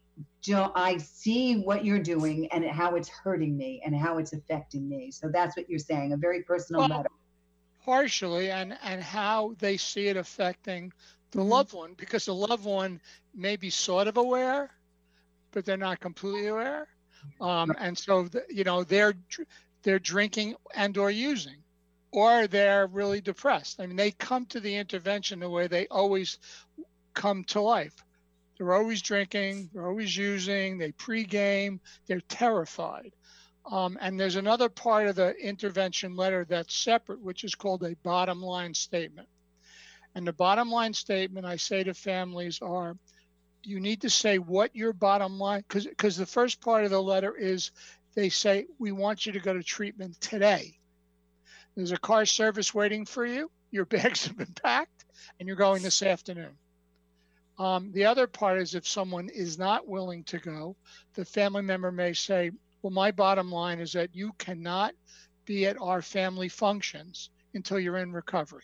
don't 0.44 0.72
I 0.76 0.98
see 0.98 1.58
what 1.58 1.84
you're 1.84 2.00
doing 2.00 2.48
and 2.52 2.66
how 2.66 2.96
it's 2.96 3.10
hurting 3.10 3.58
me 3.58 3.82
and 3.84 3.96
how 3.96 4.18
it's 4.18 4.34
affecting 4.34 4.88
me. 4.88 5.12
So 5.12 5.30
that's 5.30 5.58
what 5.58 5.70
you're 5.70 5.80
saying, 5.80 6.14
a 6.14 6.18
very 6.18 6.44
personal 6.44 6.82
well, 6.82 6.90
letter. 6.90 7.10
Partially, 7.84 8.52
and 8.52 8.78
and 8.84 9.02
how 9.02 9.56
they 9.60 9.78
see 9.78 10.08
it 10.08 10.18
affecting 10.18 10.94
the 11.32 11.40
mm-hmm. 11.40 11.50
loved 11.50 11.74
one, 11.74 11.94
because 11.96 12.26
the 12.26 12.34
loved 12.34 12.66
one 12.66 13.02
may 13.36 13.56
be 13.56 13.70
sort 13.70 14.08
of 14.08 14.18
aware, 14.18 14.72
but 15.52 15.66
they're 15.66 15.78
not 15.78 16.00
completely 16.00 16.48
aware, 16.48 16.88
um, 17.42 17.74
and 17.80 17.98
so 17.98 18.24
the, 18.24 18.44
you 18.50 18.64
know 18.64 18.84
they're 18.84 19.14
they're 19.84 20.00
drinking 20.00 20.56
and 20.76 20.98
or 20.98 21.10
using, 21.10 21.58
or 22.12 22.48
they're 22.48 22.88
really 22.88 23.22
depressed. 23.22 23.80
I 23.80 23.88
mean, 23.88 23.96
they 23.96 24.12
come 24.12 24.46
to 24.48 24.60
the 24.60 24.76
intervention 24.76 25.40
the 25.40 25.50
way 25.50 25.68
they 25.68 25.88
always 25.88 26.38
come 27.14 27.44
to 27.46 27.62
life 27.62 27.96
they're 28.60 28.74
always 28.74 29.02
drinking, 29.02 29.70
they're 29.74 29.88
always 29.88 30.16
using, 30.16 30.78
they 30.78 30.92
pregame, 30.92 31.80
they're 32.08 32.22
terrified. 32.28 33.14
Um, 33.66 33.98
and 34.02 34.20
there's 34.20 34.36
another 34.36 34.68
part 34.68 35.08
of 35.08 35.16
the 35.16 35.34
intervention 35.36 36.16
letter 36.16 36.46
that's 36.48 36.76
separate, 36.76 37.22
which 37.22 37.46
is 37.46 37.56
called 37.56 37.84
a 37.84 37.96
bottom 38.04 38.42
line 38.42 38.74
statement. 38.74 39.30
And 40.14 40.28
the 40.28 40.34
bottom 40.34 40.70
line 40.70 40.94
statement 40.94 41.46
I 41.46 41.56
say 41.56 41.84
to 41.84 41.94
families 41.94 42.60
are 42.62 42.98
you 43.64 43.80
need 43.80 44.02
to 44.02 44.10
say 44.10 44.40
what 44.40 44.76
your 44.76 44.94
bottom 44.94 45.40
line, 45.40 45.64
because 45.70 46.18
the 46.18 46.26
first 46.26 46.62
part 46.62 46.84
of 46.84 46.92
the 46.92 47.02
letter 47.02 47.36
is 47.36 47.72
they 48.16 48.30
say, 48.30 48.66
we 48.78 48.92
want 48.92 49.26
you 49.26 49.34
to 49.34 49.40
go 49.40 49.54
to 49.54 49.64
treatment 49.64 50.20
today. 50.20 50.78
There's 51.76 51.92
a 51.92 51.98
car 51.98 52.26
service 52.26 52.74
waiting 52.74 53.06
for 53.06 53.26
you, 53.26 53.52
your 53.72 53.86
bags 53.86 54.28
have 54.28 54.38
been 54.38 54.54
packed, 54.64 55.06
and 55.40 55.48
you're 55.48 55.56
going 55.56 55.82
this 55.82 56.02
afternoon. 56.02 56.58
Um, 57.60 57.92
the 57.92 58.06
other 58.06 58.26
part 58.26 58.62
is 58.62 58.74
if 58.74 58.88
someone 58.88 59.28
is 59.28 59.60
not 59.60 59.86
willing 59.86 60.24
to 60.26 60.40
go, 60.40 60.78
the 61.16 61.26
family 61.26 61.62
member 61.62 61.92
may 61.92 62.14
say, 62.14 62.52
Well, 62.82 62.92
my 62.92 63.12
bottom 63.12 63.52
line 63.52 63.80
is 63.80 63.92
that 63.94 64.16
you 64.16 64.32
cannot 64.38 64.94
be 65.46 65.66
at 65.66 65.80
our 65.82 66.02
family 66.02 66.48
functions 66.48 67.30
until 67.54 67.80
you're 67.80 67.98
in 67.98 68.14
recovery. 68.14 68.64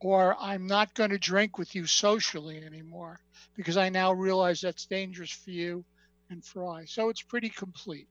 Or 0.00 0.36
I'm 0.38 0.66
not 0.66 0.94
going 0.94 1.10
to 1.10 1.18
drink 1.18 1.56
with 1.56 1.74
you 1.74 1.86
socially 1.86 2.62
anymore 2.62 3.20
because 3.54 3.78
I 3.78 3.88
now 3.88 4.12
realize 4.12 4.60
that's 4.60 4.84
dangerous 4.84 5.30
for 5.30 5.50
you 5.50 5.82
and 6.28 6.44
for 6.44 6.68
I. 6.70 6.84
So 6.84 7.08
it's 7.08 7.22
pretty 7.22 7.48
complete. 7.48 8.08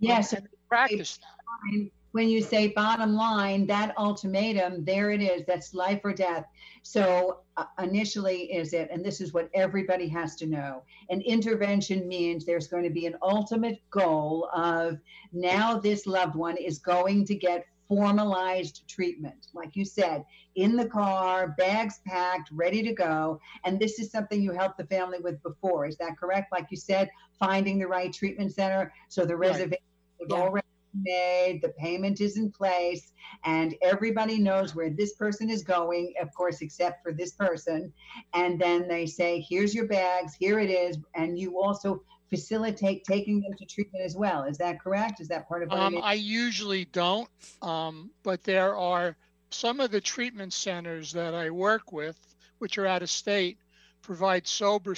Yes. 0.00 0.34
Um, 0.34 0.40
practice 0.68 1.16
that 1.16 1.88
when 2.14 2.28
you 2.28 2.40
say 2.40 2.68
bottom 2.68 3.14
line, 3.14 3.66
that 3.66 3.92
ultimatum, 3.98 4.84
there 4.84 5.10
it 5.10 5.20
is. 5.20 5.44
That's 5.46 5.74
life 5.74 6.00
or 6.04 6.12
death. 6.12 6.44
So 6.82 7.38
uh, 7.56 7.64
initially, 7.78 8.52
is 8.52 8.72
it, 8.72 8.88
and 8.90 9.04
this 9.04 9.20
is 9.20 9.32
what 9.32 9.48
everybody 9.54 10.08
has 10.08 10.36
to 10.36 10.46
know 10.46 10.82
an 11.10 11.20
intervention 11.20 12.06
means 12.08 12.44
there's 12.44 12.66
going 12.66 12.82
to 12.82 12.90
be 12.90 13.06
an 13.06 13.16
ultimate 13.22 13.80
goal 13.90 14.48
of 14.54 14.98
now 15.32 15.78
this 15.78 16.06
loved 16.06 16.34
one 16.34 16.56
is 16.56 16.78
going 16.78 17.24
to 17.26 17.34
get 17.34 17.66
formalized 17.88 18.82
treatment. 18.88 19.48
Like 19.52 19.76
you 19.76 19.84
said, 19.84 20.24
in 20.56 20.76
the 20.76 20.86
car, 20.86 21.54
bags 21.58 22.00
packed, 22.06 22.50
ready 22.52 22.82
to 22.82 22.92
go. 22.92 23.40
And 23.64 23.78
this 23.78 23.98
is 23.98 24.10
something 24.10 24.40
you 24.40 24.52
helped 24.52 24.78
the 24.78 24.86
family 24.86 25.18
with 25.18 25.42
before. 25.42 25.86
Is 25.86 25.96
that 25.98 26.18
correct? 26.18 26.50
Like 26.50 26.66
you 26.70 26.76
said, 26.76 27.10
finding 27.38 27.78
the 27.78 27.86
right 27.86 28.12
treatment 28.12 28.54
center. 28.54 28.92
So 29.08 29.24
the 29.24 29.36
reservation 29.36 29.78
right. 30.20 30.28
yeah. 30.30 30.36
already 30.36 30.66
made, 30.94 31.60
the 31.62 31.70
payment 31.70 32.20
is 32.20 32.36
in 32.36 32.50
place, 32.50 33.12
and 33.44 33.74
everybody 33.82 34.38
knows 34.38 34.74
where 34.74 34.90
this 34.90 35.14
person 35.14 35.50
is 35.50 35.62
going, 35.62 36.14
of 36.20 36.32
course, 36.34 36.60
except 36.60 37.02
for 37.02 37.12
this 37.12 37.32
person. 37.32 37.92
And 38.32 38.60
then 38.60 38.88
they 38.88 39.06
say, 39.06 39.44
here's 39.48 39.74
your 39.74 39.86
bags, 39.86 40.34
here 40.34 40.58
it 40.58 40.70
is. 40.70 40.98
And 41.14 41.38
you 41.38 41.60
also 41.60 42.02
facilitate 42.30 43.04
taking 43.04 43.40
them 43.40 43.52
to 43.58 43.64
treatment 43.66 44.04
as 44.04 44.16
well. 44.16 44.44
Is 44.44 44.58
that 44.58 44.80
correct? 44.80 45.20
Is 45.20 45.28
that 45.28 45.48
part 45.48 45.62
of 45.62 45.68
what 45.68 45.78
um, 45.78 46.00
I 46.02 46.14
usually 46.14 46.86
don't, 46.86 47.28
um, 47.62 48.10
but 48.22 48.42
there 48.44 48.76
are 48.76 49.16
some 49.50 49.80
of 49.80 49.90
the 49.90 50.00
treatment 50.00 50.52
centers 50.52 51.12
that 51.12 51.34
I 51.34 51.50
work 51.50 51.92
with, 51.92 52.18
which 52.58 52.78
are 52.78 52.86
out 52.86 53.02
of 53.02 53.10
state, 53.10 53.58
provide 54.02 54.46
sober 54.46 54.94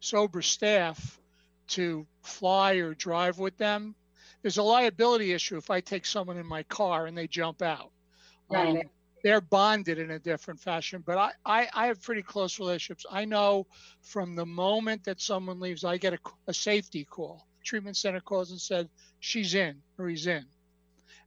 sober 0.00 0.42
staff 0.42 1.20
to 1.68 2.04
fly 2.22 2.74
or 2.74 2.94
drive 2.94 3.38
with 3.38 3.56
them 3.56 3.94
there's 4.42 4.58
a 4.58 4.62
liability 4.62 5.32
issue 5.32 5.56
if 5.56 5.70
I 5.70 5.80
take 5.80 6.04
someone 6.04 6.36
in 6.36 6.46
my 6.46 6.64
car 6.64 7.06
and 7.06 7.16
they 7.16 7.26
jump 7.26 7.62
out. 7.62 7.90
Right. 8.50 8.76
Um, 8.76 8.82
they're 9.22 9.40
bonded 9.40 9.98
in 9.98 10.10
a 10.10 10.18
different 10.18 10.60
fashion. 10.60 11.02
But 11.06 11.16
I, 11.18 11.30
I, 11.46 11.68
I 11.72 11.86
have 11.86 12.02
pretty 12.02 12.22
close 12.22 12.58
relationships. 12.58 13.06
I 13.10 13.24
know 13.24 13.66
from 14.02 14.34
the 14.34 14.46
moment 14.46 15.04
that 15.04 15.20
someone 15.20 15.60
leaves, 15.60 15.84
I 15.84 15.96
get 15.96 16.14
a, 16.14 16.18
a 16.48 16.54
safety 16.54 17.04
call. 17.04 17.46
Treatment 17.64 17.96
center 17.96 18.20
calls 18.20 18.50
and 18.50 18.60
said 18.60 18.88
she's 19.20 19.54
in 19.54 19.80
or 19.96 20.08
he's 20.08 20.26
in. 20.26 20.44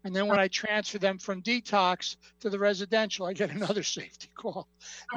And 0.03 0.15
then 0.15 0.27
when 0.27 0.39
I 0.39 0.49
transfer 0.49 0.99
them 0.99 1.17
from 1.17 1.41
detox 1.41 2.17
to 2.41 2.49
the 2.49 2.59
residential, 2.59 3.25
I 3.25 3.33
get 3.33 3.49
another 3.55 3.83
safety 3.83 4.29
call. 4.35 4.67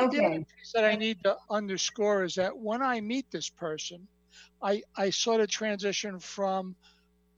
Okay. 0.01 0.17
The 0.17 0.25
other 0.25 0.39
piece 0.39 0.73
that 0.73 0.85
I 0.85 0.95
need 0.95 1.23
to 1.25 1.37
underscore 1.51 2.25
is 2.25 2.37
that 2.37 2.57
when 2.57 2.81
I 2.81 3.01
meet 3.01 3.31
this 3.31 3.51
person, 3.51 4.07
I, 4.63 4.83
I 4.97 5.11
sort 5.11 5.41
of 5.41 5.49
transition 5.49 6.19
from 6.21 6.77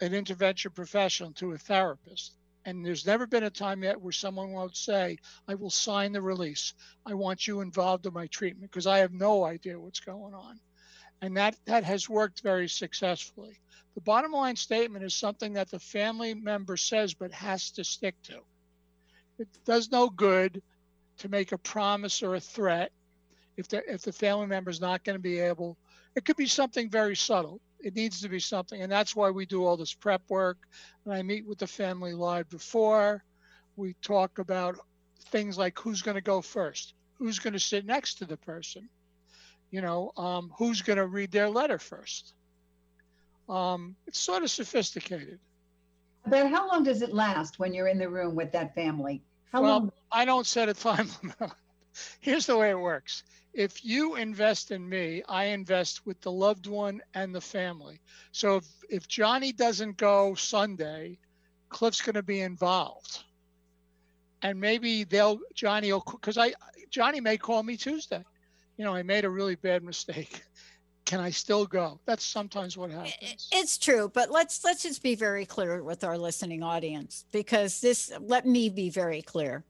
an 0.01 0.15
intervention 0.15 0.73
professional 0.73 1.33
to 1.33 1.53
a 1.53 1.59
therapist. 1.59 2.35
And 2.65 2.85
there's 2.85 3.07
never 3.07 3.27
been 3.27 3.45
a 3.45 3.51
time 3.51 3.83
yet 3.83 4.01
where 4.01 4.13
someone 4.13 4.53
won't 4.53 4.77
say, 4.77 5.17
I 5.49 5.55
will 5.55 5.71
sign 5.71 6.13
the 6.13 6.21
release. 6.21 6.75
I 7.07 7.15
want 7.15 7.47
you 7.47 7.61
involved 7.61 8.07
in 8.07 8.13
my 8.13 8.27
treatment 8.27 8.71
because 8.71 8.87
I 8.87 8.99
have 8.99 9.13
no 9.13 9.45
idea 9.45 9.81
what's 9.81 10.01
going 10.01 10.35
on. 10.35 10.61
And 11.23 11.37
that, 11.37 11.57
that 11.67 11.85
has 11.85 12.09
worked 12.09 12.43
very 12.43 12.69
successfully. 12.69 13.61
The 13.95 14.01
bottom 14.03 14.33
line 14.33 14.57
statement 14.57 15.05
is 15.05 15.15
something 15.15 15.55
that 15.55 15.71
the 15.71 15.79
family 15.79 16.35
member 16.35 16.77
says 16.77 17.15
but 17.15 17.33
has 17.33 17.71
to 17.73 17.85
stick 17.85 18.15
to. 18.25 18.41
It 19.39 19.49
does 19.65 19.91
no 19.91 20.09
good 20.09 20.63
to 21.19 21.29
make 21.29 21.53
a 21.53 21.59
promise 21.59 22.23
or 22.23 22.35
a 22.35 22.41
threat 22.41 22.93
if 23.57 23.69
the, 23.69 23.83
if 23.93 24.03
the 24.03 24.13
family 24.13 24.47
member 24.47 24.71
is 24.71 24.81
not 24.81 25.05
going 25.05 25.17
to 25.17 25.23
be 25.23 25.39
able. 25.39 25.77
It 26.15 26.25
could 26.25 26.37
be 26.37 26.47
something 26.47 26.91
very 26.91 27.17
subtle. 27.17 27.61
It 27.83 27.97
needs 27.97 28.21
to 28.21 28.29
be 28.29 28.41
something, 28.41 28.83
and 28.83 28.91
that's 28.91 29.17
why 29.17 29.31
we 29.31 29.47
do 29.47 29.65
all 29.65 29.77
this 29.77 29.95
prep 29.95 30.23
work. 30.29 30.59
And 31.05 31.15
I 31.15 31.23
meet 31.23 31.47
with 31.47 31.59
the 31.59 31.67
family 31.67 32.13
live 32.13 32.49
before. 32.51 33.25
We 33.77 33.95
talk 34.03 34.39
about 34.39 34.77
things 35.31 35.57
like 35.57 35.79
who's 35.79 36.03
going 36.03 36.17
to 36.17 36.21
go 36.21 36.41
first, 36.41 36.95
who's 37.15 37.39
going 37.39 37.53
to 37.55 37.61
sit 37.61 37.87
next 37.87 38.15
to 38.15 38.25
the 38.25 38.37
person, 38.37 38.89
you 39.71 39.81
know, 39.81 40.13
um, 40.17 40.53
who's 40.59 40.83
going 40.83 40.99
to 40.99 41.07
read 41.07 41.31
their 41.31 41.49
letter 41.49 41.79
first. 41.79 42.35
Um, 43.49 43.97
it's 44.07 44.19
sort 44.19 44.43
of 44.43 44.51
sophisticated. 44.51 45.39
But 46.27 46.51
how 46.51 46.69
long 46.69 46.85
does 46.85 47.03
it 47.03 47.13
last 47.13 47.59
when 47.59 47.73
you're 47.73 47.89
in 47.89 47.99
the 47.99 48.09
room 48.09 48.35
with 48.35 48.53
that 48.53 48.75
family? 48.75 49.23
How 49.53 49.63
well, 49.63 49.79
long? 49.81 49.93
I 50.13 50.25
don't 50.25 50.47
set 50.47 50.69
a 50.69 50.75
time 50.89 51.09
limit. 51.23 51.53
Here's 52.21 52.47
the 52.47 52.57
way 52.57 52.71
it 52.71 52.79
works. 52.79 53.25
If 53.53 53.85
you 53.85 54.17
invest 54.17 54.71
in 54.71 54.89
me, 54.89 55.23
I 55.29 55.47
invest 55.47 56.07
with 56.07 56.21
the 56.21 56.31
loved 56.31 56.67
one 56.67 57.01
and 57.15 57.35
the 57.35 57.41
family. 57.41 58.01
So 58.33 58.57
if, 58.57 58.67
if 58.89 59.09
Johnny 59.09 59.53
doesn't 59.53 59.97
go 59.97 60.35
Sunday, 60.35 61.19
Cliff's 61.69 62.01
going 62.01 62.15
to 62.15 62.23
be 62.23 62.41
involved. 62.41 63.25
And 64.43 64.61
maybe 64.61 65.05
they'll, 65.05 65.41
Johnny 65.55 65.93
will, 65.93 66.05
because 66.11 66.39
I, 66.39 66.53
Johnny 66.91 67.21
may 67.21 67.37
call 67.37 67.63
me 67.63 67.77
Tuesday. 67.77 68.23
You 68.77 68.85
know, 68.85 68.95
I 68.95 69.03
made 69.03 69.25
a 69.25 69.31
really 69.31 69.57
bad 69.57 69.83
mistake. 69.83 70.43
Can 71.05 71.19
I 71.19 71.31
still 71.31 71.67
go? 71.67 71.99
That's 72.07 72.25
sometimes 72.25 72.77
what 72.77 72.91
happens. 72.91 73.49
It's 73.51 73.79
true, 73.79 74.11
but 74.15 74.31
let's 74.31 74.65
let's 74.65 74.85
just 74.85 75.03
be 75.03 75.17
very 75.17 75.45
clear 75.45 75.83
with 75.83 76.05
our 76.05 76.17
listening 76.17 76.63
audience 76.63 77.25
because 77.33 77.81
this 77.81 78.13
let 78.21 78.47
me 78.47 78.69
be 78.69 78.91
very 78.91 79.21
clear. 79.21 79.65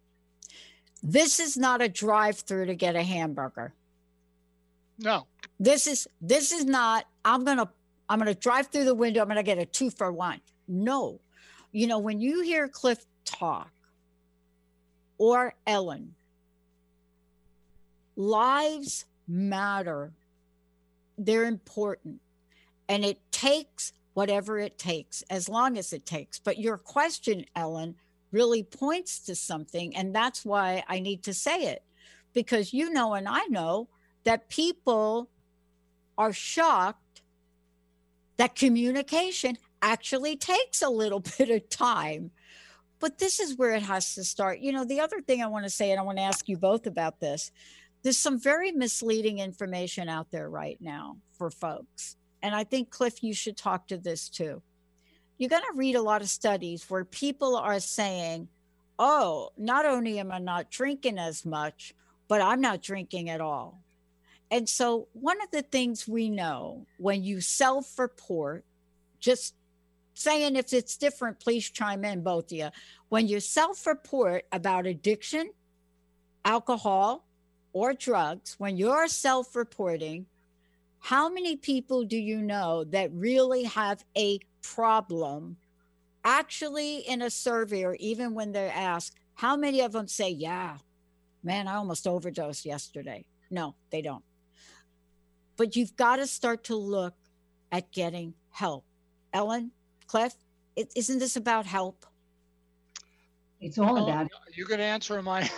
This 1.03 1.40
is 1.40 1.57
not 1.57 1.80
a 1.80 1.88
drive-through 1.88 2.66
to 2.66 2.74
get 2.74 2.96
a 2.96 3.03
hamburger. 3.03 3.72
No. 4.98 5.26
This 5.59 5.86
is 5.86 6.07
this 6.20 6.53
is 6.53 6.64
not 6.64 7.07
I'm 7.24 7.44
going 7.44 7.59
to 7.59 7.68
I'm 8.09 8.18
going 8.18 8.32
to 8.32 8.38
drive 8.38 8.66
through 8.68 8.84
the 8.84 8.94
window 8.94 9.20
I'm 9.20 9.28
going 9.28 9.36
to 9.36 9.42
get 9.42 9.59
a 9.59 9.66
2 9.66 9.90
for 9.90 10.12
1. 10.12 10.40
No. 10.68 11.20
You 11.72 11.86
know, 11.86 11.98
when 11.98 12.20
you 12.20 12.42
hear 12.42 12.68
Cliff 12.68 13.05
talk 13.24 13.70
or 15.18 15.55
Ellen 15.66 16.14
lives 18.16 19.07
matter 19.26 20.12
they're 21.16 21.44
important 21.44 22.20
and 22.88 23.05
it 23.05 23.18
takes 23.30 23.92
whatever 24.14 24.59
it 24.59 24.76
takes 24.78 25.22
as 25.30 25.48
long 25.48 25.78
as 25.78 25.92
it 25.92 26.05
takes 26.05 26.38
but 26.38 26.59
your 26.59 26.76
question 26.76 27.44
ellen 27.55 27.94
really 28.33 28.62
points 28.62 29.18
to 29.20 29.35
something 29.35 29.95
and 29.97 30.14
that's 30.14 30.45
why 30.45 30.83
i 30.89 30.99
need 31.01 31.22
to 31.22 31.35
say 31.35 31.64
it 31.64 31.83
because 32.33 32.72
you 32.72 32.91
know 32.91 33.14
and 33.14 33.28
i 33.28 33.45
know 33.47 33.89
that 34.24 34.49
people 34.49 35.28
are 36.18 36.33
shocked 36.33 37.22
that 38.37 38.55
communication 38.55 39.57
actually 39.83 40.37
takes 40.37 40.83
a 40.83 40.89
little 40.89 41.20
bit 41.39 41.51
of 41.51 41.68
time 41.68 42.31
but 42.99 43.18
this 43.18 43.41
is 43.41 43.57
where 43.57 43.74
it 43.74 43.83
has 43.83 44.14
to 44.14 44.22
start 44.22 44.61
you 44.61 44.72
know 44.72 44.85
the 44.85 45.01
other 45.01 45.20
thing 45.20 45.43
i 45.43 45.47
want 45.47 45.64
to 45.64 45.70
say 45.70 45.91
and 45.91 45.99
i 45.99 46.03
want 46.03 46.18
to 46.18 46.22
ask 46.22 46.49
you 46.49 46.57
both 46.57 46.87
about 46.87 47.20
this 47.20 47.51
there's 48.03 48.18
some 48.18 48.39
very 48.39 48.72
misleading 48.72 49.39
information 49.39 50.09
out 50.09 50.31
there 50.31 50.49
right 50.49 50.78
now 50.81 51.18
for 51.33 51.51
folks. 51.51 52.16
And 52.43 52.55
I 52.55 52.64
think, 52.64 52.91
Cliff, 52.91 53.22
you 53.22 53.35
should 53.35 53.57
talk 53.57 53.89
to 53.89 53.99
this 53.99 54.28
too. 54.28 54.62
You're 55.41 55.49
going 55.49 55.62
to 55.62 55.78
read 55.78 55.97
a 55.97 56.03
lot 56.03 56.20
of 56.20 56.28
studies 56.28 56.84
where 56.91 57.03
people 57.03 57.57
are 57.57 57.80
saying, 57.80 58.47
oh, 58.99 59.53
not 59.57 59.86
only 59.86 60.18
am 60.18 60.30
I 60.30 60.38
not 60.38 60.70
drinking 60.70 61.18
as 61.18 61.47
much, 61.47 61.95
but 62.28 62.43
I'm 62.43 62.61
not 62.61 62.82
drinking 62.82 63.30
at 63.30 63.41
all. 63.41 63.80
And 64.51 64.68
so, 64.68 65.09
one 65.14 65.41
of 65.41 65.51
the 65.51 65.62
things 65.62 66.07
we 66.07 66.28
know 66.28 66.84
when 66.99 67.24
you 67.24 67.41
self 67.41 67.99
report, 67.99 68.66
just 69.18 69.55
saying 70.12 70.57
if 70.57 70.74
it's 70.74 70.99
different, 70.99 71.41
please 71.41 71.70
chime 71.70 72.05
in, 72.05 72.22
both 72.22 72.53
of 72.53 72.59
you. 72.59 72.68
When 73.09 73.26
you 73.26 73.41
self 73.41 73.86
report 73.86 74.45
about 74.53 74.84
addiction, 74.84 75.53
alcohol, 76.45 77.24
or 77.72 77.95
drugs, 77.95 78.57
when 78.59 78.76
you're 78.76 79.09
self 79.09 79.57
reporting, 79.57 80.26
how 80.99 81.30
many 81.30 81.57
people 81.57 82.05
do 82.05 82.18
you 82.18 82.43
know 82.43 82.84
that 82.84 83.11
really 83.14 83.62
have 83.62 84.05
a 84.18 84.38
problem? 84.63 85.57
Actually, 86.25 86.99
in 86.99 87.23
a 87.23 87.31
survey, 87.31 87.85
or 87.85 87.95
even 87.97 88.35
when 88.35 88.53
they're 88.53 88.73
asked, 88.75 89.17
how 89.35 89.57
many 89.57 89.81
of 89.81 89.93
them 89.93 90.07
say, 90.07 90.31
Yeah, 90.31 90.77
man, 91.43 91.67
I 91.67 91.77
almost 91.77 92.07
overdosed 92.07 92.65
yesterday? 92.65 93.25
No, 93.51 93.75
they 93.91 94.03
don't. 94.03 94.25
But 95.57 95.77
you've 95.77 95.97
got 95.97 96.17
to 96.17 96.27
start 96.27 96.65
to 96.65 96.77
look 96.77 97.15
at 97.73 97.91
getting 97.93 98.35
help. 98.51 98.85
Ellen, 99.33 99.71
Cliff, 100.07 100.35
is 100.77 100.87
isn't 100.97 101.19
this 101.19 101.37
about 101.37 101.67
help? 101.67 102.07
It's 103.61 103.79
all 103.79 104.03
about 104.03 104.29
You're 104.55 104.67
going 104.67 104.81
to 104.81 104.85
answer 104.85 105.21
my. 105.23 105.49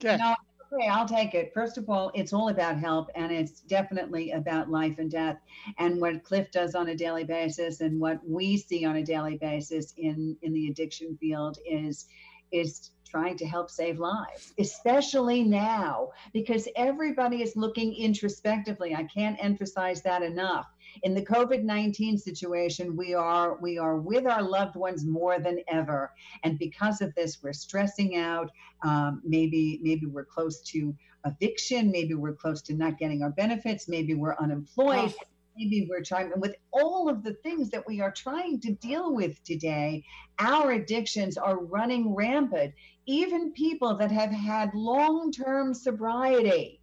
Yeah. 0.00 0.16
No, 0.16 0.34
okay, 0.72 0.88
I'll 0.88 1.08
take 1.08 1.34
it. 1.34 1.52
First 1.52 1.78
of 1.78 1.88
all, 1.88 2.10
it's 2.14 2.32
all 2.32 2.48
about 2.48 2.78
help 2.78 3.10
and 3.14 3.30
it's 3.30 3.60
definitely 3.60 4.32
about 4.32 4.70
life 4.70 4.98
and 4.98 5.10
death. 5.10 5.38
And 5.78 6.00
what 6.00 6.24
Cliff 6.24 6.50
does 6.50 6.74
on 6.74 6.88
a 6.88 6.96
daily 6.96 7.24
basis 7.24 7.80
and 7.80 8.00
what 8.00 8.20
we 8.26 8.56
see 8.56 8.84
on 8.84 8.96
a 8.96 9.02
daily 9.02 9.36
basis 9.36 9.92
in, 9.96 10.36
in 10.42 10.52
the 10.52 10.68
addiction 10.68 11.16
field 11.20 11.58
is 11.66 12.06
is 12.52 12.90
trying 13.12 13.36
to 13.36 13.46
help 13.46 13.70
save 13.70 13.98
lives, 13.98 14.54
especially 14.58 15.44
now, 15.44 16.08
because 16.32 16.66
everybody 16.76 17.42
is 17.42 17.54
looking 17.56 17.94
introspectively. 17.94 18.94
I 18.94 19.04
can't 19.04 19.36
emphasize 19.38 20.00
that 20.02 20.22
enough. 20.22 20.66
In 21.02 21.12
the 21.12 21.20
COVID-19 21.20 22.18
situation, 22.18 22.96
we 22.96 23.12
are 23.12 23.58
we 23.60 23.76
are 23.76 23.98
with 23.98 24.26
our 24.26 24.42
loved 24.42 24.76
ones 24.76 25.04
more 25.04 25.38
than 25.38 25.58
ever, 25.68 26.10
and 26.42 26.58
because 26.58 27.02
of 27.02 27.14
this, 27.14 27.42
we're 27.42 27.52
stressing 27.52 28.16
out. 28.16 28.50
Um, 28.82 29.20
maybe 29.24 29.78
maybe 29.82 30.06
we're 30.06 30.24
close 30.24 30.62
to 30.72 30.96
eviction. 31.26 31.90
Maybe 31.90 32.14
we're 32.14 32.34
close 32.34 32.62
to 32.62 32.74
not 32.74 32.98
getting 32.98 33.22
our 33.22 33.30
benefits. 33.30 33.88
Maybe 33.88 34.14
we're 34.14 34.36
unemployed. 34.36 35.12
Maybe 35.56 35.86
we're 35.88 36.02
trying 36.02 36.32
and 36.32 36.40
with 36.40 36.54
all 36.72 37.08
of 37.08 37.22
the 37.22 37.34
things 37.34 37.70
that 37.70 37.86
we 37.86 38.00
are 38.00 38.12
trying 38.12 38.60
to 38.60 38.72
deal 38.72 39.14
with 39.14 39.42
today. 39.44 40.04
Our 40.38 40.72
addictions 40.72 41.36
are 41.36 41.58
running 41.58 42.14
rampant. 42.14 42.74
Even 43.06 43.52
people 43.52 43.96
that 43.98 44.10
have 44.10 44.30
had 44.30 44.70
long-term 44.74 45.74
sobriety 45.74 46.80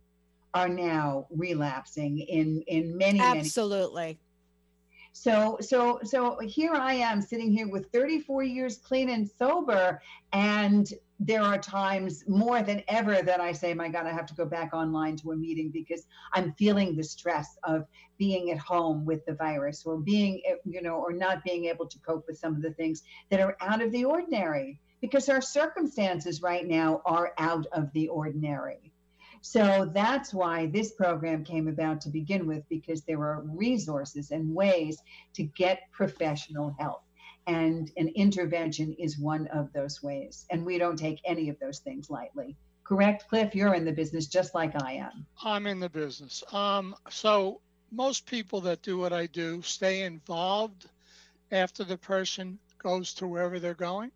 are 0.53 0.69
now 0.69 1.27
relapsing 1.29 2.19
in 2.19 2.63
in 2.67 2.97
many 2.97 3.19
many 3.19 3.19
Absolutely. 3.19 4.19
so 5.13 5.57
so 5.61 5.99
so 6.03 6.39
here 6.39 6.73
I 6.73 6.95
am 6.95 7.21
sitting 7.21 7.51
here 7.51 7.67
with 7.67 7.91
34 7.91 8.43
years 8.43 8.77
clean 8.77 9.09
and 9.09 9.29
sober 9.29 10.01
and 10.33 10.91
there 11.19 11.41
are 11.41 11.57
times 11.57 12.23
more 12.27 12.61
than 12.63 12.81
ever 12.87 13.21
that 13.21 13.41
I 13.41 13.51
say 13.51 13.73
my 13.73 13.89
god 13.89 14.05
I 14.05 14.11
have 14.11 14.25
to 14.27 14.35
go 14.35 14.45
back 14.45 14.73
online 14.73 15.17
to 15.17 15.31
a 15.31 15.35
meeting 15.35 15.69
because 15.69 16.07
I'm 16.33 16.53
feeling 16.53 16.95
the 16.95 17.03
stress 17.03 17.57
of 17.63 17.85
being 18.17 18.51
at 18.51 18.57
home 18.57 19.05
with 19.05 19.25
the 19.25 19.33
virus 19.33 19.83
or 19.85 19.97
being 19.97 20.41
you 20.65 20.81
know 20.81 20.95
or 20.95 21.11
not 21.11 21.43
being 21.43 21.65
able 21.65 21.87
to 21.87 21.99
cope 21.99 22.25
with 22.27 22.37
some 22.37 22.55
of 22.55 22.61
the 22.61 22.73
things 22.73 23.03
that 23.29 23.41
are 23.41 23.57
out 23.59 23.81
of 23.81 23.91
the 23.91 24.05
ordinary 24.05 24.79
because 25.01 25.29
our 25.29 25.41
circumstances 25.41 26.41
right 26.41 26.67
now 26.67 27.01
are 27.05 27.33
out 27.37 27.65
of 27.71 27.91
the 27.93 28.07
ordinary. 28.09 28.91
So 29.41 29.89
that's 29.93 30.33
why 30.33 30.67
this 30.67 30.91
program 30.91 31.45
came 31.45 31.67
about 31.67 32.01
to 32.01 32.09
begin 32.09 32.45
with, 32.45 32.63
because 32.69 33.03
there 33.03 33.21
are 33.21 33.43
resources 33.45 34.31
and 34.31 34.53
ways 34.53 35.01
to 35.35 35.43
get 35.43 35.83
professional 35.91 36.75
help. 36.77 37.03
And 37.49 37.91
an 37.97 38.09
intervention 38.09 38.93
is 38.99 39.17
one 39.17 39.47
of 39.47 39.73
those 39.73 40.03
ways. 40.03 40.45
And 40.51 40.63
we 40.63 40.77
don't 40.77 40.97
take 40.97 41.19
any 41.25 41.49
of 41.49 41.59
those 41.59 41.79
things 41.79 42.09
lightly. 42.09 42.55
correct, 42.83 43.27
Cliff? 43.27 43.55
You're 43.55 43.73
in 43.73 43.85
the 43.85 43.91
business 43.91 44.27
just 44.27 44.53
like 44.53 44.79
I 44.83 44.93
am. 44.93 45.25
I'm 45.43 45.65
in 45.65 45.79
the 45.79 45.89
business. 45.89 46.43
Um, 46.53 46.95
so 47.09 47.61
most 47.91 48.25
people 48.27 48.61
that 48.61 48.83
do 48.83 48.97
what 48.99 49.13
I 49.13 49.25
do 49.25 49.63
stay 49.63 50.03
involved 50.03 50.87
after 51.51 51.83
the 51.83 51.97
person 51.97 52.59
goes 52.77 53.13
to 53.15 53.27
wherever 53.27 53.59
they're 53.59 53.73
going. 53.73 54.11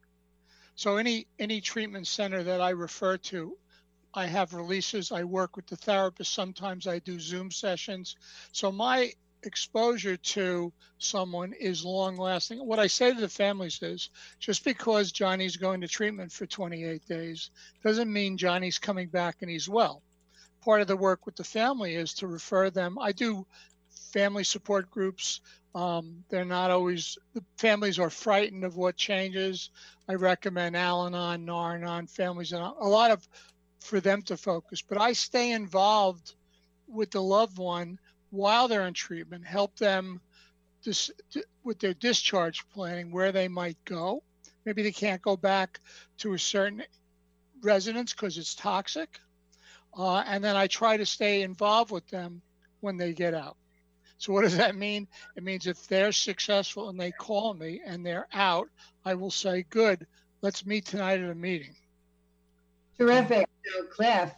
So 0.76 0.98
any 0.98 1.28
any 1.40 1.60
treatment 1.62 2.08
center 2.08 2.44
that 2.44 2.62
I 2.62 2.72
refer 2.72 3.18
to, 3.18 3.58
I 4.14 4.28
have 4.28 4.54
releases. 4.54 5.12
I 5.12 5.24
work 5.24 5.56
with 5.56 5.68
the 5.68 5.76
therapist. 5.76 6.34
Sometimes 6.34 6.88
I 6.88 7.00
do 7.00 7.20
Zoom 7.20 7.52
sessions. 7.52 8.16
So 8.52 8.72
my 8.72 9.12
exposure 9.46 10.18
to 10.18 10.72
someone 10.98 11.54
is 11.54 11.86
long 11.86 12.18
lasting. 12.18 12.60
What 12.60 12.80
I 12.80 12.88
say 12.88 13.14
to 13.14 13.20
the 13.20 13.30
families 13.30 13.80
is 13.82 14.10
just 14.40 14.64
because 14.64 15.12
Johnny's 15.12 15.58
going 15.58 15.82
to 15.82 15.88
treatment 15.88 16.32
for 16.32 16.46
28 16.46 17.06
days 17.06 17.52
doesn't 17.84 18.12
mean 18.12 18.38
Johnny's 18.38 18.80
coming 18.80 19.08
back 19.08 19.38
and 19.42 19.50
he's 19.50 19.70
well. 19.70 20.02
Part 20.64 20.82
of 20.82 20.88
the 20.88 20.98
work 20.98 21.26
with 21.26 21.36
the 21.36 21.44
family 21.44 21.96
is 21.96 22.14
to 22.16 22.28
refer 22.28 22.70
them. 22.70 22.98
I 23.00 23.12
do 23.12 23.46
family 24.12 24.44
support 24.44 24.90
groups. 24.90 25.42
Um, 25.76 26.24
they're 26.30 26.46
not 26.46 26.72
always, 26.72 27.18
the 27.34 27.44
families 27.58 28.00
are 28.00 28.10
frightened 28.10 28.64
of 28.64 28.78
what 28.78 28.96
changes. 28.96 29.72
I 30.08 30.14
recommend 30.14 30.78
Al 30.78 31.08
Anon, 31.08 31.46
Nar-Anon, 31.46 32.08
families, 32.08 32.54
and 32.54 32.64
a 32.64 32.88
lot 32.88 33.12
of 33.12 33.28
for 33.80 34.00
them 34.00 34.22
to 34.24 34.38
focus. 34.38 34.82
But 34.82 35.00
I 35.02 35.14
stay 35.14 35.52
involved 35.52 36.36
with 36.88 37.12
the 37.12 37.22
loved 37.22 37.58
one 37.58 38.00
while 38.34 38.68
they're 38.68 38.88
in 38.88 38.96
treatment, 38.96 39.46
help 39.46 39.78
them 39.78 40.20
dis- 40.84 41.12
with 41.64 41.80
their 41.80 41.94
discharge 41.94 42.68
planning, 42.70 43.12
where 43.12 43.32
they 43.32 43.48
might 43.48 43.78
go. 43.86 44.24
Maybe 44.66 44.82
they 44.82 44.92
can't 44.92 45.22
go 45.22 45.38
back 45.38 45.80
to 46.18 46.34
a 46.34 46.40
certain 46.40 46.84
residence 47.62 48.12
because 48.12 48.40
it's 48.40 48.56
toxic. 48.56 49.20
Uh, 49.96 50.24
and 50.26 50.44
then 50.44 50.56
I 50.56 50.66
try 50.66 50.98
to 50.98 51.06
stay 51.06 51.44
involved 51.44 51.92
with 51.92 52.08
them 52.08 52.42
when 52.80 52.98
they 52.98 53.14
get 53.14 53.36
out. 53.36 53.56
So, 54.18 54.34
what 54.34 54.42
does 54.42 54.58
that 54.58 54.76
mean? 54.76 55.08
It 55.36 55.44
means 55.44 55.68
if 55.68 55.88
they're 55.88 56.12
successful 56.12 56.90
and 56.90 57.00
they 57.00 57.12
call 57.12 57.54
me 57.54 57.82
and 57.86 58.04
they're 58.04 58.28
out, 58.34 58.68
I 59.06 59.14
will 59.14 59.32
say, 59.32 59.66
Good, 59.70 60.08
let's 60.42 60.66
meet 60.66 60.86
tonight 60.86 61.20
at 61.20 61.30
a 61.30 61.36
meeting. 61.36 61.76
Terrific. 62.98 63.48
Cliff, 63.92 64.32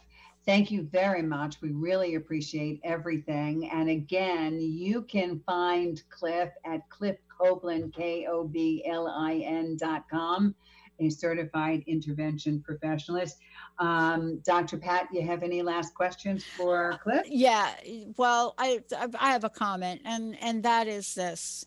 Thank 0.46 0.70
you 0.70 0.84
very 0.92 1.22
much. 1.22 1.60
We 1.60 1.72
really 1.72 2.14
appreciate 2.14 2.80
everything. 2.84 3.68
And 3.70 3.90
again, 3.90 4.60
you 4.60 5.02
can 5.02 5.40
find 5.44 6.00
Cliff 6.08 6.50
at 6.64 6.88
Cliff 6.88 7.16
Koblin, 7.28 7.92
K 7.92 8.28
O 8.30 8.44
B 8.44 8.84
L 8.88 9.08
I 9.08 9.38
N 9.38 9.76
dot 9.76 10.04
com, 10.08 10.54
a 11.00 11.10
certified 11.10 11.82
intervention 11.88 12.62
professionalist. 12.68 13.34
Um, 13.80 14.38
Dr. 14.44 14.76
Pat, 14.78 15.08
you 15.12 15.26
have 15.26 15.42
any 15.42 15.62
last 15.62 15.94
questions 15.94 16.44
for 16.44 16.96
Cliff? 17.02 17.26
Yeah. 17.26 17.68
Well, 18.16 18.54
I 18.56 18.82
I 19.18 19.32
have 19.32 19.42
a 19.42 19.50
comment, 19.50 20.02
and 20.04 20.36
and 20.40 20.62
that 20.62 20.86
is 20.86 21.12
this. 21.16 21.66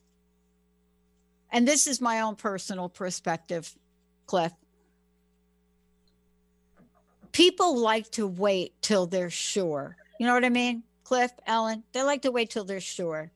And 1.51 1.67
this 1.67 1.86
is 1.86 1.99
my 1.99 2.21
own 2.21 2.36
personal 2.38 2.88
perspective, 2.88 3.75
Cliff 4.25 4.53
people 7.32 7.77
like 7.77 8.09
to 8.11 8.27
wait 8.27 8.73
till 8.82 9.05
they're 9.05 9.30
sure. 9.30 9.95
You 10.19 10.27
know 10.27 10.34
what 10.34 10.45
I 10.45 10.49
mean? 10.49 10.84
Cliff, 11.03 11.32
Ellen, 11.47 11.84
they 11.91 12.03
like 12.03 12.21
to 12.23 12.32
wait 12.32 12.49
till 12.49 12.65
they're 12.65 12.80
sure. 12.80 13.32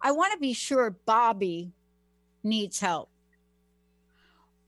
I 0.00 0.12
want 0.12 0.32
to 0.32 0.38
be 0.38 0.52
sure 0.52 0.90
Bobby 1.04 1.72
needs 2.42 2.80
help. 2.80 3.10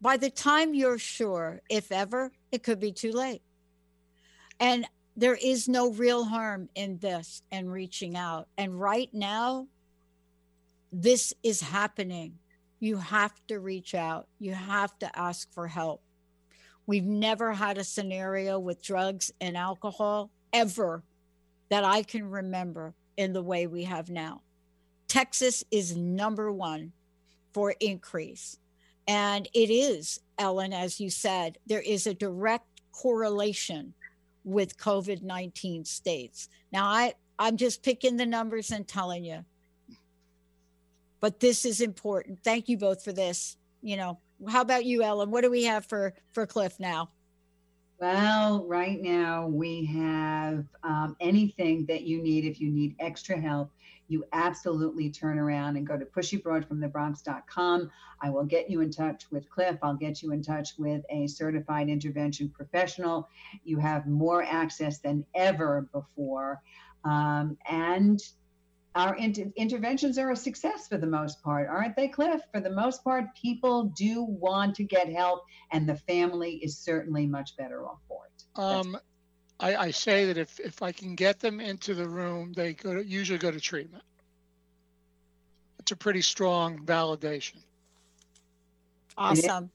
By 0.01 0.17
the 0.17 0.31
time 0.31 0.75
you're 0.75 0.99
sure, 0.99 1.63
if 1.71 1.91
ever, 1.91 2.31
it 2.53 2.63
could 2.63 2.79
be 2.79 2.93
too 2.93 3.13
late. 3.13 3.43
And 4.61 4.87
there 5.17 5.39
is 5.41 5.69
no 5.69 5.91
real 5.91 6.25
harm 6.25 6.69
in 6.75 6.99
this 6.99 7.43
and 7.51 7.73
reaching 7.73 8.17
out. 8.17 8.49
And 8.59 8.79
right 8.79 9.09
now, 9.13 9.69
this 10.93 11.33
is 11.43 11.61
happening. 11.61 12.39
You 12.81 12.99
have 12.99 13.35
to 13.49 13.59
reach 13.59 13.95
out, 13.95 14.29
you 14.39 14.53
have 14.53 14.97
to 14.99 15.19
ask 15.19 15.53
for 15.53 15.67
help. 15.67 16.04
We've 16.87 17.05
never 17.05 17.53
had 17.53 17.79
a 17.79 17.85
scenario 17.85 18.59
with 18.59 18.83
drugs 18.83 19.33
and 19.41 19.57
alcohol 19.57 20.31
ever 20.53 21.03
that 21.71 21.85
I 21.85 22.03
can 22.03 22.31
remember 22.31 22.95
in 23.17 23.33
the 23.33 23.43
way 23.43 23.67
we 23.67 23.85
have 23.85 24.11
now. 24.11 24.43
Texas 25.09 25.65
is 25.71 25.97
number 25.97 26.53
one 26.53 26.93
for 27.53 27.75
increase. 27.81 28.59
And 29.07 29.49
it 29.55 29.71
is, 29.71 30.21
Ellen, 30.39 30.73
as 30.73 31.01
you 31.01 31.11
said, 31.11 31.59
there 31.67 31.81
is 31.81 32.07
a 32.07 32.15
direct 32.15 32.67
correlation 32.93 33.95
with 34.45 34.77
COVID 34.77 35.23
19 35.23 35.85
states. 35.85 36.49
Now, 36.73 36.87
I, 36.87 37.15
I'm 37.39 37.57
just 37.57 37.83
picking 37.83 38.17
the 38.17 38.27
numbers 38.27 38.71
and 38.71 38.87
telling 38.87 39.25
you, 39.25 39.45
but 41.21 41.41
this 41.41 41.65
is 41.65 41.81
important. 41.81 42.41
Thank 42.45 42.69
you 42.69 42.77
both 42.77 43.03
for 43.03 43.13
this. 43.13 43.57
You 43.83 43.97
know, 43.97 44.19
how 44.49 44.61
about 44.61 44.85
you, 44.85 45.03
Ellen? 45.03 45.31
What 45.31 45.43
do 45.43 45.51
we 45.51 45.65
have 45.65 45.87
for 45.87 46.15
for 46.33 46.47
Cliff 46.47 46.79
now? 46.79 47.11
Well, 48.01 48.67
right 48.67 49.01
now 49.01 49.47
we 49.47 49.85
have 49.87 50.65
um, 50.83 51.17
anything 51.21 51.87
that 51.87 52.03
you 52.03 52.21
need. 52.21 52.45
If 52.45 52.61
you 52.61 52.71
need 52.71 52.97
extra 52.99 53.41
help, 53.41 53.71
you 54.09 54.25
absolutely 54.33 55.11
turn 55.11 55.39
around 55.39 55.77
and 55.77 55.87
go 55.87 55.97
to 55.97 56.05
pushybroadfromthebronx.com. 56.05 57.91
I 58.21 58.31
will 58.31 58.45
get 58.45 58.69
you 58.69 58.81
in 58.81 58.91
touch 58.91 59.31
with 59.31 59.49
Cliff. 59.49 59.79
I'll 59.83 59.97
get 59.97 60.23
you 60.23 60.33
in 60.33 60.43
touch 60.43 60.71
with 60.77 61.03
a 61.09 61.27
certified 61.27 61.89
intervention 61.89 62.51
professional. 62.51 63.29
You 63.65 63.79
have 63.79 64.07
more 64.07 64.43
access 64.43 64.99
than 64.99 65.25
ever 65.35 65.89
before. 65.93 66.61
Um, 67.05 67.57
and 67.71 68.21
our 68.95 69.17
inter- 69.17 69.51
interventions 69.57 70.19
are 70.19 70.31
a 70.31 70.37
success 70.37 70.87
for 70.89 70.97
the 70.97 71.07
most 71.07 71.43
part, 71.43 71.69
aren't 71.69 71.97
they, 71.97 72.09
Cliff? 72.09 72.41
For 72.53 72.61
the 72.61 72.71
most 72.71 73.03
part, 73.03 73.25
people 73.35 73.85
do 73.97 74.23
want 74.23 74.77
to 74.77 74.85
get 74.85 75.09
help, 75.09 75.45
and 75.73 75.89
the 75.89 75.97
family 75.97 76.57
is 76.63 76.79
certainly 76.79 77.27
much 77.27 77.57
better 77.57 77.87
off 77.87 77.99
for 78.09 78.27
it. 78.27 78.61
Um, 78.61 78.97
I, 79.59 79.77
I, 79.77 79.91
say 79.91 80.27
that 80.27 80.39
if, 80.39 80.61
if 80.61 80.83
I 80.83 80.93
can 80.93 81.17
get 81.17 81.41
them 81.41 81.61
into 81.61 81.95
the 81.95 82.09
room, 82.09 82.53
they 82.53 82.75
go 82.75 82.95
to, 82.95 83.05
usually 83.05 83.39
go 83.39 83.51
to 83.51 83.61
treatment. 83.61 84.05
It's 85.81 85.91
a 85.91 85.97
pretty 85.97 86.23
strong 86.23 86.79
validation. 86.79 87.57
Awesome. 89.17 89.71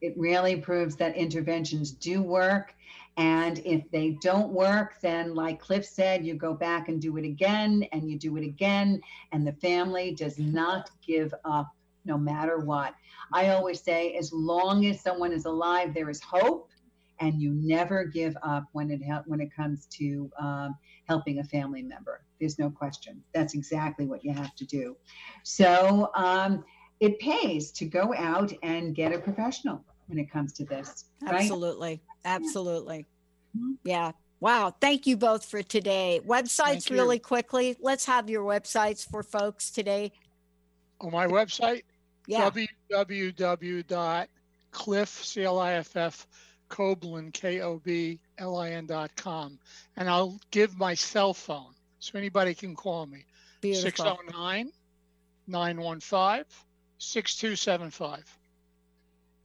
It, 0.00 0.14
really 0.16 0.56
proves 0.56 0.96
that 0.96 1.16
interventions 1.16 1.90
do 1.90 2.22
work 2.22 2.74
and 3.16 3.58
if 3.66 3.90
they 3.90 4.12
don't 4.22 4.50
work, 4.50 4.94
then, 5.02 5.34
like 5.34 5.60
Cliff 5.60 5.84
said, 5.84 6.24
you 6.24 6.34
go 6.34 6.54
back 6.54 6.88
and 6.88 7.00
do 7.00 7.18
it 7.18 7.24
again 7.26 7.86
and 7.92 8.10
you 8.10 8.18
do 8.18 8.36
it 8.36 8.44
again. 8.44 9.00
And 9.32 9.46
the 9.46 9.52
family 9.52 10.14
does 10.14 10.38
not 10.38 10.90
give 11.06 11.34
up 11.44 11.68
no 12.04 12.16
matter 12.16 12.60
what. 12.60 12.94
I 13.34 13.50
always 13.50 13.82
say, 13.82 14.14
as 14.14 14.32
long 14.32 14.86
as 14.86 15.02
someone 15.02 15.32
is 15.32 15.44
alive, 15.44 15.92
there 15.92 16.08
is 16.08 16.20
hope. 16.22 16.70
And 17.20 17.42
you 17.42 17.52
never 17.52 18.04
give 18.04 18.34
up 18.42 18.64
when 18.72 18.90
it 18.90 19.02
when 19.26 19.42
it 19.42 19.54
comes 19.54 19.84
to 19.98 20.30
um, 20.40 20.74
helping 21.06 21.40
a 21.40 21.44
family 21.44 21.82
member. 21.82 22.22
There's 22.38 22.58
no 22.58 22.70
question. 22.70 23.22
That's 23.34 23.52
exactly 23.52 24.06
what 24.06 24.24
you 24.24 24.32
have 24.32 24.54
to 24.54 24.64
do. 24.64 24.96
So 25.42 26.10
um, 26.14 26.64
it 27.00 27.18
pays 27.18 27.70
to 27.72 27.84
go 27.84 28.14
out 28.14 28.50
and 28.62 28.94
get 28.94 29.12
a 29.12 29.18
professional 29.18 29.84
when 30.10 30.18
it 30.18 30.30
comes 30.30 30.52
to 30.54 30.64
this. 30.64 31.06
Right? 31.22 31.34
Absolutely. 31.34 32.02
Absolutely. 32.24 33.06
Mm-hmm. 33.56 33.72
Yeah. 33.84 34.12
Wow. 34.40 34.74
Thank 34.80 35.06
you 35.06 35.16
both 35.16 35.44
for 35.44 35.62
today. 35.62 36.20
Websites, 36.26 36.90
really 36.90 37.18
quickly. 37.18 37.76
Let's 37.80 38.04
have 38.06 38.28
your 38.28 38.44
websites 38.44 39.08
for 39.08 39.22
folks 39.22 39.70
today. 39.70 40.12
On 41.00 41.10
my 41.12 41.26
website, 41.26 41.84
yeah. 42.26 42.50
www.cliff, 42.50 44.28
C-L-I-F-F, 45.08 46.26
Koblin, 46.68 47.32
K-O-B-L-I-N 47.32 48.86
dot 48.86 49.16
com. 49.16 49.58
And 49.96 50.08
I'll 50.08 50.38
give 50.50 50.76
my 50.78 50.94
cell 50.94 51.32
phone 51.34 51.72
so 51.98 52.18
anybody 52.18 52.54
can 52.54 52.74
call 52.74 53.06
me. 53.06 53.24
Beautiful. 53.60 53.90
609 53.90 54.72
915 55.46 56.44
6275. 56.98 58.38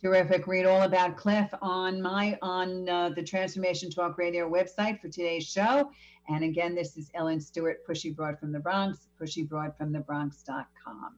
Terrific. 0.06 0.46
Read 0.46 0.68
all 0.68 0.84
about 0.84 1.18
Cliff 1.18 1.52
on 1.64 2.00
my 2.00 2.38
on 2.44 2.88
uh, 2.88 3.10
the 3.10 3.24
Transformation 3.24 3.90
Talk 3.90 4.20
Radio 4.20 4.48
website 4.48 5.02
for 5.02 5.10
today's 5.10 5.50
show. 5.50 5.90
And 6.30 6.44
again, 6.44 6.76
this 6.76 6.96
is 6.96 7.10
Ellen 7.16 7.42
Stewart, 7.42 7.80
Pushy 7.88 8.16
Broad 8.16 8.40
from 8.40 8.52
the 8.52 8.60
Bronx, 8.60 9.08
pushybroadfromthebronx.com. 9.20 11.16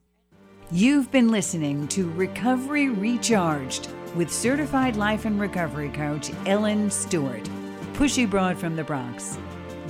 You've 0.71 1.11
been 1.11 1.27
listening 1.31 1.89
to 1.89 2.09
Recovery 2.11 2.88
Recharged 2.88 3.89
with 4.15 4.31
certified 4.31 4.95
life 4.95 5.25
and 5.25 5.38
recovery 5.38 5.89
coach 5.89 6.31
Ellen 6.45 6.89
Stewart, 6.89 7.43
Pushy 7.91 8.29
Broad 8.29 8.57
from 8.57 8.77
the 8.77 8.85
Bronx. 8.85 9.38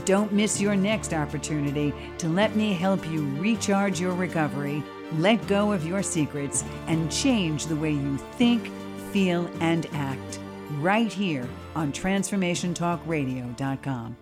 Don't 0.05 0.33
miss 0.33 0.59
your 0.59 0.75
next 0.75 1.13
opportunity 1.13 1.93
to 2.17 2.29
let 2.29 2.55
me 2.55 2.73
help 2.73 3.07
you 3.11 3.29
recharge 3.35 3.99
your 3.99 4.15
recovery, 4.15 4.81
let 5.17 5.45
go 5.45 5.71
of 5.71 5.85
your 5.85 6.01
secrets, 6.01 6.63
and 6.87 7.11
change 7.11 7.67
the 7.67 7.75
way 7.75 7.91
you 7.91 8.17
think 8.17 8.71
feel, 9.11 9.49
and 9.59 9.85
act. 9.93 10.39
right 10.79 11.11
here 11.11 11.49
on 11.75 11.91
TransformationTalkRadio.com. 11.91 14.17